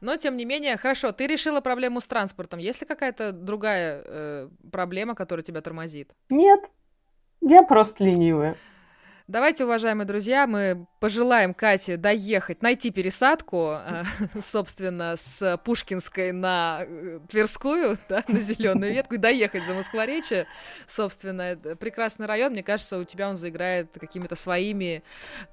Но, 0.00 0.16
тем 0.16 0.38
не 0.38 0.46
менее, 0.46 0.78
хорошо, 0.78 1.12
ты 1.12 1.26
решила 1.26 1.60
проблему 1.60 2.00
с 2.00 2.06
транспортом. 2.06 2.58
Есть 2.58 2.80
ли 2.80 2.86
какая-то 2.86 3.32
другая 3.32 4.02
э, 4.02 4.48
проблема, 4.72 5.14
которая 5.14 5.44
тебя 5.44 5.60
тормозит? 5.60 6.10
Нет, 6.30 6.60
я 7.42 7.62
просто 7.62 8.04
ленивая. 8.04 8.56
Давайте, 9.30 9.64
уважаемые 9.64 10.08
друзья, 10.08 10.48
мы 10.48 10.88
пожелаем 10.98 11.54
Кате 11.54 11.96
доехать, 11.96 12.62
найти 12.62 12.90
пересадку, 12.90 13.76
э, 13.80 14.02
собственно, 14.42 15.14
с 15.16 15.56
Пушкинской 15.64 16.32
на 16.32 16.80
э, 16.84 17.20
Тверскую, 17.28 17.96
да, 18.08 18.24
на 18.26 18.40
Зеленую 18.40 18.92
ветку, 18.92 19.14
и 19.14 19.18
доехать 19.18 19.64
за 19.68 19.74
Москворечье. 19.74 20.48
Собственно, 20.88 21.56
прекрасный 21.78 22.26
район. 22.26 22.54
Мне 22.54 22.64
кажется, 22.64 22.98
у 22.98 23.04
тебя 23.04 23.30
он 23.30 23.36
заиграет 23.36 23.96
какими-то 24.00 24.34
своими 24.34 25.04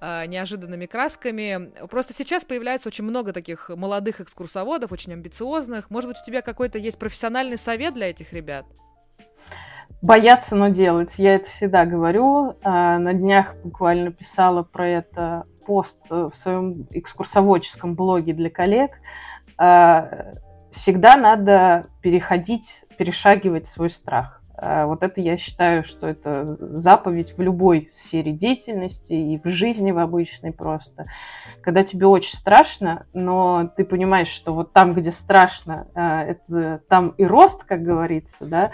э, 0.02 0.26
неожиданными 0.26 0.88
красками. 0.88 1.72
Просто 1.86 2.16
сейчас 2.16 2.46
появляется 2.46 2.90
очень 2.90 3.04
много 3.04 3.32
таких 3.32 3.70
молодых 3.70 4.22
экскурсоводов, 4.22 4.92
очень 4.92 5.14
амбициозных. 5.14 5.92
Может 5.92 6.10
быть, 6.10 6.18
у 6.20 6.26
тебя 6.26 6.42
какой-то 6.42 6.80
есть 6.80 6.98
профессиональный 6.98 7.58
совет 7.58 7.94
для 7.94 8.10
этих 8.10 8.34
ребят? 8.34 8.66
Бояться, 10.02 10.56
но 10.56 10.70
делать. 10.70 11.16
Я 11.18 11.36
это 11.36 11.50
всегда 11.50 11.86
говорю. 11.86 12.56
А, 12.64 13.00
на 13.00 13.14
днях 13.14 13.56
буквально 13.64 14.12
писала 14.12 14.64
про 14.64 14.88
это 14.88 15.46
пост 15.66 16.00
в 16.10 16.32
своем 16.36 16.88
экскурсоводческом 16.92 17.96
блоге 17.96 18.34
для 18.34 18.50
коллег. 18.50 18.92
А, 19.58 20.36
всегда 20.72 21.18
надо 21.18 21.88
переходить, 22.02 22.84
перешагивать 22.98 23.68
свой 23.68 23.90
страх. 23.90 24.42
А, 24.60 24.88
вот 24.88 25.04
это 25.04 25.22
я 25.22 25.38
считаю, 25.38 25.84
что 25.84 26.08
это 26.08 26.56
заповедь 26.80 27.38
в 27.38 27.42
любой 27.42 27.90
сфере 27.92 28.32
деятельности 28.32 29.14
и 29.14 29.40
в 29.40 29.48
жизни 29.48 29.92
в 29.92 30.00
обычной 30.00 30.52
просто. 30.52 31.06
Когда 31.62 31.84
тебе 31.84 32.08
очень 32.08 32.36
страшно, 32.36 33.06
но 33.14 33.72
ты 33.76 33.86
понимаешь, 33.86 34.30
что 34.30 34.54
вот 34.54 34.74
там, 34.74 34.94
где 34.94 35.12
страшно, 35.12 35.88
а, 35.94 36.24
это 36.24 36.82
там 36.90 37.10
и 37.18 37.26
рост, 37.26 37.64
как 37.66 37.84
говорится, 37.84 38.46
да, 38.46 38.72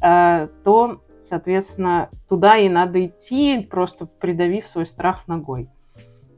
а, 0.00 0.48
то, 0.64 1.02
соответственно, 1.28 2.08
туда 2.30 2.56
и 2.56 2.70
надо 2.70 3.04
идти, 3.04 3.60
просто 3.60 4.06
придавив 4.06 4.66
свой 4.66 4.86
страх 4.86 5.28
ногой. 5.28 5.68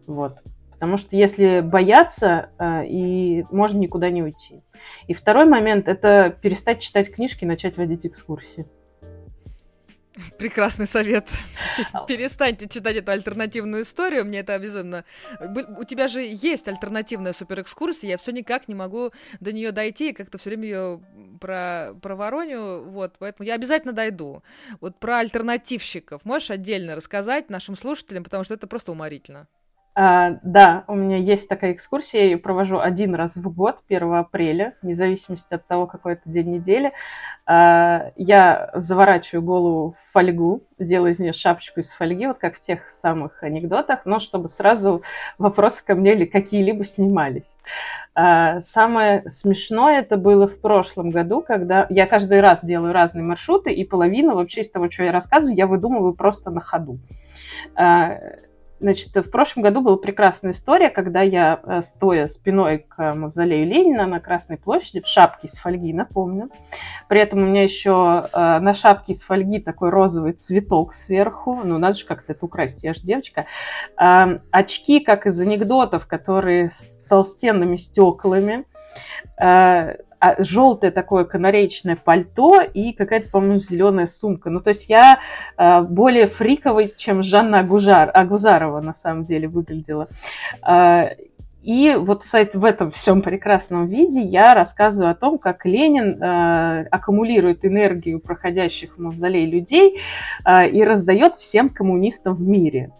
Вот. 0.09 0.43
Потому 0.73 0.97
что 0.97 1.17
если 1.17 1.61
бояться, 1.61 2.51
и 2.87 3.45
можно 3.51 3.79
никуда 3.79 4.11
не 4.11 4.23
уйти. 4.23 4.63
И 5.09 5.13
второй 5.13 5.45
момент– 5.45 5.89
это 5.89 6.37
перестать 6.41 6.81
читать 6.81 7.13
книжки 7.13 7.43
и 7.43 7.49
начать 7.49 7.77
водить 7.77 8.07
экскурсии. 8.07 8.65
Прекрасный 10.39 10.87
совет. 10.87 11.29
Перестаньте 12.09 12.69
читать 12.69 12.97
эту 12.97 13.13
альтернативную 13.13 13.83
историю. 13.83 14.25
Мне 14.25 14.41
это 14.41 14.59
безумно... 14.59 15.05
У 15.41 15.85
тебя 15.85 16.09
же 16.09 16.21
есть 16.23 16.69
альтернативная 16.69 17.33
суперэкскурсия. 17.33 18.11
Я 18.11 18.17
все 18.17 18.33
никак 18.33 18.69
не 18.69 18.75
могу 18.75 19.13
до 19.41 19.53
нее 19.53 19.73
дойти. 19.73 20.11
И 20.11 20.13
как-то 20.13 20.39
все 20.39 20.51
время 20.51 20.65
ее 20.65 21.01
про, 21.41 21.95
про 22.01 22.17
Вороню. 22.17 22.85
Вот, 22.85 23.15
поэтому 23.19 23.47
я 23.47 23.55
обязательно 23.55 23.93
дойду. 23.93 24.43
Вот 24.81 24.99
про 24.99 25.19
альтернативщиков 25.19 26.25
можешь 26.25 26.51
отдельно 26.51 26.97
рассказать 26.97 27.51
нашим 27.51 27.77
слушателям, 27.77 28.25
потому 28.25 28.45
что 28.45 28.55
это 28.55 28.67
просто 28.67 28.93
уморительно. 28.93 29.47
А, 30.01 30.37
да, 30.45 30.85
у 30.87 30.95
меня 30.95 31.17
есть 31.17 31.49
такая 31.49 31.73
экскурсия, 31.73 32.21
я 32.21 32.27
ее 32.27 32.39
провожу 32.39 32.79
один 32.79 33.17
раз 33.17 33.35
в 33.35 33.53
год, 33.53 33.81
1 33.89 34.15
апреля, 34.15 34.75
вне 34.81 34.95
зависимости 34.95 35.53
от 35.53 35.67
того, 35.67 35.89
какой 35.89 36.13
это 36.13 36.23
день 36.25 36.53
недели. 36.53 36.93
А, 37.47 38.13
я 38.15 38.71
заворачиваю 38.75 39.43
голову 39.43 39.97
в 39.99 40.13
фольгу, 40.13 40.63
делаю 40.79 41.15
из 41.15 41.19
нее 41.19 41.33
шапочку 41.33 41.81
из 41.81 41.91
фольги, 41.91 42.29
вот 42.29 42.39
как 42.39 42.55
в 42.55 42.61
тех 42.61 42.89
самых 43.03 43.43
анекдотах, 43.43 44.03
но 44.05 44.21
чтобы 44.21 44.49
сразу 44.49 45.03
вопросы 45.37 45.85
ко 45.85 45.97
мне 45.97 46.15
или 46.15 46.27
какие-либо 46.27 46.85
снимались. 46.85 47.57
А, 48.15 48.61
самое 48.61 49.29
смешное 49.33 49.99
это 49.99 50.17
было 50.17 50.47
в 50.47 50.61
прошлом 50.61 51.11
году, 51.11 51.43
когда 51.43 51.89
я 51.91 52.07
каждый 52.07 52.41
раз 52.41 52.65
делаю 52.65 52.93
разные 52.93 53.25
маршруты, 53.25 53.73
и 53.73 53.83
половину 53.85 54.37
вообще 54.37 54.61
из 54.61 54.71
того, 54.71 54.89
что 54.89 55.03
я 55.03 55.11
рассказываю, 55.11 55.57
я 55.57 55.67
выдумываю 55.67 56.15
просто 56.15 56.51
на 56.51 56.61
ходу. 56.61 57.01
А, 58.81 58.85
Значит, 58.89 59.15
в 59.15 59.31
прошлом 59.31 59.63
году 59.63 59.81
была 59.81 59.97
прекрасная 59.97 60.53
история, 60.53 60.91
когда 60.91 61.23
я, 61.23 61.61
э, 61.63 61.83
стоя 61.83 62.29
спиной 62.29 62.87
к 62.89 63.15
мавзолею 63.15 63.67
Ленина 63.67 64.07
на 64.07 64.21
Красной 64.21 64.57
площади, 64.57 65.01
в 65.01 65.07
шапке 65.07 65.49
из 65.49 65.55
фольги, 65.55 65.93
напомню. 65.93 66.51
При 67.09 67.21
этом 67.21 67.43
у 67.43 67.47
меня 67.47 67.65
еще 67.65 68.29
э, 68.33 68.59
на 68.61 68.75
шапке 68.75 69.13
из 69.13 69.23
фольги 69.23 69.59
такой 69.61 69.91
розовый 69.91 70.33
цветок 70.33 70.95
сверху. 70.95 71.61
Ну, 71.65 71.79
надо 71.79 71.99
же 71.99 72.07
как-то 72.07 72.33
это 72.33 72.45
украсть, 72.45 72.85
я 72.85 72.95
же 72.95 73.01
девочка. 73.01 73.47
Э, 74.01 74.39
очки, 74.51 75.01
как 75.01 75.27
из 75.27 75.41
анекдотов, 75.41 76.07
которые 76.07 76.71
с 76.71 76.99
толстенными 77.09 77.77
стеклами 77.79 78.65
а, 79.37 79.95
желтое 80.39 80.93
такое 80.93 81.25
канареечное 81.25 81.97
пальто 81.97 82.61
и 82.61 82.93
какая-то, 82.93 83.31
по-моему, 83.31 83.61
зеленая 83.61 84.07
сумка. 84.07 84.51
Ну, 84.51 84.61
то 84.61 84.71
есть 84.71 84.89
я 84.89 85.21
а, 85.57 85.83
более 85.83 86.27
фриковой, 86.27 86.93
чем 86.97 87.23
Жанна 87.23 87.61
Агужар, 87.61 88.11
Агузарова 88.13 88.81
на 88.81 88.95
самом 88.95 89.25
деле 89.25 89.49
выглядела. 89.49 90.09
А, 90.63 91.11
и 91.63 91.95
вот 91.99 92.23
в 92.23 92.65
этом 92.65 92.91
всем 92.93 93.21
прекрасном 93.21 93.89
виде 93.89 94.23
я 94.23 94.55
рассказываю 94.55 95.11
о 95.11 95.15
том, 95.15 95.39
как 95.39 95.67
Ленин 95.67 96.23
э, 96.23 96.87
аккумулирует 96.91 97.65
энергию 97.65 98.21
проходящих 98.21 98.97
в 98.97 99.01
мавзолей 99.01 99.45
людей 99.45 99.99
э, 100.47 100.71
и 100.71 100.83
раздает 100.83 101.35
всем 101.35 101.69
коммунистам 101.69 102.37
в 102.37 102.41
мире. 102.41 102.93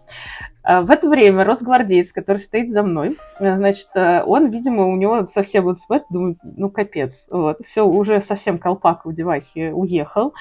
Э, 0.69 0.81
в 0.81 0.91
это 0.91 1.09
время 1.09 1.43
росгвардеец, 1.43 2.11
который 2.11 2.37
стоит 2.37 2.71
за 2.71 2.83
мной, 2.83 3.17
э, 3.39 3.55
значит, 3.55 3.89
э, 3.95 4.21
он, 4.23 4.51
видимо, 4.51 4.85
у 4.87 4.95
него 4.95 5.25
совсем 5.25 5.63
вот 5.63 5.79
смотрит, 5.79 6.05
думает, 6.11 6.37
ну 6.43 6.69
капец, 6.69 7.25
вот, 7.31 7.57
все, 7.65 7.83
уже 7.87 8.21
совсем 8.21 8.59
колпак 8.59 9.05
в 9.05 9.13
девахе 9.13 9.71
уехал. 9.73 10.35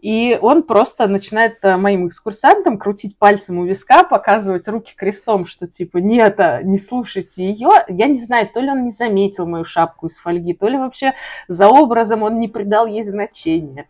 И 0.00 0.38
он 0.40 0.62
просто 0.62 1.06
начинает 1.06 1.62
моим 1.62 2.08
экскурсантам 2.08 2.78
крутить 2.78 3.18
пальцем 3.18 3.58
у 3.58 3.64
виска, 3.64 4.04
показывать 4.04 4.68
руки 4.68 4.92
крестом, 4.96 5.46
что 5.46 5.66
типа 5.66 5.98
нет, 5.98 6.38
не 6.62 6.78
слушайте 6.78 7.44
ее. 7.44 7.68
Я 7.88 8.06
не 8.06 8.20
знаю, 8.20 8.48
то 8.52 8.60
ли 8.60 8.70
он 8.70 8.84
не 8.84 8.90
заметил 8.90 9.46
мою 9.46 9.64
шапку 9.64 10.06
из 10.06 10.16
фольги, 10.16 10.54
то 10.54 10.68
ли 10.68 10.78
вообще 10.78 11.14
за 11.48 11.68
образом 11.68 12.22
он 12.22 12.38
не 12.38 12.48
придал 12.48 12.86
ей 12.86 13.02
значения. 13.02 13.88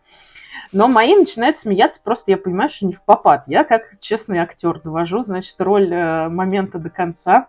Но 0.71 0.87
мои 0.87 1.15
начинают 1.15 1.57
смеяться, 1.57 2.01
просто 2.03 2.31
я 2.31 2.37
понимаю, 2.37 2.69
что 2.69 2.85
не 2.85 2.93
в 2.93 3.01
попад. 3.03 3.43
Я 3.47 3.63
как 3.63 3.99
честный 3.99 4.39
актер 4.39 4.79
довожу, 4.81 5.23
значит, 5.23 5.55
роль 5.59 5.91
э, 5.93 6.29
момента 6.29 6.79
до 6.79 6.89
конца 6.89 7.47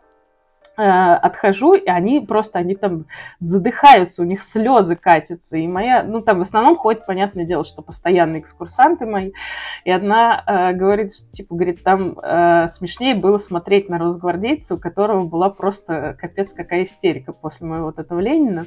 э, 0.77 0.83
отхожу, 0.83 1.75
и 1.75 1.89
они 1.89 2.21
просто, 2.21 2.59
они 2.59 2.75
там 2.75 3.07
задыхаются, 3.41 4.23
у 4.23 4.25
них 4.25 4.43
слезы 4.43 4.97
катятся, 4.97 5.57
и 5.57 5.67
моя, 5.67 6.03
ну 6.03 6.21
там 6.21 6.39
в 6.39 6.43
основном 6.43 6.77
ходит, 6.77 7.07
понятное 7.07 7.45
дело, 7.45 7.65
что 7.65 7.83
постоянные 7.83 8.43
экскурсанты 8.43 9.07
мои, 9.07 9.33
и 9.85 9.91
одна 9.91 10.43
э, 10.47 10.73
говорит, 10.75 11.15
что, 11.15 11.31
типа, 11.31 11.55
говорит, 11.55 11.83
там 11.83 12.19
э, 12.19 12.69
смешнее 12.69 13.15
было 13.15 13.39
смотреть 13.39 13.89
на 13.89 13.99
росгвардейца, 13.99 14.75
у 14.75 14.79
которого 14.79 15.25
была 15.25 15.51
просто 15.51 16.17
капец 16.21 16.53
какая 16.53 16.85
истерика 16.85 17.33
после 17.33 17.67
моего 17.67 17.87
вот 17.87 17.99
этого 17.99 18.21
Ленина, 18.21 18.67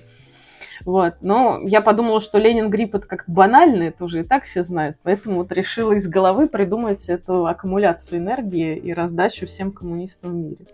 вот. 0.90 1.18
Но 1.22 1.60
я 1.62 1.82
подумала, 1.82 2.20
что 2.20 2.40
Ленин 2.40 2.72
грипп 2.72 2.96
это 2.96 3.06
как 3.06 3.26
банально, 3.28 3.84
это 3.84 4.04
уже 4.04 4.22
и 4.22 4.24
так 4.24 4.46
все 4.46 4.64
знают. 4.64 4.98
Поэтому 5.04 5.36
вот 5.36 5.52
решила 5.52 5.94
из 5.94 6.08
головы 6.08 6.50
придумать 6.50 7.10
эту 7.10 7.46
аккумуляцию 7.46 8.18
энергии 8.18 8.76
и 8.76 8.92
раздачу 8.92 9.46
всем 9.46 9.72
коммунистам 9.72 10.32
в 10.32 10.36
мире. 10.36 10.66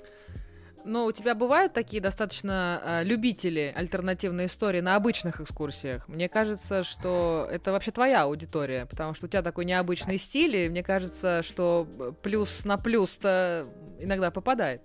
Но 0.86 1.06
у 1.06 1.12
тебя 1.12 1.36
бывают 1.36 1.74
такие 1.74 2.02
достаточно 2.02 2.82
э, 2.82 3.04
любители 3.04 3.74
альтернативной 3.76 4.46
истории 4.46 4.80
на 4.80 4.96
обычных 4.96 5.42
экскурсиях? 5.42 6.08
Мне 6.08 6.30
кажется, 6.30 6.84
что 6.84 7.46
это 7.52 7.74
вообще 7.74 7.92
твоя 7.92 8.24
аудитория, 8.24 8.86
потому 8.86 9.16
что 9.16 9.26
у 9.26 9.30
тебя 9.30 9.42
такой 9.42 9.66
необычный 9.66 10.18
стиль, 10.18 10.56
и 10.56 10.70
мне 10.70 10.82
кажется, 10.82 11.44
что 11.44 11.86
плюс 12.22 12.64
на 12.64 12.78
плюс-то 12.78 13.66
иногда 14.00 14.32
попадает. 14.32 14.82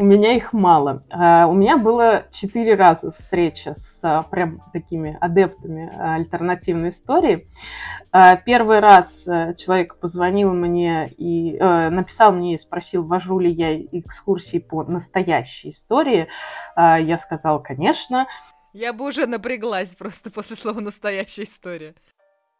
У 0.00 0.04
меня 0.04 0.36
их 0.36 0.52
мало. 0.52 1.02
А, 1.10 1.48
у 1.48 1.54
меня 1.54 1.76
было 1.76 2.26
четыре 2.30 2.76
раза 2.76 3.10
встреча 3.10 3.74
с 3.74 4.00
а, 4.04 4.22
прям 4.22 4.62
такими 4.72 5.18
адептами 5.20 5.92
альтернативной 5.96 6.90
истории. 6.90 7.48
А, 8.12 8.36
первый 8.36 8.78
раз 8.78 9.24
человек 9.24 9.96
позвонил 9.98 10.52
мне 10.52 11.08
и 11.16 11.58
написал 11.58 12.32
мне 12.32 12.54
и 12.54 12.58
спросил, 12.58 13.02
вожу 13.02 13.40
ли 13.40 13.50
я 13.50 13.76
экскурсии 13.76 14.58
по 14.58 14.84
настоящей 14.84 15.70
истории. 15.70 16.28
Я 16.76 17.18
сказала, 17.18 17.58
конечно. 17.58 18.26
Я 18.72 18.92
бы 18.92 19.06
уже 19.06 19.26
напряглась 19.26 19.94
просто 19.96 20.30
после 20.30 20.54
слова 20.54 20.80
«настоящая 20.80 21.42
история». 21.44 21.94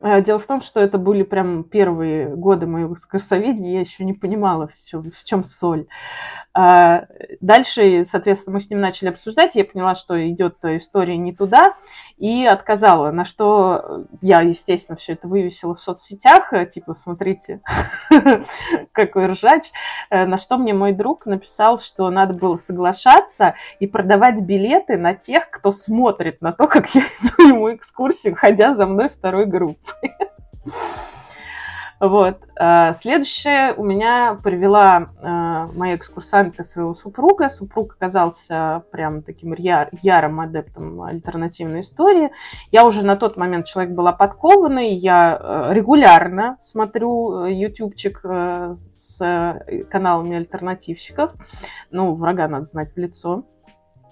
А, 0.00 0.20
дело 0.20 0.38
в 0.38 0.46
том, 0.46 0.62
что 0.62 0.78
это 0.78 0.96
были 0.96 1.24
прям 1.24 1.64
первые 1.64 2.28
годы 2.36 2.66
моего 2.66 2.94
экскурсоведения, 2.94 3.74
я 3.74 3.80
еще 3.80 4.04
не 4.04 4.12
понимала, 4.12 4.68
в 4.68 4.74
чем, 4.88 5.10
в 5.10 5.24
чем 5.24 5.42
соль. 5.42 5.88
А, 6.54 7.06
дальше, 7.40 8.04
соответственно, 8.04 8.54
мы 8.54 8.60
с 8.60 8.70
ним 8.70 8.80
начали 8.80 9.08
обсуждать, 9.08 9.56
я 9.56 9.64
поняла, 9.64 9.96
что 9.96 10.14
идет 10.30 10.56
история 10.62 11.16
не 11.16 11.34
туда, 11.34 11.74
и 12.18 12.44
отказала, 12.44 13.10
на 13.10 13.24
что 13.24 14.06
я, 14.20 14.40
естественно, 14.40 14.96
все 14.96 15.12
это 15.12 15.28
вывесила 15.28 15.74
в 15.74 15.80
соцсетях, 15.80 16.52
типа, 16.72 16.94
смотрите, 16.94 17.60
какой 18.92 19.26
ржач, 19.26 19.70
э, 20.10 20.26
на 20.26 20.36
что 20.36 20.58
мне 20.58 20.74
мой 20.74 20.92
друг 20.92 21.26
написал, 21.26 21.78
что 21.78 22.10
надо 22.10 22.34
было 22.34 22.56
соглашаться 22.56 23.54
и 23.80 23.86
продавать 23.86 24.40
билеты 24.40 24.96
на 24.96 25.14
тех, 25.14 25.50
кто 25.50 25.72
смотрит 25.72 26.42
на 26.42 26.52
то, 26.52 26.66
как 26.66 26.94
я 26.94 27.02
иду 27.22 27.48
ему 27.48 27.74
экскурсию, 27.74 28.34
ходя 28.34 28.74
за 28.74 28.86
мной 28.86 29.08
второй 29.08 29.46
группой. 29.46 30.14
Вот. 32.00 32.38
А, 32.56 32.94
следующее 32.94 33.74
у 33.74 33.84
меня 33.84 34.38
привела 34.42 35.10
а, 35.20 35.66
моя 35.74 35.96
экскурсантка 35.96 36.62
своего 36.62 36.94
супруга. 36.94 37.48
Супруг 37.48 37.94
оказался 37.94 38.84
прям 38.92 39.22
таким 39.22 39.52
яр, 39.54 39.88
ярым 40.02 40.40
адептом 40.40 41.02
альтернативной 41.02 41.80
истории. 41.80 42.30
Я 42.70 42.86
уже 42.86 43.04
на 43.04 43.16
тот 43.16 43.36
момент 43.36 43.66
человек 43.66 43.94
была 43.94 44.12
подкованный. 44.12 44.94
Я 44.94 45.36
а, 45.36 45.72
регулярно 45.72 46.58
смотрю 46.62 47.46
ютубчик 47.46 48.20
с 48.22 49.18
каналами 49.90 50.36
альтернативщиков. 50.36 51.32
Ну, 51.90 52.14
врага 52.14 52.46
надо 52.46 52.66
знать 52.66 52.92
в 52.94 52.96
лицо. 52.96 53.44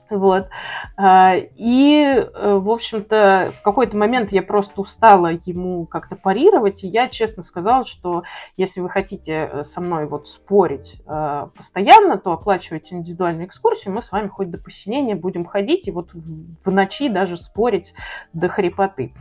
Вот. 0.08 0.48
А, 0.96 1.34
и, 1.36 2.02
э, 2.04 2.54
в 2.54 2.70
общем-то, 2.70 3.52
в 3.58 3.62
какой-то 3.62 3.96
момент 3.96 4.30
я 4.30 4.42
просто 4.42 4.80
устала 4.80 5.32
ему 5.44 5.84
как-то 5.86 6.14
парировать, 6.14 6.84
и 6.84 6.88
я 6.88 7.08
честно 7.08 7.42
сказала, 7.42 7.84
что 7.84 8.22
если 8.56 8.80
вы 8.80 8.88
хотите 8.88 9.50
э, 9.52 9.64
со 9.64 9.80
мной 9.80 10.06
вот 10.06 10.28
спорить 10.28 11.00
э, 11.06 11.48
постоянно, 11.56 12.18
то 12.18 12.32
оплачивайте 12.32 12.94
индивидуальную 12.94 13.46
экскурсию, 13.46 13.94
мы 13.94 14.02
с 14.02 14.12
вами 14.12 14.28
хоть 14.28 14.50
до 14.50 14.58
посинения 14.58 15.16
будем 15.16 15.44
ходить 15.44 15.88
и 15.88 15.90
вот 15.90 16.10
в 16.12 16.70
ночи 16.70 17.08
даже 17.08 17.36
спорить 17.36 17.92
до 18.32 18.48
хрипоты. 18.48 19.12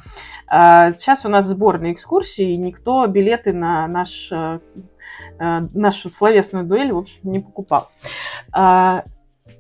А, 0.48 0.94
сейчас 0.94 1.26
у 1.26 1.30
нас 1.30 1.46
сборные 1.46 1.94
экскурсии, 1.94 2.52
и 2.52 2.58
никто 2.58 3.06
билеты 3.08 3.54
на 3.54 3.88
наш 3.88 4.32
нашу 5.40 6.10
словесную 6.10 6.66
дуэль, 6.66 6.92
в 6.92 6.98
общем, 6.98 7.20
не 7.24 7.40
покупал. 7.40 7.90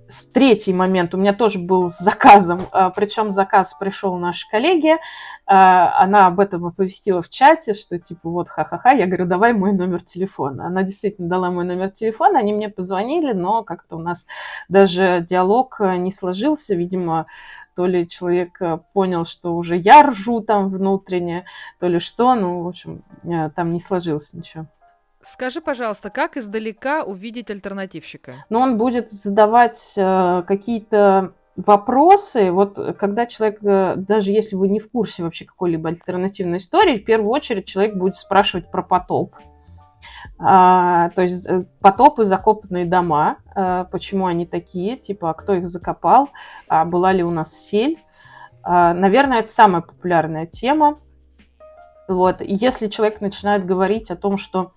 А, 0.07 0.11
третий 0.33 0.73
момент 0.73 1.13
у 1.13 1.17
меня 1.17 1.33
тоже 1.33 1.59
был 1.59 1.89
с 1.89 1.97
заказом, 1.97 2.61
а, 2.71 2.89
причем 2.89 3.31
заказ 3.31 3.73
пришел 3.73 4.15
нашей 4.17 4.49
коллеге, 4.49 4.97
а, 5.45 5.97
она 6.01 6.27
об 6.27 6.39
этом 6.39 6.65
оповестила 6.65 7.21
в 7.21 7.29
чате, 7.29 7.73
что 7.73 7.97
типа 7.97 8.29
вот 8.29 8.49
ха-ха-ха, 8.49 8.91
я 8.91 9.05
говорю, 9.07 9.25
давай 9.25 9.53
мой 9.53 9.73
номер 9.73 10.03
телефона. 10.03 10.67
Она 10.67 10.83
действительно 10.83 11.27
дала 11.27 11.51
мой 11.51 11.65
номер 11.65 11.91
телефона, 11.91 12.39
они 12.39 12.53
мне 12.53 12.69
позвонили, 12.69 13.33
но 13.33 13.63
как-то 13.63 13.97
у 13.97 13.99
нас 13.99 14.25
даже 14.69 15.25
диалог 15.27 15.77
э, 15.79 15.97
не 15.97 16.11
сложился, 16.11 16.75
видимо, 16.75 17.27
то 17.75 17.85
ли 17.85 18.07
человек 18.07 18.61
э, 18.61 18.79
понял, 18.93 19.25
что 19.25 19.55
уже 19.55 19.75
я 19.75 20.03
ржу 20.03 20.41
там 20.41 20.69
внутренне, 20.69 21.45
то 21.79 21.87
ли 21.87 21.99
что, 21.99 22.35
ну, 22.35 22.61
в 22.63 22.67
общем, 22.67 23.03
э, 23.23 23.49
там 23.49 23.73
не 23.73 23.79
сложилось 23.79 24.33
ничего. 24.33 24.67
Скажи, 25.25 25.59
пожалуйста, 25.59 26.11
как 26.11 26.37
издалека 26.37 27.03
увидеть 27.03 27.49
альтернативщика? 27.49 28.45
Ну, 28.51 28.59
он 28.59 28.77
будет 28.77 29.11
задавать 29.11 29.93
э, 29.95 30.43
какие-то 30.45 31.33
вопросы. 31.55 32.51
Вот 32.51 32.77
когда 32.99 33.25
человек, 33.25 33.57
э, 33.63 33.95
даже 33.97 34.31
если 34.31 34.55
вы 34.55 34.67
не 34.67 34.79
в 34.79 34.91
курсе 34.91 35.23
вообще 35.23 35.45
какой-либо 35.45 35.89
альтернативной 35.89 36.59
истории, 36.59 36.99
в 36.99 37.05
первую 37.05 37.31
очередь 37.31 37.65
человек 37.65 37.95
будет 37.95 38.17
спрашивать 38.17 38.69
про 38.69 38.83
потоп. 38.83 39.33
А, 40.37 41.09
то 41.15 41.23
есть 41.23 41.47
э, 41.47 41.63
потопы, 41.81 42.25
закопанные 42.25 42.85
дома, 42.85 43.37
а, 43.55 43.85
почему 43.85 44.27
они 44.27 44.45
такие, 44.45 44.95
типа, 44.95 45.31
а 45.31 45.33
кто 45.33 45.55
их 45.55 45.69
закопал, 45.69 46.29
а 46.67 46.85
была 46.85 47.11
ли 47.11 47.23
у 47.23 47.31
нас 47.31 47.51
сель. 47.51 47.97
А, 48.61 48.93
наверное, 48.93 49.39
это 49.39 49.51
самая 49.51 49.81
популярная 49.81 50.45
тема. 50.45 50.99
Вот. 52.07 52.41
Если 52.41 52.89
человек 52.89 53.21
начинает 53.21 53.65
говорить 53.65 54.11
о 54.11 54.15
том, 54.15 54.37
что 54.37 54.73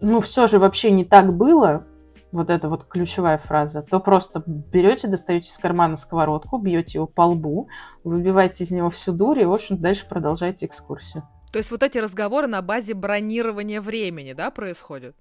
ну, 0.00 0.20
все 0.20 0.46
же 0.46 0.58
вообще 0.58 0.90
не 0.90 1.04
так 1.04 1.32
было, 1.32 1.84
вот 2.32 2.50
эта 2.50 2.68
вот 2.68 2.84
ключевая 2.84 3.38
фраза, 3.38 3.82
то 3.82 4.00
просто 4.00 4.42
берете, 4.46 5.08
достаете 5.08 5.48
из 5.48 5.58
кармана 5.58 5.96
сковородку, 5.96 6.58
бьете 6.58 6.98
его 6.98 7.06
по 7.06 7.22
лбу, 7.22 7.68
выбиваете 8.04 8.64
из 8.64 8.70
него 8.70 8.90
всю 8.90 9.12
дурь 9.12 9.40
и, 9.40 9.44
в 9.44 9.52
общем, 9.52 9.78
дальше 9.78 10.06
продолжаете 10.08 10.66
экскурсию. 10.66 11.22
То 11.52 11.58
есть 11.58 11.70
вот 11.70 11.82
эти 11.82 11.98
разговоры 11.98 12.46
на 12.46 12.60
базе 12.60 12.94
бронирования 12.94 13.80
времени, 13.80 14.32
да, 14.32 14.50
происходят? 14.50 15.16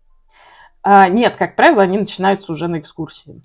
А, 0.81 1.07
нет, 1.07 1.35
как 1.37 1.55
правило, 1.55 1.83
они 1.83 1.97
начинаются 1.97 2.51
уже 2.51 2.67
на 2.67 2.79
экскурсии. 2.79 3.41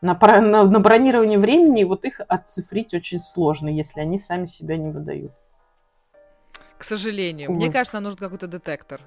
На, 0.00 0.14
на, 0.14 0.64
на 0.64 0.80
бронировании 0.80 1.36
времени 1.36 1.84
вот 1.84 2.04
их 2.04 2.20
отцифрить 2.26 2.94
очень 2.94 3.20
сложно, 3.20 3.68
если 3.68 4.00
они 4.00 4.18
сами 4.18 4.46
себя 4.46 4.76
не 4.76 4.90
выдают. 4.90 5.32
К 6.76 6.84
сожалению. 6.84 7.50
Увы. 7.50 7.58
Мне 7.58 7.72
кажется, 7.72 7.94
нам 7.94 8.04
нужен 8.04 8.18
какой-то 8.18 8.46
детектор. 8.46 9.00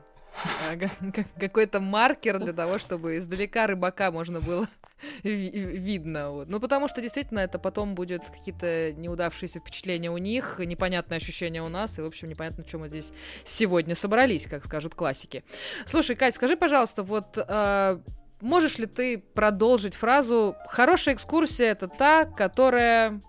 Какой-то 1.40 1.80
маркер 1.80 2.40
для 2.40 2.54
того, 2.54 2.78
чтобы 2.78 3.18
издалека 3.18 3.68
рыбака 3.68 4.12
можно 4.12 4.40
было 4.40 4.68
видно. 5.24 6.32
Вот. 6.32 6.50
Ну, 6.50 6.60
потому 6.60 6.88
что 6.88 7.02
действительно 7.02 7.40
это 7.40 7.60
потом 7.60 7.96
будет 7.96 8.24
какие-то 8.30 8.94
неудавшиеся 8.94 9.60
впечатления 9.60 10.12
у 10.12 10.18
них, 10.18 10.60
непонятные 10.60 11.18
ощущения 11.18 11.62
у 11.62 11.70
нас, 11.70 11.98
и, 12.00 12.02
в 12.02 12.06
общем, 12.06 12.30
непонятно, 12.30 12.64
чем 12.64 12.82
мы 12.82 12.90
здесь 12.90 13.12
сегодня 13.44 13.96
собрались, 13.96 14.48
как 14.48 14.66
скажут 14.66 14.96
классики. 14.96 15.44
Слушай, 15.86 16.16
Кать, 16.16 16.36
скажи, 16.36 16.56
пожалуйста, 16.56 17.04
вот 17.04 17.38
э, 17.38 18.00
можешь 18.42 18.78
ли 18.78 18.86
ты 18.86 19.18
продолжить 19.20 19.96
фразу 19.96 20.56
«хорошая 20.68 21.16
экскурсия— 21.16 21.72
это 21.72 21.88
та, 21.88 22.26
которая...» 22.26 23.22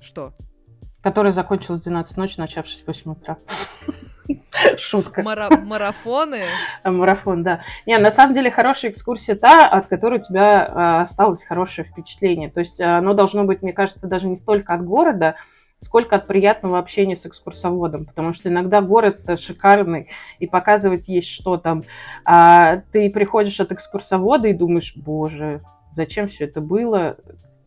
Что? 0.00 0.32
Которая 1.02 1.32
закончилась 1.32 1.82
в 1.82 1.84
12 1.84 2.16
ночи, 2.16 2.34
начавшись 2.38 2.82
в 2.82 2.86
8 2.86 3.12
утра. 3.12 3.38
Шутка. 4.76 5.22
Мара- 5.22 5.50
марафоны? 5.50 6.42
Марафон, 6.84 7.42
да. 7.42 7.60
Не, 7.86 7.98
на 7.98 8.10
самом 8.10 8.34
деле 8.34 8.50
хорошая 8.50 8.90
экскурсия 8.90 9.34
та, 9.34 9.68
от 9.68 9.86
которой 9.86 10.20
у 10.20 10.22
тебя 10.22 10.64
э, 10.64 11.02
осталось 11.02 11.44
хорошее 11.44 11.86
впечатление. 11.86 12.50
То 12.50 12.60
есть 12.60 12.80
оно 12.80 13.14
должно 13.14 13.44
быть, 13.44 13.62
мне 13.62 13.72
кажется, 13.72 14.06
даже 14.06 14.26
не 14.26 14.36
столько 14.36 14.74
от 14.74 14.84
города, 14.84 15.36
сколько 15.82 16.16
от 16.16 16.26
приятного 16.26 16.78
общения 16.78 17.16
с 17.16 17.26
экскурсоводом, 17.26 18.04
потому 18.04 18.34
что 18.34 18.48
иногда 18.48 18.82
город 18.82 19.20
шикарный, 19.40 20.08
и 20.38 20.46
показывать 20.46 21.08
есть 21.08 21.28
что 21.28 21.56
там. 21.56 21.84
А 22.24 22.82
ты 22.92 23.10
приходишь 23.10 23.60
от 23.60 23.72
экскурсовода 23.72 24.48
и 24.48 24.52
думаешь, 24.52 24.92
боже, 24.96 25.62
зачем 25.92 26.28
все 26.28 26.44
это 26.44 26.60
было, 26.60 27.16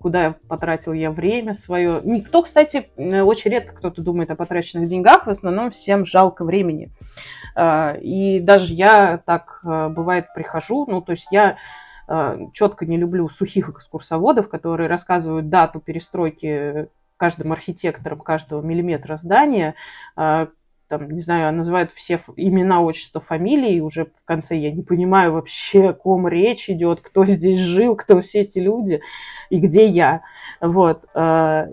куда 0.03 0.35
потратил 0.49 0.91
я 0.91 1.11
время 1.11 1.53
свое. 1.53 2.01
Никто, 2.03 2.43
кстати, 2.43 2.89
очень 2.97 3.51
редко 3.51 3.73
кто-то 3.73 4.01
думает 4.01 4.29
о 4.31 4.35
потраченных 4.35 4.87
деньгах, 4.89 5.25
в 5.25 5.29
основном 5.29 5.71
всем 5.71 6.05
жалко 6.05 6.43
времени. 6.43 6.91
А, 7.55 7.93
и 7.93 8.41
даже 8.41 8.73
я 8.73 9.17
так, 9.25 9.61
а, 9.63 9.87
бывает, 9.87 10.25
прихожу, 10.35 10.85
ну, 10.89 11.01
то 11.01 11.13
есть 11.13 11.27
я 11.31 11.55
а, 12.07 12.37
четко 12.51 12.85
не 12.85 12.97
люблю 12.97 13.29
сухих 13.29 13.69
экскурсоводов, 13.69 14.49
которые 14.49 14.89
рассказывают 14.89 15.47
дату 15.47 15.79
перестройки 15.79 16.89
каждым 17.15 17.53
архитектором 17.53 18.19
каждого 18.19 18.61
миллиметра 18.61 19.15
здания, 19.15 19.75
а, 20.17 20.49
там, 20.93 21.09
не 21.09 21.21
знаю, 21.21 21.51
называют 21.55 21.91
все 21.91 22.21
имена, 22.35 22.79
отчества, 22.83 23.19
фамилии, 23.19 23.77
и 23.77 23.81
уже 23.81 24.05
в 24.05 24.25
конце 24.25 24.55
я 24.55 24.71
не 24.71 24.83
понимаю 24.83 25.33
вообще, 25.33 25.89
о 25.89 25.93
ком 25.93 26.27
речь 26.27 26.69
идет, 26.69 27.01
кто 27.01 27.25
здесь 27.25 27.59
жил, 27.59 27.95
кто 27.95 28.21
все 28.21 28.41
эти 28.41 28.59
люди 28.59 29.01
и 29.49 29.57
где 29.57 29.87
я. 29.87 30.21
Вот. 30.61 31.05
А, 31.15 31.65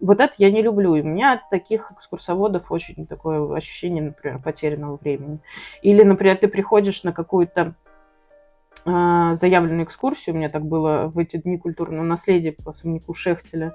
вот 0.00 0.20
это 0.20 0.32
я 0.38 0.50
не 0.50 0.62
люблю. 0.62 0.94
И 0.94 1.02
у 1.02 1.04
меня 1.04 1.34
от 1.34 1.50
таких 1.50 1.92
экскурсоводов 1.92 2.72
очень 2.72 3.06
такое 3.06 3.54
ощущение, 3.54 4.04
например, 4.04 4.38
потерянного 4.38 4.96
времени. 4.96 5.40
Или, 5.82 6.02
например, 6.02 6.38
ты 6.38 6.48
приходишь 6.48 7.02
на 7.02 7.12
какую-то 7.12 7.74
а, 8.86 9.36
заявленную 9.36 9.84
экскурсию, 9.84 10.34
у 10.34 10.38
меня 10.38 10.48
так 10.48 10.64
было 10.64 11.08
в 11.12 11.18
эти 11.18 11.36
дни 11.36 11.58
культурного 11.58 12.04
наследия 12.04 12.52
по 12.52 12.70
особняку 12.70 13.12
Шехтеля, 13.12 13.74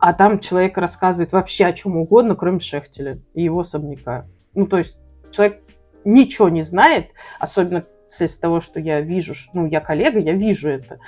а 0.00 0.14
там 0.14 0.40
человек 0.40 0.78
рассказывает 0.78 1.32
вообще 1.32 1.66
о 1.66 1.72
чем 1.72 1.96
угодно, 1.96 2.34
кроме 2.34 2.60
Шехтеля 2.60 3.18
и 3.34 3.42
его 3.42 3.60
особняка. 3.60 4.26
Ну, 4.54 4.66
то 4.66 4.78
есть 4.78 4.96
человек 5.30 5.62
ничего 6.04 6.48
не 6.48 6.62
знает, 6.62 7.10
особенно 7.38 7.84
вследствие 8.10 8.40
того, 8.40 8.60
что 8.60 8.80
я 8.80 9.00
вижу, 9.00 9.34
ну, 9.52 9.66
я 9.66 9.80
коллега, 9.80 10.18
я 10.18 10.32
вижу 10.32 10.68
это, 10.68 10.98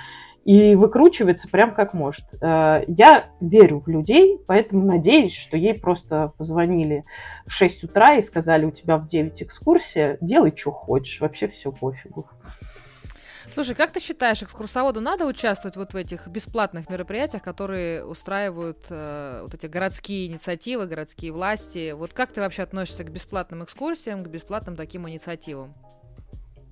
и 0.45 0.75
выкручивается 0.75 1.47
прям 1.47 1.73
как 1.73 1.93
может. 1.93 2.25
Э, 2.41 2.83
я 2.87 3.25
верю 3.39 3.79
в 3.79 3.87
людей, 3.87 4.39
поэтому 4.45 4.85
надеюсь, 4.85 5.35
что 5.35 5.57
ей 5.57 5.79
просто 5.79 6.33
позвонили 6.37 7.03
в 7.45 7.51
6 7.51 7.85
утра 7.85 8.15
и 8.15 8.21
сказали, 8.21 8.65
у 8.65 8.71
тебя 8.71 8.97
в 8.97 9.07
9 9.07 9.41
экскурсия, 9.41 10.17
делай, 10.21 10.53
что 10.55 10.71
хочешь, 10.71 11.19
вообще 11.19 11.47
все 11.47 11.71
пофигу. 11.71 12.29
Слушай, 13.53 13.75
как 13.75 13.91
ты 13.91 13.99
считаешь, 13.99 14.41
экскурсоводу 14.41 14.99
надо 14.99 15.27
участвовать 15.27 15.75
вот 15.75 15.93
в 15.93 15.95
этих 15.95 16.27
бесплатных 16.27 16.89
мероприятиях, 16.89 17.43
которые 17.43 18.03
устраивают 18.03 18.87
э, 18.89 19.41
вот 19.43 19.53
эти 19.53 19.67
городские 19.67 20.25
инициативы, 20.25 20.87
городские 20.87 21.31
власти? 21.31 21.91
Вот 21.91 22.13
как 22.13 22.31
ты 22.31 22.41
вообще 22.41 22.63
относишься 22.63 23.03
к 23.03 23.11
бесплатным 23.11 23.63
экскурсиям, 23.63 24.23
к 24.23 24.27
бесплатным 24.27 24.75
таким 24.75 25.07
инициативам? 25.07 25.75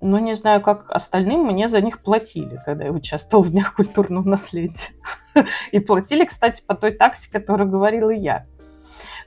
Ну, 0.01 0.17
не 0.17 0.35
знаю, 0.35 0.59
как 0.61 0.89
остальным, 0.89 1.45
мне 1.45 1.67
за 1.69 1.81
них 1.81 1.99
платили, 1.99 2.59
когда 2.65 2.85
я 2.85 2.91
участвовала 2.91 3.45
в 3.45 3.51
Днях 3.51 3.75
культурного 3.75 4.27
наследия. 4.27 4.89
И 5.71 5.79
платили, 5.79 6.25
кстати, 6.25 6.63
по 6.65 6.73
той 6.73 6.93
таксе, 6.93 7.31
которую 7.31 7.69
говорила 7.69 8.09
я. 8.09 8.47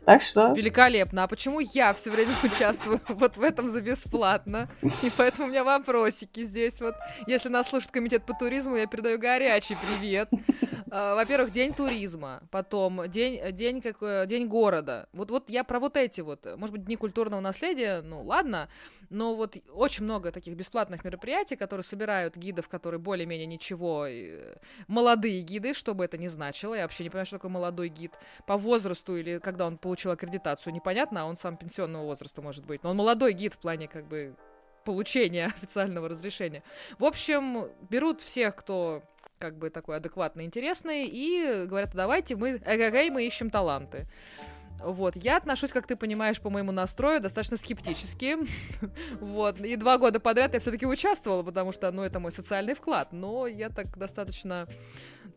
Так 0.04 0.22
что... 0.22 0.52
Великолепно. 0.52 1.24
А 1.24 1.28
почему 1.28 1.60
я 1.60 1.92
все 1.94 2.10
время 2.10 2.32
участвую 2.42 3.00
вот 3.08 3.36
в 3.36 3.42
этом 3.42 3.68
за 3.68 3.80
бесплатно? 3.80 4.68
И 5.02 5.10
поэтому 5.16 5.46
у 5.46 5.50
меня 5.50 5.64
вопросики 5.64 6.44
здесь 6.44 6.80
вот. 6.80 6.94
Если 7.26 7.48
нас 7.48 7.68
слушает 7.68 7.92
комитет 7.92 8.24
по 8.24 8.34
туризму, 8.34 8.76
я 8.76 8.86
передаю 8.86 9.18
горячий 9.18 9.76
привет. 9.76 10.28
А, 10.96 11.16
во-первых, 11.16 11.50
день 11.50 11.74
туризма, 11.74 12.40
потом 12.52 13.08
день, 13.08 13.40
день, 13.50 13.82
какой, 13.82 14.28
день 14.28 14.46
города. 14.46 15.08
Вот, 15.12 15.28
вот 15.28 15.50
я 15.50 15.64
про 15.64 15.80
вот 15.80 15.96
эти 15.96 16.20
вот, 16.20 16.46
может 16.56 16.72
быть, 16.72 16.84
дни 16.84 16.94
культурного 16.94 17.40
наследия, 17.40 18.00
ну 18.00 18.22
ладно, 18.22 18.68
но 19.10 19.34
вот 19.34 19.56
очень 19.72 20.04
много 20.04 20.30
таких 20.30 20.54
бесплатных 20.54 21.04
мероприятий, 21.04 21.56
которые 21.56 21.82
собирают 21.82 22.36
гидов, 22.36 22.68
которые 22.68 23.00
более-менее 23.00 23.46
ничего, 23.46 24.06
молодые 24.86 25.40
гиды, 25.40 25.74
что 25.74 25.94
бы 25.94 26.04
это 26.04 26.16
ни 26.16 26.28
значило, 26.28 26.76
я 26.76 26.82
вообще 26.82 27.02
не 27.02 27.10
понимаю, 27.10 27.26
что 27.26 27.38
такое 27.38 27.50
молодой 27.50 27.88
гид, 27.88 28.12
по 28.46 28.56
возрасту 28.56 29.16
или 29.16 29.40
когда 29.40 29.66
он 29.66 29.78
получил 29.78 30.12
аккредитацию, 30.12 30.72
непонятно, 30.72 31.22
а 31.22 31.24
он 31.24 31.36
сам 31.36 31.56
пенсионного 31.56 32.04
возраста 32.04 32.40
может 32.40 32.64
быть, 32.66 32.84
но 32.84 32.90
он 32.90 32.96
молодой 32.96 33.32
гид 33.32 33.54
в 33.54 33.58
плане 33.58 33.88
как 33.88 34.06
бы 34.06 34.36
получения 34.84 35.46
официального 35.56 36.08
разрешения. 36.08 36.62
В 37.00 37.04
общем, 37.04 37.68
берут 37.90 38.20
всех, 38.20 38.54
кто 38.54 39.02
как 39.44 39.58
бы 39.58 39.68
такой 39.68 39.98
адекватный, 39.98 40.46
интересный, 40.46 41.04
и 41.04 41.66
говорят, 41.66 41.90
давайте 41.92 42.34
мы, 42.34 42.62
эгэгэй, 42.64 43.10
мы 43.10 43.26
ищем 43.26 43.50
таланты. 43.50 44.06
Вот, 44.80 45.16
я 45.16 45.36
отношусь, 45.36 45.70
как 45.70 45.86
ты 45.86 45.96
понимаешь, 45.96 46.40
по 46.40 46.48
моему 46.48 46.72
настрою 46.72 47.20
достаточно 47.20 47.58
скептически. 47.58 48.38
вот, 49.20 49.60
и 49.60 49.76
два 49.76 49.98
года 49.98 50.18
подряд 50.18 50.54
я 50.54 50.60
все-таки 50.60 50.86
участвовала, 50.86 51.42
потому 51.42 51.72
что, 51.72 51.92
ну, 51.92 52.02
это 52.02 52.20
мой 52.20 52.32
социальный 52.32 52.74
вклад. 52.74 53.12
Но 53.12 53.46
я 53.46 53.68
так 53.68 53.98
достаточно, 53.98 54.66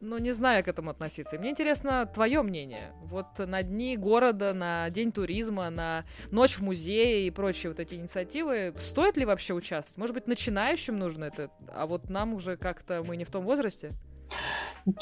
ну, 0.01 0.17
не 0.17 0.31
знаю, 0.31 0.63
к 0.63 0.67
этому 0.67 0.91
относиться. 0.91 1.35
И 1.35 1.39
мне 1.39 1.51
интересно 1.51 2.05
твое 2.05 2.41
мнение. 2.41 2.93
Вот 3.03 3.39
на 3.39 3.63
дни 3.63 3.97
города, 3.97 4.53
на 4.53 4.89
день 4.89 5.11
туризма, 5.11 5.69
на 5.69 6.05
ночь 6.31 6.57
в 6.57 6.61
музее 6.61 7.27
и 7.27 7.31
прочие 7.31 7.71
вот 7.71 7.79
эти 7.79 7.95
инициативы, 7.95 8.73
стоит 8.77 9.17
ли 9.17 9.25
вообще 9.25 9.53
участвовать? 9.53 9.97
Может 9.97 10.13
быть, 10.13 10.27
начинающим 10.27 10.97
нужно 10.97 11.25
это, 11.25 11.51
а 11.73 11.85
вот 11.85 12.09
нам 12.09 12.33
уже 12.33 12.57
как-то 12.57 13.03
мы 13.05 13.17
не 13.17 13.25
в 13.25 13.31
том 13.31 13.43
возрасте? 13.43 13.91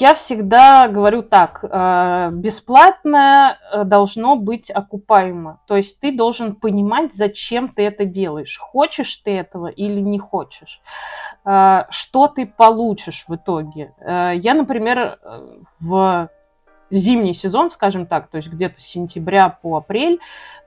Я 0.00 0.16
всегда 0.16 0.88
говорю 0.88 1.22
так, 1.22 1.60
э, 1.62 2.30
бесплатное 2.32 3.56
э, 3.70 3.84
должно 3.84 4.34
быть 4.34 4.68
окупаемо. 4.68 5.60
То 5.68 5.76
есть 5.76 6.00
ты 6.00 6.10
должен 6.10 6.56
понимать, 6.56 7.14
зачем 7.14 7.68
ты 7.68 7.82
это 7.82 8.04
делаешь. 8.04 8.58
Хочешь 8.58 9.16
ты 9.18 9.30
этого 9.30 9.68
или 9.68 10.00
не 10.00 10.18
хочешь. 10.18 10.80
Э, 11.44 11.84
что 11.90 12.26
ты 12.26 12.46
получишь 12.46 13.26
в 13.28 13.36
итоге. 13.36 13.94
Я, 14.04 14.54
например, 14.54 15.20
в 15.78 16.30
зимний 16.90 17.34
сезон, 17.34 17.70
скажем 17.70 18.06
так, 18.06 18.28
то 18.28 18.38
есть 18.38 18.48
где-то 18.48 18.80
с 18.80 18.84
сентября 18.84 19.48
по 19.50 19.76
апрель, 19.76 20.18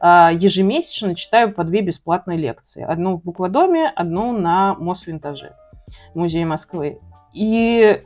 ежемесячно 0.01 1.15
читаю 1.15 1.53
по 1.53 1.63
две 1.65 1.82
бесплатные 1.82 2.38
лекции. 2.38 2.84
Одну 2.84 3.17
в 3.17 3.24
Букводоме, 3.24 3.89
одну 3.89 4.32
на 4.32 4.76
Мосвинтаже, 4.76 5.55
музее 6.13 6.45
Москвы. 6.45 6.99
И 7.34 8.03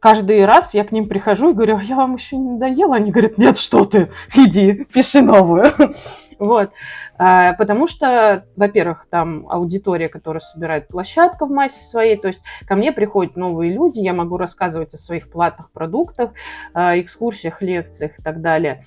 каждый 0.00 0.44
раз 0.44 0.74
я 0.74 0.84
к 0.84 0.92
ним 0.92 1.08
прихожу 1.08 1.50
и 1.50 1.54
говорю, 1.54 1.78
я 1.78 1.94
вам 1.94 2.16
еще 2.16 2.36
не 2.36 2.50
надоела? 2.50 2.96
Они 2.96 3.12
говорят, 3.12 3.38
нет, 3.38 3.58
что 3.58 3.84
ты, 3.84 4.10
иди, 4.34 4.84
пиши 4.92 5.22
новую. 5.22 5.72
Вот. 6.38 6.70
А, 7.18 7.52
потому 7.52 7.86
что, 7.86 8.46
во-первых, 8.56 9.06
там 9.10 9.46
аудитория, 9.50 10.08
которая 10.08 10.40
собирает 10.40 10.88
площадка 10.88 11.44
в 11.44 11.50
массе 11.50 11.84
своей, 11.84 12.16
то 12.16 12.28
есть 12.28 12.42
ко 12.66 12.76
мне 12.76 12.92
приходят 12.92 13.36
новые 13.36 13.70
люди, 13.70 13.98
я 13.98 14.14
могу 14.14 14.38
рассказывать 14.38 14.94
о 14.94 14.96
своих 14.96 15.30
платных 15.30 15.70
продуктах, 15.70 16.30
экскурсиях, 16.74 17.60
лекциях 17.60 18.18
и 18.18 18.22
так 18.22 18.40
далее. 18.40 18.86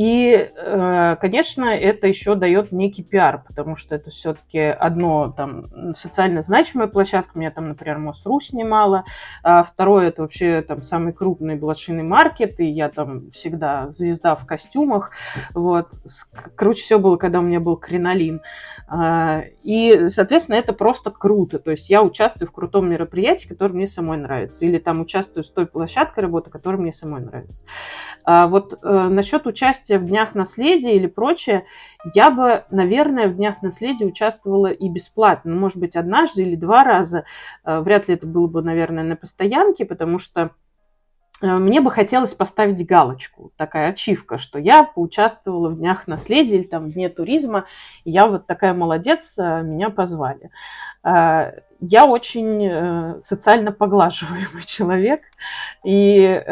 И, 0.00 0.32
э, 0.32 1.16
конечно, 1.20 1.64
это 1.66 2.06
еще 2.06 2.34
дает 2.34 2.72
некий 2.72 3.02
пиар, 3.02 3.44
потому 3.46 3.76
что 3.76 3.94
это 3.94 4.10
все-таки 4.10 4.58
одно 4.58 5.30
там 5.36 5.94
социально 5.94 6.40
значимая 6.40 6.88
площадка. 6.88 7.38
Меня 7.38 7.50
там, 7.50 7.68
например, 7.68 7.98
Мосру 7.98 8.40
снимала. 8.40 9.04
А 9.42 9.62
второе, 9.62 10.08
это 10.08 10.22
вообще 10.22 10.62
там 10.62 10.80
самый 10.80 11.12
крупный 11.12 11.56
блошиный 11.56 12.02
маркет, 12.02 12.60
и 12.60 12.64
я 12.64 12.88
там 12.88 13.30
всегда 13.32 13.90
звезда 13.92 14.36
в 14.36 14.46
костюмах. 14.46 15.10
Вот. 15.52 15.90
Круче 16.56 16.82
всего 16.82 16.98
было, 16.98 17.16
когда 17.18 17.40
у 17.40 17.42
меня 17.42 17.60
был 17.60 17.76
кринолин. 17.76 18.40
А, 18.88 19.42
и, 19.62 20.08
соответственно, 20.08 20.56
это 20.56 20.72
просто 20.72 21.10
круто. 21.10 21.58
То 21.58 21.72
есть 21.72 21.90
я 21.90 22.02
участвую 22.02 22.48
в 22.48 22.52
крутом 22.52 22.88
мероприятии, 22.88 23.48
которое 23.48 23.74
мне 23.74 23.86
самой 23.86 24.16
нравится. 24.16 24.64
Или 24.64 24.78
там 24.78 25.02
участвую 25.02 25.44
с 25.44 25.50
той 25.50 25.66
площадкой 25.66 26.20
работы, 26.20 26.48
которая 26.48 26.80
мне 26.80 26.94
самой 26.94 27.20
нравится. 27.20 27.66
А 28.24 28.46
вот 28.46 28.78
э, 28.82 29.08
насчет 29.08 29.46
участия 29.46 29.89
участие 29.90 29.98
в 29.98 30.06
Днях 30.06 30.34
наследия 30.34 30.94
или 30.94 31.06
прочее, 31.06 31.64
я 32.14 32.30
бы, 32.30 32.64
наверное, 32.70 33.28
в 33.28 33.36
Днях 33.36 33.62
наследия 33.62 34.06
участвовала 34.06 34.68
и 34.68 34.88
бесплатно. 34.88 35.52
Ну, 35.52 35.60
может 35.60 35.78
быть, 35.78 35.96
однажды 35.96 36.42
или 36.42 36.56
два 36.56 36.84
раза. 36.84 37.24
Э, 37.64 37.80
вряд 37.80 38.08
ли 38.08 38.14
это 38.14 38.26
было 38.26 38.46
бы, 38.46 38.62
наверное, 38.62 39.04
на 39.04 39.16
постоянке, 39.16 39.84
потому 39.84 40.18
что 40.18 40.50
мне 41.42 41.80
бы 41.80 41.90
хотелось 41.90 42.34
поставить 42.34 42.86
галочку, 42.86 43.50
такая 43.56 43.88
ачивка, 43.88 44.36
что 44.36 44.58
я 44.58 44.84
поучаствовала 44.84 45.70
в 45.70 45.78
Днях 45.78 46.06
наследия 46.06 46.58
или 46.58 46.66
там 46.66 46.90
в 46.90 46.92
Дне 46.92 47.08
туризма, 47.08 47.64
и 48.04 48.10
я 48.10 48.26
вот 48.26 48.46
такая 48.46 48.74
молодец, 48.74 49.38
меня 49.38 49.88
позвали. 49.88 50.50
Я 51.02 52.04
очень 52.04 53.22
социально 53.22 53.72
поглаживаемый 53.72 54.64
человек, 54.66 55.22
и 55.82 56.44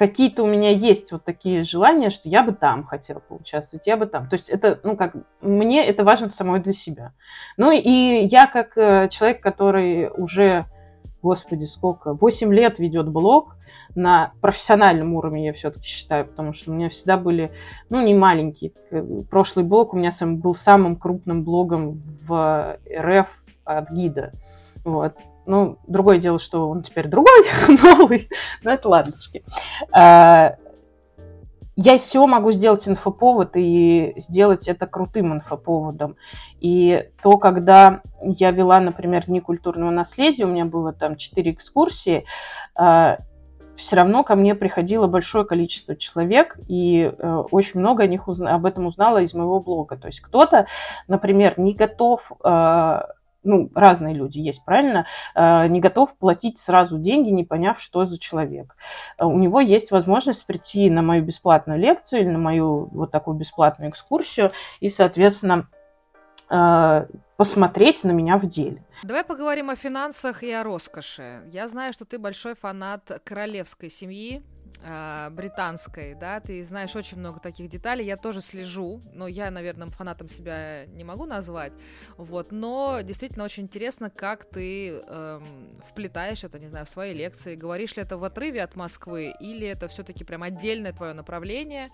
какие-то 0.00 0.44
у 0.44 0.46
меня 0.46 0.70
есть 0.70 1.12
вот 1.12 1.24
такие 1.24 1.62
желания, 1.62 2.08
что 2.08 2.26
я 2.30 2.42
бы 2.42 2.52
там 2.52 2.84
хотела 2.84 3.18
поучаствовать, 3.18 3.86
я 3.86 3.98
бы 3.98 4.06
там. 4.06 4.30
То 4.30 4.36
есть 4.36 4.48
это, 4.48 4.80
ну, 4.82 4.96
как, 4.96 5.14
мне 5.42 5.86
это 5.86 6.04
важно 6.04 6.30
самой 6.30 6.60
для 6.60 6.72
себя. 6.72 7.12
Ну, 7.58 7.70
и 7.70 8.24
я 8.24 8.46
как 8.46 8.78
э, 8.78 9.10
человек, 9.10 9.42
который 9.42 10.08
уже, 10.08 10.64
господи, 11.20 11.66
сколько, 11.66 12.14
8 12.14 12.50
лет 12.54 12.78
ведет 12.78 13.10
блог, 13.10 13.56
на 13.94 14.32
профессиональном 14.40 15.12
уровне, 15.14 15.48
я 15.48 15.52
все-таки 15.52 15.84
считаю, 15.84 16.24
потому 16.24 16.54
что 16.54 16.70
у 16.70 16.74
меня 16.74 16.88
всегда 16.88 17.18
были, 17.18 17.50
ну, 17.90 18.00
не 18.00 18.14
маленькие. 18.14 18.72
Прошлый 19.28 19.66
блог 19.66 19.92
у 19.92 19.98
меня 19.98 20.12
сам 20.12 20.38
был 20.38 20.54
самым 20.54 20.96
крупным 20.96 21.44
блогом 21.44 22.00
в 22.26 22.78
РФ 22.90 23.26
от 23.64 23.90
гида. 23.90 24.32
Вот. 24.82 25.14
Ну, 25.46 25.78
другое 25.86 26.18
дело, 26.18 26.38
что 26.38 26.68
он 26.68 26.82
теперь 26.82 27.08
другой, 27.08 27.44
новый, 27.82 28.28
но 28.62 28.72
это 28.72 28.88
ладушки. 28.88 29.42
А, 29.92 30.56
я 31.76 31.94
из 31.94 32.02
всего 32.02 32.26
могу 32.26 32.52
сделать 32.52 32.86
инфоповод 32.86 33.52
и 33.54 34.14
сделать 34.18 34.68
это 34.68 34.86
крутым 34.86 35.32
инфоповодом. 35.32 36.16
И 36.60 37.08
то, 37.22 37.38
когда 37.38 38.02
я 38.22 38.50
вела, 38.50 38.80
например, 38.80 39.26
Дни 39.26 39.40
культурного 39.40 39.90
наследия, 39.90 40.44
у 40.44 40.48
меня 40.48 40.66
было 40.66 40.92
там 40.92 41.16
четыре 41.16 41.52
экскурсии, 41.52 42.26
а, 42.74 43.18
все 43.80 43.96
равно 43.96 44.22
ко 44.22 44.36
мне 44.36 44.54
приходило 44.54 45.06
большое 45.06 45.44
количество 45.44 45.96
человек, 45.96 46.58
и 46.68 47.12
э, 47.16 47.44
очень 47.50 47.80
много 47.80 48.02
о 48.02 48.06
них 48.06 48.28
узна- 48.28 48.54
об 48.54 48.66
этом 48.66 48.86
узнала 48.86 49.22
из 49.22 49.34
моего 49.34 49.58
блога. 49.58 49.96
То 49.96 50.08
есть 50.08 50.20
кто-то, 50.20 50.66
например, 51.08 51.58
не 51.58 51.72
готов 51.72 52.30
э, 52.44 53.00
ну, 53.42 53.70
разные 53.74 54.14
люди 54.14 54.38
есть, 54.38 54.64
правильно, 54.64 55.06
э, 55.34 55.66
не 55.68 55.80
готов 55.80 56.16
платить 56.16 56.58
сразу 56.58 56.98
деньги, 56.98 57.30
не 57.30 57.44
поняв, 57.44 57.80
что 57.80 58.06
за 58.06 58.18
человек. 58.18 58.76
Э, 59.18 59.24
у 59.24 59.38
него 59.38 59.60
есть 59.60 59.90
возможность 59.90 60.44
прийти 60.46 60.90
на 60.90 61.02
мою 61.02 61.22
бесплатную 61.24 61.78
лекцию 61.78 62.20
или 62.20 62.28
на 62.28 62.38
мою 62.38 62.88
вот 62.92 63.10
такую 63.10 63.36
бесплатную 63.36 63.90
экскурсию 63.90 64.50
и, 64.80 64.88
соответственно, 64.88 65.68
э, 66.50 67.06
посмотреть 67.36 68.04
на 68.04 68.10
меня 68.10 68.36
в 68.36 68.46
деле. 68.46 68.84
Давай 69.02 69.24
поговорим 69.24 69.70
о 69.70 69.76
финансах 69.76 70.42
и 70.42 70.52
о 70.52 70.62
роскоши. 70.62 71.42
Я 71.50 71.68
знаю, 71.68 71.92
что 71.92 72.04
ты 72.04 72.18
большой 72.18 72.54
фанат 72.54 73.22
королевской 73.24 73.88
семьи, 73.88 74.42
британской, 75.30 76.14
да, 76.14 76.40
ты 76.40 76.64
знаешь 76.64 76.96
очень 76.96 77.18
много 77.18 77.40
таких 77.40 77.68
деталей, 77.68 78.06
я 78.06 78.16
тоже 78.16 78.40
слежу, 78.40 79.02
но 79.12 79.26
я, 79.28 79.50
наверное, 79.50 79.88
фанатом 79.88 80.28
себя 80.28 80.86
не 80.86 81.04
могу 81.04 81.26
назвать, 81.26 81.72
вот, 82.16 82.50
но 82.52 83.00
действительно 83.02 83.44
очень 83.44 83.64
интересно, 83.64 84.10
как 84.10 84.44
ты 84.44 85.02
э, 85.06 85.40
вплетаешь 85.86 86.44
это, 86.44 86.58
не 86.58 86.68
знаю, 86.68 86.86
в 86.86 86.88
свои 86.88 87.12
лекции, 87.12 87.56
говоришь 87.56 87.96
ли 87.96 88.02
это 88.02 88.16
в 88.16 88.24
отрыве 88.24 88.62
от 88.62 88.74
Москвы, 88.76 89.34
или 89.40 89.66
это 89.66 89.88
все-таки 89.88 90.24
прям 90.24 90.42
отдельное 90.42 90.92
твое 90.92 91.12
направление, 91.12 91.90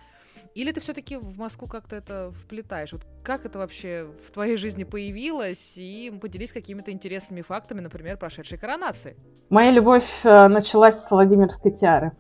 или 0.57 0.73
ты 0.73 0.81
все-таки 0.81 1.17
в 1.17 1.39
Москву 1.39 1.69
как-то 1.69 1.97
это 1.97 2.31
вплетаешь? 2.33 2.93
Вот 2.93 3.03
как 3.23 3.45
это 3.45 3.59
вообще 3.59 4.07
в 4.27 4.31
твоей 4.31 4.57
жизни 4.57 4.85
появилось? 4.85 5.75
И 5.77 6.11
поделись 6.19 6.51
какими-то 6.51 6.91
интересными 6.93 7.43
фактами, 7.43 7.81
например, 7.81 8.17
прошедшей 8.17 8.57
коронации. 8.57 9.17
Моя 9.51 9.71
любовь 9.71 10.09
э, 10.25 10.49
началась 10.49 10.97
с 10.97 11.11
Владимирской 11.11 11.73
тиары. 11.73 12.13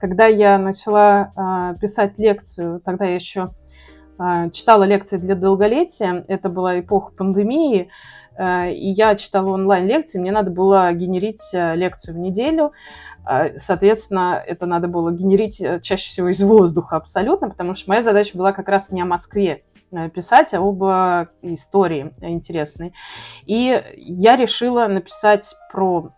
Когда 0.00 0.26
я 0.26 0.58
начала 0.58 1.32
э, 1.76 1.80
писать 1.80 2.18
лекцию, 2.18 2.80
тогда 2.84 3.04
я 3.04 3.14
еще 3.14 3.50
э, 4.18 4.50
читала 4.50 4.82
лекции 4.82 5.16
для 5.16 5.36
долголетия, 5.36 6.24
это 6.26 6.48
была 6.48 6.80
эпоха 6.80 7.12
пандемии, 7.12 7.88
и 8.38 8.90
я 8.90 9.16
читала 9.16 9.50
онлайн-лекции, 9.50 10.18
мне 10.18 10.30
надо 10.30 10.50
было 10.50 10.92
генерить 10.92 11.42
э, 11.52 11.74
лекцию 11.74 12.14
в 12.14 12.18
неделю, 12.18 12.72
э, 13.28 13.58
соответственно, 13.58 14.42
это 14.46 14.66
надо 14.66 14.86
было 14.86 15.10
генерить 15.10 15.60
э, 15.60 15.80
чаще 15.80 16.08
всего 16.08 16.28
из 16.28 16.40
воздуха 16.42 16.96
абсолютно, 16.96 17.50
потому 17.50 17.74
что 17.74 17.90
моя 17.90 18.02
задача 18.02 18.38
была 18.38 18.52
как 18.52 18.68
раз 18.68 18.90
не 18.90 19.02
о 19.02 19.06
Москве 19.06 19.64
писать, 20.14 20.52
а 20.52 20.58
об 20.58 20.82
истории 21.42 22.12
интересной. 22.20 22.92
И 23.46 23.82
я 23.96 24.36
решила 24.36 24.86
написать 24.86 25.54
про 25.72 26.10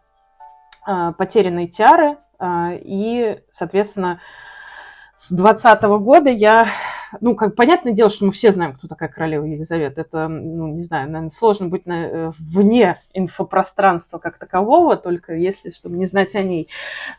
потерянные 0.85 1.69
тиары, 1.69 2.17
и, 2.43 3.39
соответственно, 3.53 4.19
с 5.21 5.33
20 5.33 5.83
года 5.83 6.31
я, 6.31 6.69
ну, 7.21 7.35
как 7.35 7.55
понятное 7.55 7.93
дело, 7.93 8.09
что 8.09 8.25
мы 8.25 8.33
все 8.33 8.53
знаем, 8.53 8.73
кто 8.73 8.89
такая 8.89 9.11
королева 9.11 9.45
Елизавета. 9.45 10.01
Это, 10.01 10.29
ну, 10.29 10.69
не 10.69 10.83
знаю, 10.83 11.09
наверное, 11.09 11.29
сложно 11.29 11.69
быть 11.69 11.85
на, 11.85 12.07
э, 12.07 12.33
вне 12.39 13.03
инфопространства 13.13 14.17
как 14.17 14.39
такового, 14.39 14.97
только 14.97 15.35
если, 15.35 15.69
чтобы 15.69 15.99
не 15.99 16.07
знать 16.07 16.35
о 16.37 16.43
ней. 16.43 16.71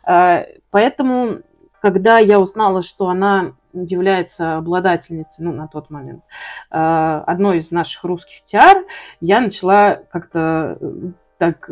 А, 0.02 0.44
поэтому, 0.72 1.42
когда 1.80 2.18
я 2.18 2.40
узнала, 2.40 2.82
что 2.82 3.08
она 3.08 3.52
является 3.72 4.56
обладательницей, 4.56 5.44
ну, 5.44 5.52
на 5.52 5.68
тот 5.68 5.88
момент, 5.88 6.24
а, 6.70 7.22
одной 7.24 7.58
из 7.58 7.70
наших 7.70 8.02
русских 8.02 8.42
тиар, 8.42 8.84
я 9.20 9.40
начала 9.40 10.02
как-то 10.10 10.76
э, 10.80 10.86
так 11.38 11.70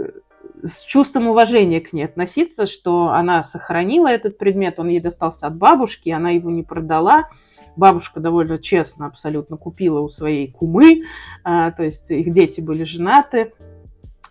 с 0.65 0.85
чувством 0.85 1.29
уважения 1.29 1.81
к 1.81 1.93
ней 1.93 2.05
относиться, 2.05 2.67
что 2.67 3.09
она 3.09 3.43
сохранила 3.43 4.09
этот 4.09 4.39
предмет, 4.39 4.79
он 4.79 4.89
ей 4.89 5.01
достался 5.01 5.47
от 5.47 5.57
бабушки, 5.57 6.11
она 6.11 6.31
его 6.31 6.51
не 6.51 6.63
продала. 6.63 7.29
Бабушка 7.77 8.21
довольно 8.21 8.59
честно 8.59 9.07
абсолютно 9.07 9.57
купила 9.57 10.01
у 10.01 10.09
своей 10.09 10.51
кумы, 10.51 11.05
а, 11.45 11.71
то 11.71 11.83
есть 11.83 12.11
их 12.11 12.33
дети 12.33 12.61
были 12.61 12.85
женаты, 12.85 13.53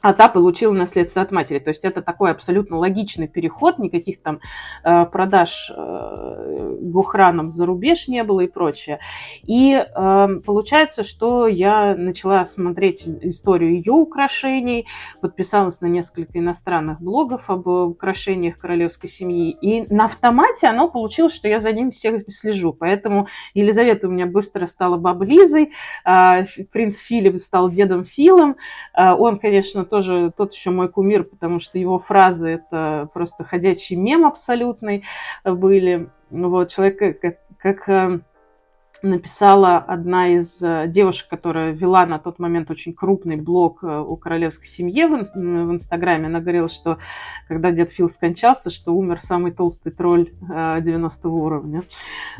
а 0.02 0.14
та 0.14 0.28
получила 0.30 0.74
наследство 0.74 1.22
от 1.22 1.32
матери. 1.32 1.60
То 1.60 1.70
есть 1.70 1.84
это 1.84 2.02
такой 2.02 2.32
абсолютно 2.32 2.78
логичный 2.78 3.28
переход, 3.28 3.80
никаких 3.80 4.22
там 4.22 4.40
э, 4.84 5.06
продаж 5.06 5.72
э, 5.76 6.78
гухраном 6.82 7.52
за 7.52 7.66
рубеж 7.66 8.08
не 8.08 8.24
было 8.24 8.42
и 8.42 8.48
прочее. 8.48 9.00
И 9.44 9.74
э, 9.74 10.28
получается, 10.46 11.04
что 11.04 11.48
я 11.48 11.96
начала 11.96 12.46
смотреть 12.46 13.04
историю 13.22 13.74
ее 13.76 13.92
украшений, 13.92 14.88
подписалась 15.22 15.82
на 15.82 15.88
несколько 15.88 16.40
иностранных 16.40 17.02
блогов 17.02 17.50
об 17.50 17.68
украшениях 17.68 18.58
королевской 18.58 19.10
семьи, 19.10 19.52
и 19.52 19.94
на 19.94 20.06
автомате 20.06 20.68
оно 20.68 20.90
получилось, 20.90 21.34
что 21.34 21.48
я 21.48 21.60
за 21.60 21.72
ним 21.72 21.92
всех 21.92 22.24
слежу. 22.30 22.74
Поэтому 22.74 23.28
Елизавета 23.54 24.08
у 24.08 24.12
меня 24.12 24.26
быстро 24.26 24.66
стала 24.68 24.98
баблизой, 24.98 25.72
э, 26.06 26.46
принц 26.72 26.98
Филипп 26.98 27.42
стал 27.42 27.70
дедом 27.70 28.06
Филом. 28.06 28.56
Э, 28.96 29.12
он, 29.12 29.38
конечно, 29.40 29.86
тоже 29.90 30.32
тот 30.36 30.54
еще 30.54 30.72
мой 30.72 30.90
кумир, 30.90 31.24
потому 31.24 31.60
что 31.60 31.78
его 31.78 32.00
фразы 32.00 32.50
это 32.50 33.10
просто 33.14 33.44
ходячий 33.44 33.96
мем 33.96 34.26
абсолютный 34.26 35.04
были. 35.44 36.10
Вот, 36.30 36.72
человек 36.72 37.22
как, 37.22 37.38
как 37.58 37.90
э, 37.90 38.20
написала 39.02 39.78
одна 39.78 40.30
из 40.30 40.62
э, 40.62 40.86
девушек, 40.88 41.28
которая 41.30 41.72
вела 41.72 42.06
на 42.06 42.20
тот 42.20 42.40
момент 42.40 42.70
очень 42.72 42.94
крупный 42.94 43.36
блог 43.36 43.84
э, 43.84 44.00
у 44.00 44.16
королевской 44.18 44.68
семьи 44.68 45.06
в, 45.06 45.12
в 45.12 45.72
Инстаграме. 45.72 46.28
Она 46.28 46.40
говорила, 46.40 46.70
что 46.70 46.98
когда 47.48 47.72
дед 47.72 47.92
Фил 47.92 48.10
скончался, 48.10 48.70
что 48.70 48.94
умер 48.94 49.22
самый 49.22 49.52
толстый 49.52 49.92
тролль 49.92 50.32
90 50.42 51.30
уровня. 51.30 51.84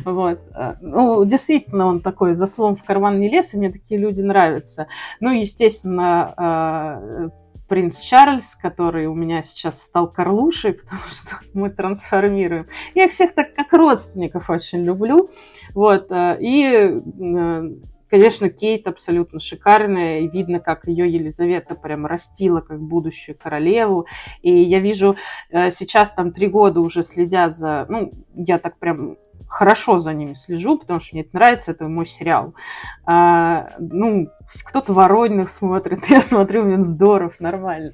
Вот. 0.04 0.40
Ну, 0.82 1.26
действительно, 1.26 1.88
он 1.88 2.02
такой, 2.02 2.36
за 2.36 2.48
словом 2.48 2.76
в 2.76 2.84
карман 2.84 3.20
не 3.20 3.30
лез, 3.30 3.54
и 3.54 3.58
мне 3.58 3.72
такие 3.72 4.00
люди 4.00 4.22
нравятся. 4.22 4.88
Ну, 5.20 5.32
естественно, 5.32 7.32
принц 7.70 8.00
Чарльз, 8.00 8.56
который 8.56 9.06
у 9.06 9.14
меня 9.14 9.44
сейчас 9.44 9.82
стал 9.82 10.12
Карлушей, 10.12 10.74
потому 10.84 11.04
что 11.10 11.38
мы 11.54 11.70
трансформируем. 11.70 12.68
Я 12.96 13.06
их 13.06 13.12
всех 13.12 13.34
так 13.34 13.54
как 13.56 13.72
родственников 13.72 14.50
очень 14.50 14.84
люблю. 14.84 15.30
Вот. 15.74 16.12
Э, 16.12 16.38
и 16.40 16.64
э, 16.66 17.70
Конечно, 18.10 18.50
Кейт 18.50 18.88
абсолютно 18.88 19.40
шикарная, 19.40 20.22
и 20.22 20.28
видно, 20.28 20.60
как 20.60 20.88
ее 20.88 21.08
Елизавета 21.12 21.76
прям 21.76 22.08
растила 22.08 22.60
как 22.60 22.82
будущую 22.82 23.38
королеву. 23.38 24.08
И 24.42 24.52
я 24.52 24.80
вижу 24.80 25.16
э, 25.52 25.72
сейчас 25.72 26.12
там 26.12 26.32
три 26.32 26.48
года 26.48 26.80
уже 26.82 27.04
следя 27.04 27.52
за... 27.52 27.86
Ну, 27.88 28.12
я 28.34 28.58
так 28.58 28.80
прям 28.80 29.18
хорошо 29.50 30.00
за 30.00 30.14
ними 30.14 30.36
слежу, 30.36 30.78
потому 30.78 31.00
что 31.00 31.16
мне 31.16 31.24
это 31.24 31.36
нравится, 31.36 31.72
это 31.72 31.88
мой 31.88 32.06
сериал. 32.06 32.54
А, 33.06 33.70
ну, 33.80 34.30
кто-то 34.64 34.94
Воронных 34.94 35.50
смотрит, 35.50 36.06
я 36.10 36.22
смотрю 36.22 36.66
Винздоров, 36.66 37.40
нормально. 37.40 37.94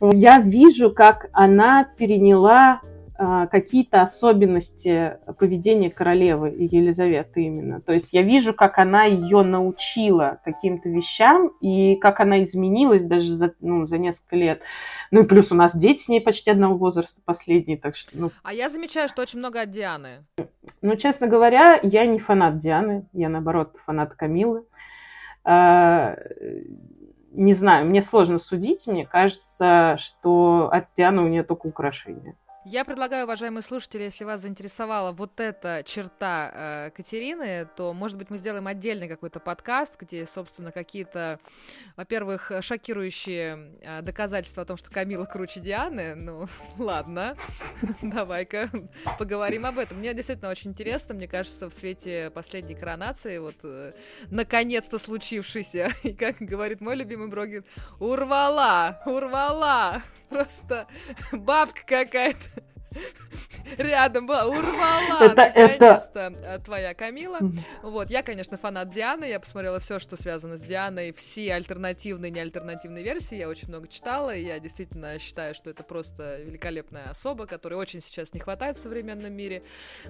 Я 0.00 0.38
вижу, 0.38 0.92
как 0.92 1.28
она 1.32 1.84
переняла 1.96 2.80
а, 3.24 3.46
какие-то 3.46 4.02
особенности 4.02 5.16
поведения 5.38 5.90
королевы 5.90 6.48
Елизаветы 6.58 7.44
именно. 7.44 7.80
То 7.80 7.92
есть 7.92 8.08
я 8.10 8.22
вижу, 8.22 8.52
как 8.52 8.78
она 8.78 9.04
ее 9.04 9.42
научила 9.42 10.40
каким-то 10.44 10.88
вещам 10.88 11.48
и 11.60 11.94
как 11.96 12.18
она 12.18 12.42
изменилась 12.42 13.04
даже 13.04 13.32
за, 13.32 13.54
ну, 13.60 13.86
за 13.86 13.98
несколько 13.98 14.34
лет. 14.34 14.62
Ну 15.12 15.22
и 15.22 15.26
плюс 15.26 15.52
у 15.52 15.54
нас 15.54 15.76
дети 15.76 16.02
с 16.02 16.08
ней 16.08 16.20
почти 16.20 16.50
одного 16.50 16.76
возраста 16.76 17.20
последние, 17.24 17.78
так 17.78 17.94
что... 17.94 18.10
Ну... 18.14 18.30
А 18.42 18.52
я 18.52 18.68
замечаю, 18.68 19.08
что 19.08 19.22
очень 19.22 19.38
много 19.38 19.60
от 19.60 19.70
Дианы. 19.70 20.24
Ну, 20.80 20.96
честно 20.96 21.26
говоря, 21.26 21.78
я 21.82 22.06
не 22.06 22.18
фанат 22.18 22.58
Дианы, 22.58 23.06
я, 23.12 23.28
наоборот, 23.28 23.76
фанат 23.84 24.14
Камилы. 24.14 24.64
А, 25.44 26.16
не 27.32 27.54
знаю, 27.54 27.86
мне 27.86 28.02
сложно 28.02 28.38
судить, 28.38 28.86
мне 28.86 29.06
кажется, 29.06 29.96
что 29.98 30.68
от 30.72 30.86
Дианы 30.96 31.22
у 31.22 31.28
нее 31.28 31.42
только 31.42 31.66
украшения. 31.66 32.36
Я 32.64 32.84
предлагаю, 32.84 33.24
уважаемые 33.24 33.62
слушатели, 33.62 34.04
если 34.04 34.22
вас 34.22 34.42
заинтересовала 34.42 35.10
вот 35.10 35.40
эта 35.40 35.82
черта 35.84 36.52
э, 36.54 36.90
Катерины, 36.94 37.68
то, 37.76 37.92
может 37.92 38.16
быть, 38.16 38.30
мы 38.30 38.38
сделаем 38.38 38.68
отдельный 38.68 39.08
какой-то 39.08 39.40
подкаст, 39.40 40.00
где, 40.00 40.24
собственно, 40.26 40.70
какие-то, 40.70 41.40
во-первых, 41.96 42.52
шокирующие 42.60 43.72
э, 43.80 44.02
доказательства 44.02 44.62
о 44.62 44.66
том, 44.66 44.76
что 44.76 44.92
Камила 44.92 45.24
круче 45.24 45.58
Дианы. 45.58 46.14
Ну, 46.14 46.46
ладно, 46.78 47.36
давай-ка 48.00 48.70
поговорим 49.18 49.66
об 49.66 49.78
этом. 49.78 49.98
Мне 49.98 50.14
действительно 50.14 50.48
очень 50.48 50.70
интересно, 50.70 51.16
мне 51.16 51.26
кажется, 51.26 51.68
в 51.68 51.74
свете 51.74 52.30
последней 52.30 52.76
коронации, 52.76 53.38
вот, 53.38 53.56
э, 53.64 53.92
наконец-то 54.30 55.00
случившейся, 55.00 55.90
и 56.04 56.14
как 56.14 56.36
говорит 56.38 56.80
мой 56.80 56.94
любимый 56.94 57.26
блогер, 57.26 57.64
урвала, 57.98 59.02
урвала 59.04 60.00
просто 60.32 60.86
бабка 61.32 61.82
какая-то 61.86 62.48
рядом 63.78 64.26
была, 64.26 64.46
урвала 64.46 65.24
это, 65.24 65.34
наконец-то 65.34 66.20
это... 66.20 66.38
Э, 66.44 66.58
твоя 66.58 66.94
Камила. 66.94 67.38
Вот, 67.82 68.10
я, 68.10 68.22
конечно, 68.22 68.56
фанат 68.56 68.90
Дианы, 68.90 69.24
я 69.24 69.40
посмотрела 69.40 69.80
все, 69.80 69.98
что 69.98 70.16
связано 70.16 70.56
с 70.56 70.62
Дианой, 70.62 71.12
все 71.12 71.54
альтернативные 71.54 72.30
неальтернативные 72.30 73.04
версии, 73.04 73.36
я 73.36 73.48
очень 73.48 73.68
много 73.68 73.88
читала, 73.88 74.34
и 74.34 74.44
я 74.44 74.58
действительно 74.58 75.18
считаю, 75.18 75.54
что 75.54 75.70
это 75.70 75.82
просто 75.82 76.40
великолепная 76.42 77.10
особа, 77.10 77.46
которой 77.46 77.74
очень 77.74 78.00
сейчас 78.00 78.32
не 78.32 78.40
хватает 78.40 78.76
в 78.76 78.82
современном 78.82 79.32
мире. 79.32 79.62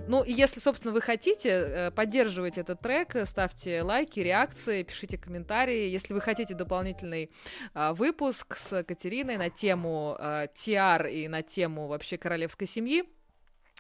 Ну, 0.09 0.23
и 0.23 0.33
если, 0.33 0.61
собственно, 0.61 0.93
вы 0.93 1.01
хотите 1.01 1.49
э, 1.49 1.91
поддерживать 1.91 2.59
этот 2.59 2.81
трек, 2.81 3.17
ставьте 3.25 3.83
лайки, 3.83 4.21
реакции, 4.21 4.83
пишите 4.83 5.19
комментарии. 5.19 5.89
Если 5.89 6.15
вы 6.15 6.21
хотите 6.21 6.55
дополнительный 6.55 7.31
а, 7.75 7.95
выпуск 7.95 8.57
с 8.57 8.83
Катериной 8.83 9.37
на 9.37 9.51
тему 9.51 10.19
Тиар 10.55 11.07
и 11.07 11.29
на 11.29 11.43
тему 11.43 11.87
вообще 11.87 12.19
королевской 12.19 12.67
семьи, 12.73 13.05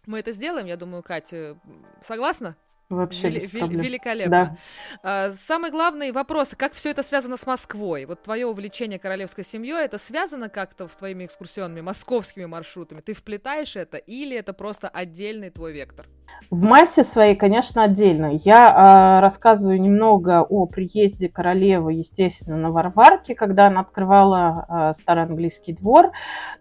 мы 0.07 0.19
это 0.19 0.33
сделаем, 0.33 0.67
я 0.67 0.77
думаю, 0.77 1.03
Катя, 1.03 1.59
согласна? 2.03 2.57
Вообще 2.89 3.29
Вели- 3.29 3.47
вели- 3.47 3.83
великолепно. 3.83 4.31
Да. 4.31 4.57
А, 5.03 5.31
самый 5.33 5.71
главный 5.71 6.13
вопрос, 6.13 6.55
как 6.57 6.75
все 6.75 6.91
это 6.91 7.03
связано 7.03 7.37
с 7.37 7.47
Москвой? 7.47 8.05
Вот 8.05 8.23
твое 8.23 8.47
увлечение 8.47 8.99
королевской 8.99 9.45
семьей, 9.45 9.85
это 9.85 9.99
связано 9.99 10.49
как-то 10.49 10.89
с 10.89 10.97
твоими 10.97 11.25
экскурсионными 11.25 11.81
московскими 11.81 12.45
маршрутами? 12.45 13.01
Ты 13.01 13.15
вплетаешь 13.15 13.77
это 13.77 13.97
или 13.97 14.37
это 14.37 14.53
просто 14.53 14.89
отдельный 14.89 15.51
твой 15.51 15.73
вектор? 15.73 16.07
В 16.51 16.61
массе 16.63 17.03
своей, 17.05 17.35
конечно, 17.35 17.85
отдельно. 17.85 18.39
Я 18.45 19.19
э, 19.19 19.21
рассказываю 19.21 19.81
немного 19.81 20.43
о 20.43 20.67
приезде 20.67 21.29
королевы, 21.29 21.95
естественно, 21.95 22.57
на 22.57 22.71
Варварке, 22.71 23.35
когда 23.35 23.69
она 23.69 23.81
открывала 23.81 24.93
э, 24.97 25.01
старый 25.01 25.25
английский 25.25 25.73
двор. 25.73 26.11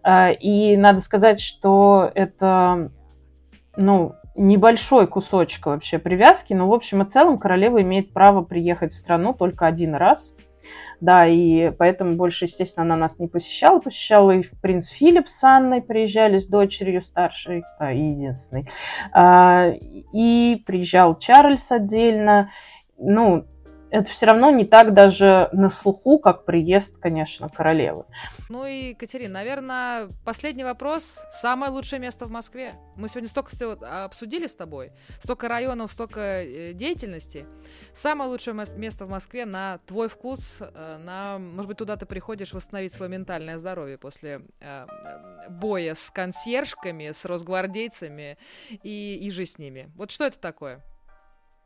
Э, 0.02 0.32
и 0.32 0.76
надо 0.76 1.00
сказать, 1.00 1.40
что 1.40 2.10
это 2.14 2.90
ну, 3.76 4.14
небольшой 4.34 5.06
кусочек 5.06 5.66
вообще 5.66 5.98
привязки, 5.98 6.52
но 6.52 6.68
в 6.68 6.72
общем 6.72 7.02
и 7.02 7.08
целом 7.08 7.38
королева 7.38 7.82
имеет 7.82 8.12
право 8.12 8.42
приехать 8.42 8.92
в 8.92 8.96
страну 8.96 9.34
только 9.34 9.66
один 9.66 9.94
раз. 9.94 10.34
Да, 11.00 11.26
и 11.26 11.70
поэтому 11.70 12.12
больше, 12.12 12.44
естественно, 12.44 12.84
она 12.84 12.96
нас 12.96 13.18
не 13.18 13.26
посещала. 13.26 13.80
Посещала 13.80 14.30
и 14.30 14.44
принц 14.60 14.88
Филипп 14.88 15.28
с 15.28 15.42
Анной, 15.42 15.82
приезжали 15.82 16.38
с 16.38 16.46
дочерью 16.46 17.02
старшей, 17.02 17.64
а, 17.78 17.92
единственной. 17.92 18.68
А, 19.12 19.72
и 20.12 20.62
приезжал 20.64 21.18
Чарльз 21.18 21.72
отдельно. 21.72 22.50
Ну, 22.98 23.46
это 23.92 24.10
все 24.10 24.24
равно 24.24 24.50
не 24.50 24.64
так 24.64 24.94
даже 24.94 25.50
на 25.52 25.70
слуху, 25.70 26.18
как 26.18 26.46
приезд, 26.46 26.96
конечно, 26.98 27.50
королевы. 27.50 28.04
Ну 28.48 28.64
и, 28.64 28.94
Катерина, 28.94 29.34
наверное, 29.34 30.08
последний 30.24 30.64
вопрос. 30.64 31.20
Самое 31.30 31.70
лучшее 31.70 32.00
место 32.00 32.24
в 32.24 32.30
Москве. 32.30 32.74
Мы 32.96 33.10
сегодня 33.10 33.28
столько 33.28 33.54
всего 33.54 33.76
обсудили 33.82 34.46
с 34.46 34.54
тобой, 34.54 34.92
столько 35.22 35.46
районов, 35.46 35.92
столько 35.92 36.20
э, 36.20 36.72
деятельности. 36.72 37.44
Самое 37.92 38.30
лучшее 38.30 38.54
место 38.54 39.04
в 39.04 39.10
Москве 39.10 39.44
на 39.44 39.78
твой 39.86 40.08
вкус, 40.08 40.58
э, 40.60 40.96
на, 40.96 41.38
может 41.38 41.68
быть, 41.68 41.76
туда 41.76 41.96
ты 41.96 42.06
приходишь 42.06 42.54
восстановить 42.54 42.94
свое 42.94 43.12
ментальное 43.12 43.58
здоровье 43.58 43.98
после 43.98 44.40
э, 44.60 44.86
боя 45.50 45.94
с 45.94 46.10
консьержками, 46.10 47.10
с 47.10 47.26
росгвардейцами 47.26 48.38
и, 48.70 49.18
и 49.22 49.30
же 49.30 49.44
с 49.44 49.58
ними. 49.58 49.90
Вот 49.96 50.10
что 50.10 50.24
это 50.24 50.40
такое? 50.40 50.82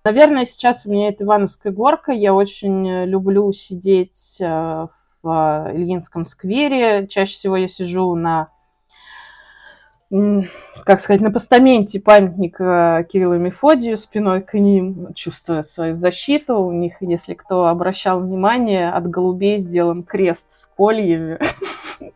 Наверное, 0.06 0.44
сейчас 0.44 0.86
у 0.86 0.90
меня 0.92 1.08
это 1.08 1.24
Ивановская 1.24 1.72
горка. 1.72 2.12
Я 2.12 2.32
очень 2.32 2.88
э, 2.88 3.06
люблю 3.06 3.52
сидеть 3.52 4.36
э, 4.38 4.44
в 5.20 5.72
Ильинском 5.74 6.26
сквере. 6.26 7.08
Чаще 7.08 7.32
всего 7.32 7.56
я 7.56 7.66
сижу 7.66 8.14
на 8.14 8.50
как 10.84 11.00
сказать, 11.00 11.20
на 11.20 11.32
постаменте 11.32 11.98
памятника 11.98 13.04
Кириллу 13.10 13.34
и 13.34 13.38
Мефодию 13.38 13.98
спиной 13.98 14.42
к 14.42 14.54
ним, 14.54 15.12
чувствуя 15.14 15.64
свою 15.64 15.96
защиту. 15.96 16.60
У 16.60 16.70
них, 16.70 16.98
если 17.00 17.34
кто 17.34 17.66
обращал 17.66 18.20
внимание, 18.20 18.90
от 18.90 19.10
голубей 19.10 19.58
сделан 19.58 20.04
крест 20.04 20.46
с 20.50 20.66
кольями. 20.66 21.40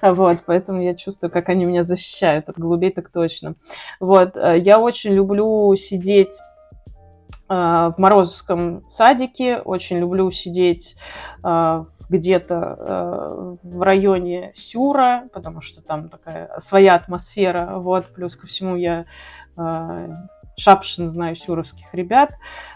Вот, 0.00 0.38
поэтому 0.46 0.80
я 0.80 0.94
чувствую, 0.94 1.30
как 1.30 1.48
они 1.48 1.64
меня 1.64 1.82
защищают. 1.82 2.48
От 2.48 2.56
голубей 2.56 2.92
так 2.92 3.08
точно. 3.08 3.54
Вот, 3.98 4.36
э, 4.36 4.58
я 4.58 4.78
очень 4.78 5.12
люблю 5.12 5.74
сидеть 5.76 6.38
Э, 6.38 6.47
в 7.48 7.94
Морозовском 7.96 8.88
садике. 8.88 9.58
Очень 9.58 9.98
люблю 9.98 10.30
сидеть 10.30 10.96
э, 11.42 11.84
где-то 12.08 12.54
э, 12.78 13.56
в 13.62 13.82
районе 13.82 14.52
Сюра, 14.54 15.28
потому 15.32 15.60
что 15.60 15.82
там 15.82 16.08
такая 16.08 16.50
своя 16.58 16.94
атмосфера. 16.94 17.78
Вот, 17.78 18.06
плюс 18.14 18.36
ко 18.36 18.46
всему 18.46 18.76
я 18.76 19.06
Шапшин 20.56 21.10
знаю 21.12 21.36
сюровских 21.36 21.92
ребят. 21.94 22.30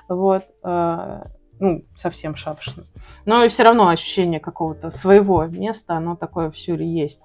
Вот, 0.09 0.45
ну, 0.63 1.85
совсем 1.97 2.35
Шапшин. 2.35 2.85
Но 3.25 3.49
все 3.49 3.63
равно 3.63 3.89
ощущение 3.89 4.41
какого-то 4.41 4.91
своего 4.91 5.45
места, 5.47 5.95
оно 5.95 6.17
такое 6.17 6.51
в 6.51 6.59
Сюре 6.59 6.87
есть. 6.87 7.21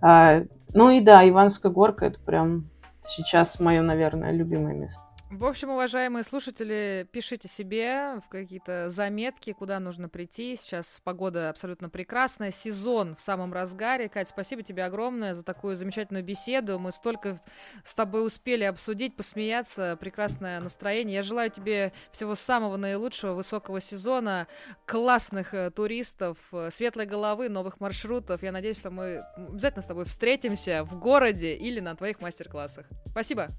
Ну 0.00 0.90
и 0.90 1.00
да, 1.00 1.28
Иванская 1.28 1.70
горка 1.70 2.06
это 2.06 2.18
прям 2.20 2.70
сейчас 3.06 3.60
мое, 3.60 3.82
наверное, 3.82 4.32
любимое 4.32 4.74
место. 4.74 5.02
В 5.30 5.44
общем, 5.44 5.68
уважаемые 5.68 6.24
слушатели, 6.24 7.06
пишите 7.12 7.48
себе 7.48 8.18
в 8.24 8.30
какие-то 8.30 8.88
заметки, 8.88 9.52
куда 9.52 9.78
нужно 9.78 10.08
прийти. 10.08 10.56
Сейчас 10.56 11.00
погода 11.04 11.50
абсолютно 11.50 11.90
прекрасная, 11.90 12.50
сезон 12.50 13.14
в 13.14 13.20
самом 13.20 13.52
разгаре. 13.52 14.08
Кать, 14.08 14.30
спасибо 14.30 14.62
тебе 14.62 14.84
огромное 14.86 15.34
за 15.34 15.44
такую 15.44 15.76
замечательную 15.76 16.24
беседу. 16.24 16.78
Мы 16.78 16.92
столько 16.92 17.42
с 17.84 17.94
тобой 17.94 18.24
успели 18.24 18.64
обсудить, 18.64 19.16
посмеяться, 19.16 19.98
прекрасное 20.00 20.60
настроение. 20.60 21.16
Я 21.16 21.22
желаю 21.22 21.50
тебе 21.50 21.92
всего 22.10 22.34
самого 22.34 22.78
наилучшего, 22.78 23.34
высокого 23.34 23.82
сезона, 23.82 24.48
классных 24.86 25.52
э, 25.52 25.70
туристов, 25.70 26.38
э, 26.52 26.70
светлой 26.70 27.04
головы, 27.04 27.50
новых 27.50 27.80
маршрутов. 27.80 28.42
Я 28.42 28.50
надеюсь, 28.50 28.78
что 28.78 28.90
мы 28.90 29.22
обязательно 29.36 29.82
с 29.82 29.86
тобой 29.86 30.06
встретимся 30.06 30.84
в 30.84 30.98
городе 30.98 31.54
или 31.54 31.80
на 31.80 31.94
твоих 31.94 32.22
мастер-классах. 32.22 32.86
Спасибо. 33.10 33.50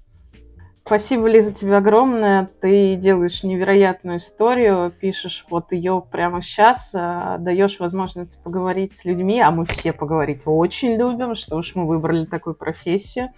Спасибо, 0.90 1.28
Лиза, 1.28 1.54
тебе 1.54 1.76
огромное. 1.76 2.50
Ты 2.60 2.96
делаешь 2.96 3.44
невероятную 3.44 4.18
историю, 4.18 4.90
пишешь 4.90 5.46
вот 5.48 5.70
ее 5.70 6.02
прямо 6.10 6.42
сейчас, 6.42 6.90
а, 6.94 7.38
даешь 7.38 7.78
возможность 7.78 8.42
поговорить 8.42 8.96
с 8.96 9.04
людьми, 9.04 9.40
а 9.40 9.52
мы 9.52 9.66
все 9.66 9.92
поговорить 9.92 10.42
очень 10.46 10.96
любим, 10.96 11.36
что 11.36 11.58
уж 11.58 11.76
мы 11.76 11.86
выбрали 11.86 12.24
такую 12.24 12.56
профессию. 12.56 13.28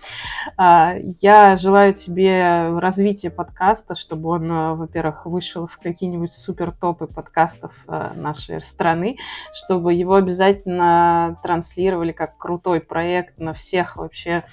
А, 0.57 0.95
я 1.21 1.57
желаю 1.57 1.93
тебе 1.93 2.79
развития 2.79 3.29
подкаста, 3.29 3.97
чтобы 3.97 4.31
он, 4.31 4.51
а, 4.51 4.75
во-первых, 4.75 5.27
вышел 5.27 5.67
в 5.67 5.77
какие-нибудь 5.77 6.33
супер 6.33 6.73
топы 6.73 7.07
подкастов 7.07 7.75
нашей 7.87 8.63
страны, 8.63 9.19
чтобы 9.53 9.93
его 9.93 10.15
обязательно 10.15 11.39
транслировали 11.43 12.13
как 12.13 12.39
крутой 12.39 12.81
проект 12.81 13.39
на 13.39 13.53
всех 13.53 13.97
вообще 13.97 14.45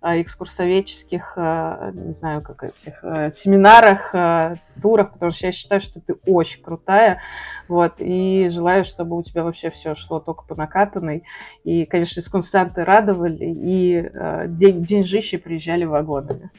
экскурсоведческих, 0.00 1.32
не 1.36 2.12
знаю, 2.12 2.43
как 2.44 2.62
этих 2.62 3.02
э, 3.02 3.32
семинарах, 3.32 4.14
э, 4.14 4.56
турах, 4.80 5.12
потому 5.12 5.32
что 5.32 5.46
я 5.46 5.52
считаю, 5.52 5.80
что 5.80 6.00
ты 6.00 6.14
очень 6.26 6.62
крутая, 6.62 7.20
вот, 7.66 7.94
и 7.98 8.48
желаю, 8.50 8.84
чтобы 8.84 9.16
у 9.16 9.22
тебя 9.22 9.42
вообще 9.42 9.70
все 9.70 9.94
шло 9.94 10.20
только 10.20 10.44
по 10.44 10.54
накатанной, 10.54 11.24
и, 11.64 11.84
конечно, 11.86 12.22
консультанты 12.30 12.84
радовали, 12.84 13.44
и 13.44 13.96
э, 13.96 14.44
день, 14.48 14.84
деньжищи 14.84 15.38
приезжали 15.38 15.84
вагонами. 15.84 16.50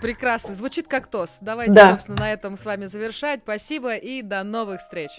Прекрасно, 0.00 0.54
звучит 0.54 0.86
как 0.86 1.08
тост. 1.08 1.38
Давайте, 1.40 1.72
да. 1.72 1.90
собственно, 1.90 2.20
на 2.20 2.32
этом 2.32 2.56
с 2.56 2.64
вами 2.64 2.86
завершать. 2.86 3.40
Спасибо 3.42 3.96
и 3.96 4.22
до 4.22 4.44
новых 4.44 4.80
встреч. 4.80 5.10